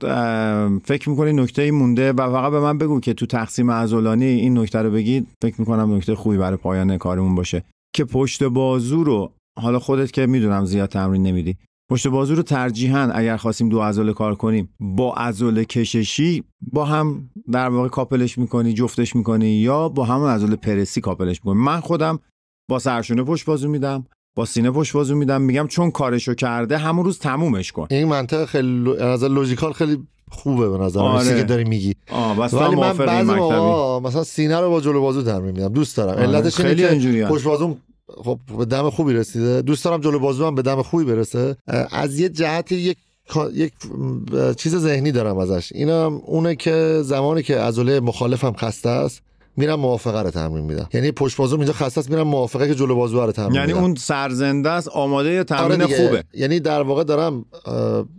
فکر 0.84 1.10
می‌کنی 1.10 1.32
نکته 1.32 1.70
مونده 1.70 2.12
و 2.12 2.30
فقط 2.30 2.50
به 2.52 2.60
من 2.60 2.78
بگو 2.78 3.00
که 3.00 3.14
تو 3.14 3.26
تقسیم 3.26 3.70
عضلانی 3.70 4.24
این 4.24 4.58
نکته 4.58 4.78
رو 4.78 4.90
بگید 4.90 5.28
فکر 5.42 5.54
می‌کنم 5.58 5.94
نکته 5.94 6.14
خوبی 6.14 6.36
برای 6.36 6.56
پایان 6.56 6.98
کارمون 6.98 7.34
باشه. 7.34 7.64
که 7.94 8.04
پشت 8.04 8.42
بازو 8.42 9.04
رو 9.04 9.32
حالا 9.60 9.78
خودت 9.78 10.12
که 10.12 10.26
می‌دونم 10.26 10.64
زیاد 10.64 10.88
تمرین 10.88 11.22
نمیدی 11.22 11.56
پشت 11.90 12.08
بازو 12.08 12.34
رو 12.34 12.42
ترجیحاً 12.42 13.10
اگر 13.14 13.36
خواستیم 13.36 13.68
دو 13.68 13.80
عضله 13.80 14.12
کار 14.12 14.34
کنیم 14.34 14.68
با 14.80 15.14
عضله 15.14 15.64
کششی 15.64 16.44
با 16.72 16.84
هم 16.84 17.30
در 17.52 17.68
واقع 17.68 17.88
کاپلش 17.88 18.38
می‌کنی 18.38 18.72
جفتش 18.72 19.16
می‌کنی 19.16 19.48
یا 19.48 19.88
با 19.88 20.04
همون 20.04 20.30
عضله 20.30 20.56
پرسی 20.56 21.00
کاپلش 21.00 21.40
می‌کنی؟ 21.44 21.64
من 21.64 21.80
خودم 21.80 22.18
با 22.70 22.78
سرشونه 22.78 23.22
پشت 23.22 23.46
بازو 23.46 23.68
میدم. 23.68 24.06
با 24.38 24.44
سینه 24.44 24.70
پشت 24.70 24.92
بازو 24.92 25.14
میدم 25.14 25.42
میگم 25.42 25.66
چون 25.66 25.90
کارشو 25.90 26.34
کرده 26.34 26.78
همون 26.78 27.04
روز 27.04 27.18
تمومش 27.18 27.72
کن. 27.72 27.86
این 27.90 28.08
منطق 28.08 28.44
خیلی 28.44 28.96
از 28.96 29.24
لوجیکال 29.24 29.72
خیلی 29.72 29.98
خوبه 30.30 30.68
به 30.68 30.78
نظر 30.78 31.00
آره. 31.00 31.36
که 31.36 31.42
داری 31.42 31.64
میگی. 31.64 31.94
بس 32.40 32.54
ولی 32.54 32.76
من 32.76 32.96
بعضی 32.96 33.32
موقع 33.32 34.08
مثلا 34.08 34.24
سینه 34.24 34.60
رو 34.60 34.70
با 34.70 34.80
جلو 34.80 35.00
بازو 35.00 35.22
تمرین 35.22 35.56
میدم. 35.56 35.68
دوست 35.68 35.96
دارم. 35.96 36.10
آره، 36.10 36.22
علتش 36.22 36.60
اینه 36.60 36.74
خیلی 36.74 37.20
که. 37.20 37.26
پشت 37.26 37.44
بازوم 37.44 37.76
خب 38.06 38.38
به 38.58 38.64
دم 38.64 38.90
خوبی 38.90 39.12
رسیده. 39.12 39.62
دوست 39.62 39.84
دارم 39.84 40.00
جلو 40.00 40.18
بازو 40.18 40.46
هم 40.46 40.54
به 40.54 40.62
دم 40.62 40.82
خوبی 40.82 41.04
برسه. 41.04 41.56
از 41.92 42.18
یه 42.18 42.28
جهت 42.28 42.72
یک 42.72 42.96
یک 43.54 43.72
چیز 44.56 44.76
ذهنی 44.76 45.12
دارم 45.12 45.38
ازش. 45.38 45.72
اینم 45.74 46.20
اونه 46.26 46.56
که 46.56 47.00
زمانی 47.02 47.42
که 47.42 47.58
عضله 47.58 48.00
مخالفم 48.00 48.52
خسته 48.52 48.88
است 48.88 49.22
میرم 49.58 49.80
موافقه 49.80 50.22
رو 50.22 50.30
تمرین 50.30 50.64
میدم 50.64 50.88
یعنی 50.94 51.12
پشت 51.12 51.36
بازو 51.36 51.56
اینجا 51.56 51.72
خسته 51.72 51.98
است 51.98 52.10
میرم 52.10 52.26
موافقه 52.26 52.68
که 52.68 52.74
جلو 52.74 52.94
بازو 52.94 53.20
رو 53.20 53.32
تمرین 53.32 53.54
یعنی 53.54 53.66
میدم 53.66 53.84
اون 53.84 53.94
سرزنده 53.94 54.70
است 54.70 54.88
آماده 54.88 55.30
آره 55.30 55.44
تمرین 55.44 55.84
دیگه. 55.86 55.96
خوبه 56.06 56.24
یعنی 56.34 56.60
در 56.60 56.82
واقع 56.82 57.04
دارم 57.04 57.44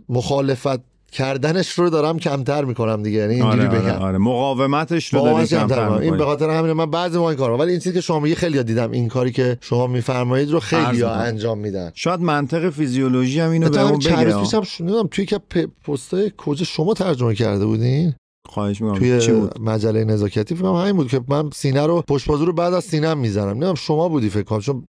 مخالفت 0.08 0.80
کردنش 1.12 1.70
رو 1.70 1.90
دارم 1.90 2.18
کمتر 2.18 2.64
می‌کنم 2.64 3.02
دیگه 3.02 3.18
یعنی 3.18 3.34
اینجوری 3.34 3.66
آره, 3.66 3.68
بگم 3.68 3.86
آره, 3.88 3.98
آره. 3.98 4.18
مقاومتش 4.18 5.14
رو 5.14 5.20
داری 5.20 5.46
کمتر 5.46 5.58
کمتر 5.60 5.84
می‌کنم. 5.88 6.02
این 6.02 6.16
به. 6.16 6.24
خاطر 6.24 6.50
همین 6.50 6.72
من 6.72 6.90
بعضی 6.90 7.18
ما 7.18 7.30
این 7.30 7.38
کارو 7.38 7.56
ولی 7.56 7.70
این 7.70 7.80
چیزی 7.80 7.94
که 7.94 8.00
شما 8.00 8.20
میگی 8.20 8.34
خیلی 8.34 8.62
دیدم 8.62 8.90
این 8.90 9.08
کاری 9.08 9.32
که 9.32 9.58
شما 9.60 9.86
میفرمایید 9.86 10.50
رو 10.50 10.60
خیلی 10.60 10.86
می‌کنم. 10.92 11.08
انجام 11.10 11.58
میدن 11.58 11.90
شاید 11.94 12.20
منطق 12.20 12.70
فیزیولوژی 12.70 13.40
هم 13.40 13.50
اینو 13.50 13.68
بهمون 13.70 13.98
چند 13.98 14.16
بگه 14.18 14.24
روز 14.36 14.44
پیشم 14.44 14.62
ش- 14.62 14.80
نمی‌دونم 14.80 15.08
توی 15.10 15.26
که 15.26 15.40
پستای 15.86 16.32
کجا 16.36 16.64
شما 16.64 16.94
ترجمه 16.94 17.34
کرده 17.34 17.66
بودین 17.66 18.14
خواهش 18.48 18.80
می‌کنم. 18.80 18.98
توی 18.98 19.20
چی 19.20 19.32
بود؟ 19.32 19.60
مجله 19.60 20.04
نزاکتی 20.04 20.54
فکر 20.54 20.64
کنم 20.64 20.74
همین 20.74 20.96
بود 20.96 21.08
که 21.08 21.20
من 21.28 21.50
سینه 21.52 21.86
رو 21.86 22.04
پشت 22.08 22.28
بازو 22.28 22.44
رو 22.44 22.52
بعد 22.52 22.74
از 22.74 22.84
سینه 22.84 23.14
می‌زنم. 23.14 23.50
نمی‌دونم 23.50 23.74
شما 23.74 24.08
بودی 24.08 24.28
فکر 24.28 24.42
کنم 24.42 24.60
چون 24.60 24.84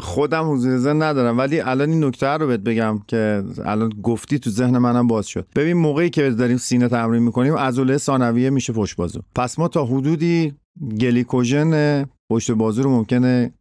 خودم 0.00 0.52
حضور 0.52 0.78
ذهن 0.78 1.02
ندارم 1.02 1.38
ولی 1.38 1.60
الان 1.60 1.90
این 1.90 2.04
نکته 2.04 2.26
رو 2.26 2.46
بهت 2.46 2.60
بگم 2.60 3.00
که 3.08 3.44
الان 3.64 3.92
گفتی 4.02 4.38
تو 4.38 4.50
ذهن 4.50 4.78
منم 4.78 5.06
باز 5.06 5.26
شد. 5.26 5.46
ببین 5.56 5.76
موقعی 5.76 6.10
که 6.10 6.30
داریم 6.30 6.56
سینه 6.56 6.88
تمرین 6.88 7.22
می‌کنیم 7.22 7.54
عضله 7.54 7.98
ثانویه 7.98 8.50
میشه 8.50 8.72
پشت 8.72 8.96
بازو 8.96 9.20
پس 9.34 9.58
ما 9.58 9.68
تا 9.68 9.84
حدودی 9.84 10.54
گلیکوژن 11.00 12.04
پشت 12.30 12.50
بازو 12.50 12.82
رو 12.82 12.90
ممکنه 12.90 13.52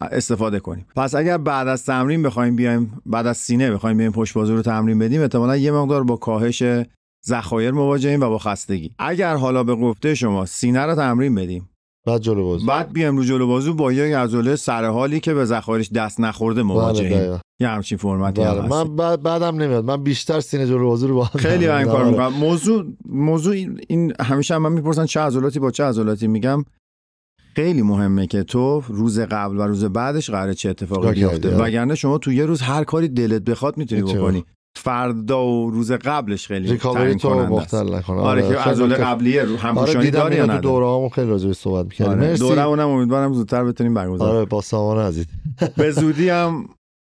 استفاده 0.00 0.60
کنیم. 0.60 0.86
پس 0.96 1.14
اگر 1.14 1.38
بعد 1.38 1.68
از 1.68 1.84
تمرین 1.84 2.22
بخوایم 2.22 2.56
بیایم 2.56 3.02
بعد 3.06 3.26
از 3.26 3.36
سینه 3.36 3.70
بخوایم 3.70 3.96
بیایم 3.96 4.12
پشت 4.12 4.34
بازو 4.34 4.56
رو 4.56 4.62
تمرین 4.62 4.98
بدیم 4.98 5.20
احتمالا 5.20 5.56
یه 5.56 5.72
مقدار 5.72 6.04
با 6.04 6.16
کاهش 6.16 6.62
ذخایر 7.26 7.70
مواجهیم 7.70 8.20
و 8.20 8.28
با 8.28 8.38
خستگی. 8.38 8.90
اگر 8.98 9.36
حالا 9.36 9.64
به 9.64 9.74
گفته 9.74 10.14
شما 10.14 10.46
سینه 10.46 10.80
رو 10.80 10.94
تمرین 10.94 11.34
بدیم. 11.34 11.68
بعد 12.06 12.20
جلو 12.20 12.44
بازو 12.44 12.66
بعد 12.66 12.92
بیایم 12.92 13.16
رو 13.16 13.24
جلو 13.24 13.46
بازو 13.46 13.74
با 13.74 13.92
یک 13.92 14.14
عضله 14.14 14.56
سر 14.56 14.84
حالی 14.84 15.20
که 15.20 15.34
به 15.34 15.44
ذخایرش 15.44 15.92
دست 15.92 16.20
نخورده 16.20 16.62
بله 16.62 16.72
مواجهیم. 16.72 17.40
یه 17.60 17.68
همچین 17.68 17.98
فرمتی 17.98 18.42
هم 18.42 18.52
بله 18.52 18.62
هست. 18.62 18.72
من 18.72 18.96
بعد 18.96 19.22
بعدم 19.22 19.56
نمیاد. 19.62 19.84
من 19.84 20.02
بیشتر 20.02 20.40
سینه 20.40 20.66
جلو 20.66 20.88
بازو 20.88 21.06
رو 21.06 21.14
با 21.14 21.24
هم 21.24 21.40
خیلی 21.40 21.68
این 21.68 21.84
کار 21.86 22.04
می‌دم. 22.04 22.10
می‌کنم. 22.10 22.40
موضوع 22.40 22.84
موضوع 23.08 23.54
این- 23.54 23.80
این 23.88 24.12
همیشه 24.20 24.54
هم 24.54 24.62
من 24.62 24.72
می‌پرسن 24.72 25.06
چه 25.06 25.20
عضلاتی؟ 25.20 25.58
با 25.58 25.70
چه 25.70 25.84
عضلاتی 25.84 26.26
میگم؟ 26.26 26.64
خیلی 27.56 27.82
مهمه 27.82 28.26
که 28.26 28.42
تو 28.42 28.82
روز 28.88 29.20
قبل 29.20 29.56
و 29.58 29.62
روز 29.62 29.84
بعدش 29.84 30.30
قراره 30.30 30.54
چه 30.54 30.70
اتفاقی 30.70 31.12
بیفته؟ 31.12 31.56
وگرنه 31.56 31.94
شما 31.94 32.18
تو 32.18 32.32
یه 32.32 32.46
روز 32.46 32.60
هر 32.60 32.84
کاری 32.84 33.08
دلت 33.08 33.42
بخواد 33.42 33.76
می‌تونی. 33.78 34.02
بکنی. 34.02 34.44
فردا 34.78 35.46
و 35.46 35.70
روز 35.70 35.92
قبلش 35.92 36.46
خیلی 36.46 36.70
ریکاوری 36.70 37.14
تو. 37.14 37.34
مختل 37.34 37.94
نکنه. 37.94 38.16
آره 38.20 38.42
که 38.42 38.48
خیلی 38.48 38.58
عضله 38.70 38.86
نکته- 38.86 39.04
قبلیه 39.04 39.42
رو 39.42 39.50
آره 39.52 39.58
همپوشانی 39.60 40.04
دیدم 40.04 40.18
داری 40.18 40.36
یا 40.36 40.44
نداری 40.44 40.60
دوره 40.60 40.86
همون 40.86 41.08
خیلی 41.08 41.30
راجع 41.30 41.46
بهش 41.46 41.56
صحبت 41.56 41.84
می‌کردیم 41.84 42.12
آره. 42.12 42.20
مرسی. 42.28 42.38
دوره 42.38 42.62
اونم 42.62 42.88
امیدوارم 42.88 43.32
زودتر 43.32 43.64
بتونیم 43.64 43.94
برگزار 43.94 44.36
آره 44.36 44.44
با 44.44 44.60
سامان 44.60 44.98
عزیز. 45.06 45.26
به 45.76 45.90
زودی 45.90 46.28
هم 46.28 46.68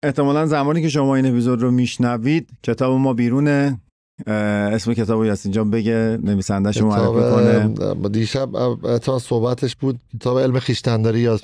احتمالا 0.04 0.46
زمانی 0.46 0.82
که 0.82 0.90
شما 0.90 1.16
این 1.16 1.26
اپیزود 1.26 1.62
رو 1.62 1.72
میشنوید 1.72 2.50
کتاب 2.64 3.00
ما 3.00 3.14
بیرونه. 3.14 3.80
اسم 4.28 4.94
کتاب 4.94 5.26
یاسین 5.26 5.52
جان 5.52 5.70
بگه 5.70 6.18
نویسندهش 6.24 6.78
رو 6.78 6.88
معرفی 6.88 7.36
کنه. 7.36 8.10
دیشب 8.10 8.50
تا 8.98 9.20
صحبتش 9.20 9.76
بود 9.76 10.00
کتاب 10.20 10.40
علم 10.40 10.60
خیشتنداری 10.60 11.20
یا 11.20 11.40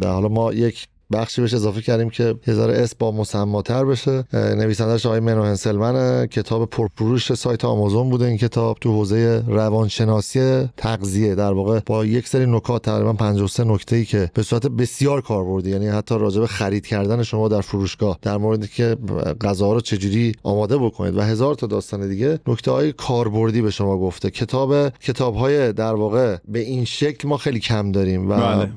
در 0.00 0.08
حالا 0.10 0.28
ما 0.28 0.52
یک 0.52 0.86
بخشی 1.12 1.40
بهش 1.40 1.54
اضافه 1.54 1.82
کردیم 1.82 2.10
که 2.10 2.34
یه 2.46 2.54
ذره 2.54 2.74
اسم 2.74 2.96
با 2.98 3.10
مسماتر 3.12 3.84
بشه. 3.84 4.24
اه، 4.32 4.54
نویسندهش 4.54 5.06
آقای 5.06 5.20
منو 5.20 5.42
هنسلمنه. 5.42 6.26
کتاب 6.26 6.70
پرفروش 6.70 7.32
سایت 7.32 7.64
آمازون 7.64 8.10
بوده 8.10 8.24
این 8.24 8.36
کتاب. 8.36 8.78
تو 8.80 8.92
حوزه 8.92 9.44
روانشناسی 9.46 10.68
تغذیه. 10.76 11.34
در 11.34 11.52
واقع 11.52 11.80
با 11.86 12.04
یک 12.04 12.28
سری 12.28 12.46
نکات 12.46 12.82
تقریبا 12.82 13.12
53 13.12 13.64
نکته 13.64 13.96
ای 13.96 14.04
که 14.04 14.30
به 14.34 14.42
صورت 14.42 14.66
بسیار 14.66 15.20
کاربردی 15.20 15.70
یعنی 15.70 15.88
حتی 15.88 16.18
راجع 16.18 16.40
به 16.40 16.46
خرید 16.46 16.86
کردن 16.86 17.22
شما 17.22 17.48
در 17.48 17.60
فروشگاه 17.60 18.18
در 18.22 18.36
مورد 18.36 18.70
که 18.70 18.96
غذا 19.40 19.72
رو 19.72 19.80
چجوری 19.80 20.32
آماده 20.42 20.78
بکنید 20.78 21.16
و 21.16 21.20
هزار 21.20 21.54
تا 21.54 21.66
داستان 21.66 22.08
دیگه 22.08 22.38
نکته 22.46 22.70
های 22.70 22.92
کاربردی 22.92 23.62
به 23.62 23.70
شما 23.70 23.98
گفته. 23.98 24.30
کتاب 24.30 24.88
کتاب 24.88 25.34
های 25.34 25.72
در 25.72 25.94
واقع 25.94 26.36
به 26.48 26.58
این 26.58 26.84
شکل 26.84 27.28
ما 27.28 27.36
خیلی 27.36 27.60
کم 27.60 27.92
داریم 27.92 28.30
و 28.30 28.36
بله. 28.36 28.70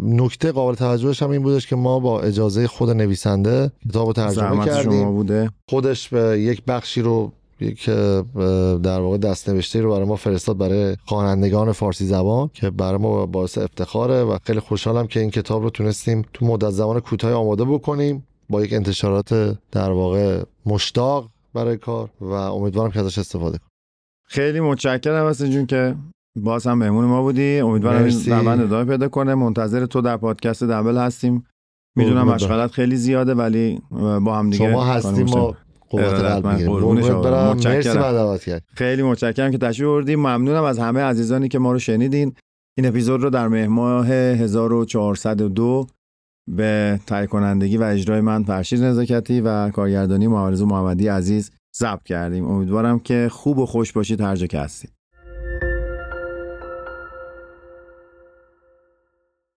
نکته 0.00 0.52
قابل 0.52 0.74
توجهش 0.74 1.22
هم 1.22 1.30
این 1.30 1.42
بودش 1.42 1.66
که 1.66 1.76
ما 1.78 1.98
با 2.00 2.20
اجازه 2.20 2.66
خود 2.66 2.90
نویسنده 2.90 3.72
کتاب 3.88 4.06
رو 4.06 4.12
ترجمه 4.12 4.64
کردیم 4.64 4.92
شما 4.92 5.12
بوده. 5.12 5.50
خودش 5.68 6.08
به 6.08 6.40
یک 6.40 6.64
بخشی 6.64 7.02
رو 7.02 7.32
یک 7.60 7.84
در 8.82 9.00
واقع 9.00 9.18
دست 9.18 9.48
نوشته 9.48 9.80
رو 9.80 9.90
برای 9.90 10.04
ما 10.04 10.16
فرستاد 10.16 10.58
برای 10.58 10.96
خوانندگان 11.04 11.72
فارسی 11.72 12.06
زبان 12.06 12.50
که 12.54 12.70
برای 12.70 12.98
ما 12.98 13.26
باعث 13.26 13.58
افتخاره 13.58 14.22
و 14.22 14.38
خیلی 14.44 14.60
خوشحالم 14.60 15.06
که 15.06 15.20
این 15.20 15.30
کتاب 15.30 15.62
رو 15.62 15.70
تونستیم 15.70 16.24
تو 16.32 16.46
مدت 16.46 16.70
زمان 16.70 17.00
کوتاهی 17.00 17.34
آماده 17.34 17.64
بکنیم 17.64 18.26
با 18.50 18.64
یک 18.64 18.72
انتشارات 18.72 19.58
در 19.72 19.90
واقع 19.90 20.42
مشتاق 20.66 21.28
برای 21.54 21.76
کار 21.76 22.10
و 22.20 22.32
امیدوارم 22.32 22.90
که 22.90 23.00
ازش 23.00 23.18
استفاده 23.18 23.58
کنیم. 23.58 23.70
خیلی 24.24 24.60
متشکرم 24.60 25.28
حسین 25.28 25.50
جون 25.50 25.66
که 25.66 25.96
باز 26.36 26.66
هم 26.66 26.78
مهمون 26.78 27.04
ما 27.04 27.22
بودی. 27.22 27.60
امیدوارم. 27.60 28.04
این 28.04 28.26
روند 28.26 28.60
ادامه 28.60 28.84
پیدا 28.84 29.08
کنه. 29.08 29.34
منتظر 29.34 29.86
تو 29.86 30.00
در 30.00 30.16
پادکست 30.16 30.64
دبل 30.64 30.96
هستیم. 30.96 31.46
می‌دونم 31.98 32.28
مشغلت 32.28 32.70
خیلی 32.70 32.96
زیاده 32.96 33.34
ولی 33.34 33.80
با 34.24 34.38
هم 34.38 34.50
دیگه 34.50 34.70
شما 34.70 34.84
هستیم 34.84 35.26
ما 35.26 35.56
قوت 35.90 36.04
قلب. 36.04 36.46
مرسی 36.46 36.64
خیلی 38.74 39.02
متشکرم 39.02 39.50
که 39.50 39.58
تشریف 39.58 39.88
بردیم 39.88 40.18
ممنونم 40.18 40.64
از 40.64 40.78
همه 40.78 41.00
عزیزانی 41.00 41.48
که 41.48 41.58
ما 41.58 41.72
رو 41.72 41.78
شنیدین. 41.78 42.32
این 42.78 42.86
اپیزود 42.86 43.22
رو 43.22 43.30
در 43.30 43.48
مهر 43.48 43.68
ماه 43.68 44.10
1402 44.10 45.86
به 46.56 47.00
تهیه 47.06 47.26
کنندگی 47.26 47.76
و 47.76 47.82
اجرای 47.82 48.20
من 48.20 48.42
فرشید 48.42 48.84
نزاکتی 48.84 49.40
و 49.40 49.70
کارگردانی 49.70 50.26
معارض 50.26 50.62
محمدی 50.62 51.08
عزیز 51.08 51.50
ضبط 51.76 52.02
کردیم. 52.02 52.44
امیدوارم 52.44 52.98
که 52.98 53.28
خوب 53.32 53.58
و 53.58 53.66
خوش 53.66 53.92
باشید 53.92 54.20
هر 54.20 54.36
جا 54.36 54.46
که 54.46 54.58
هستید. 54.58 54.90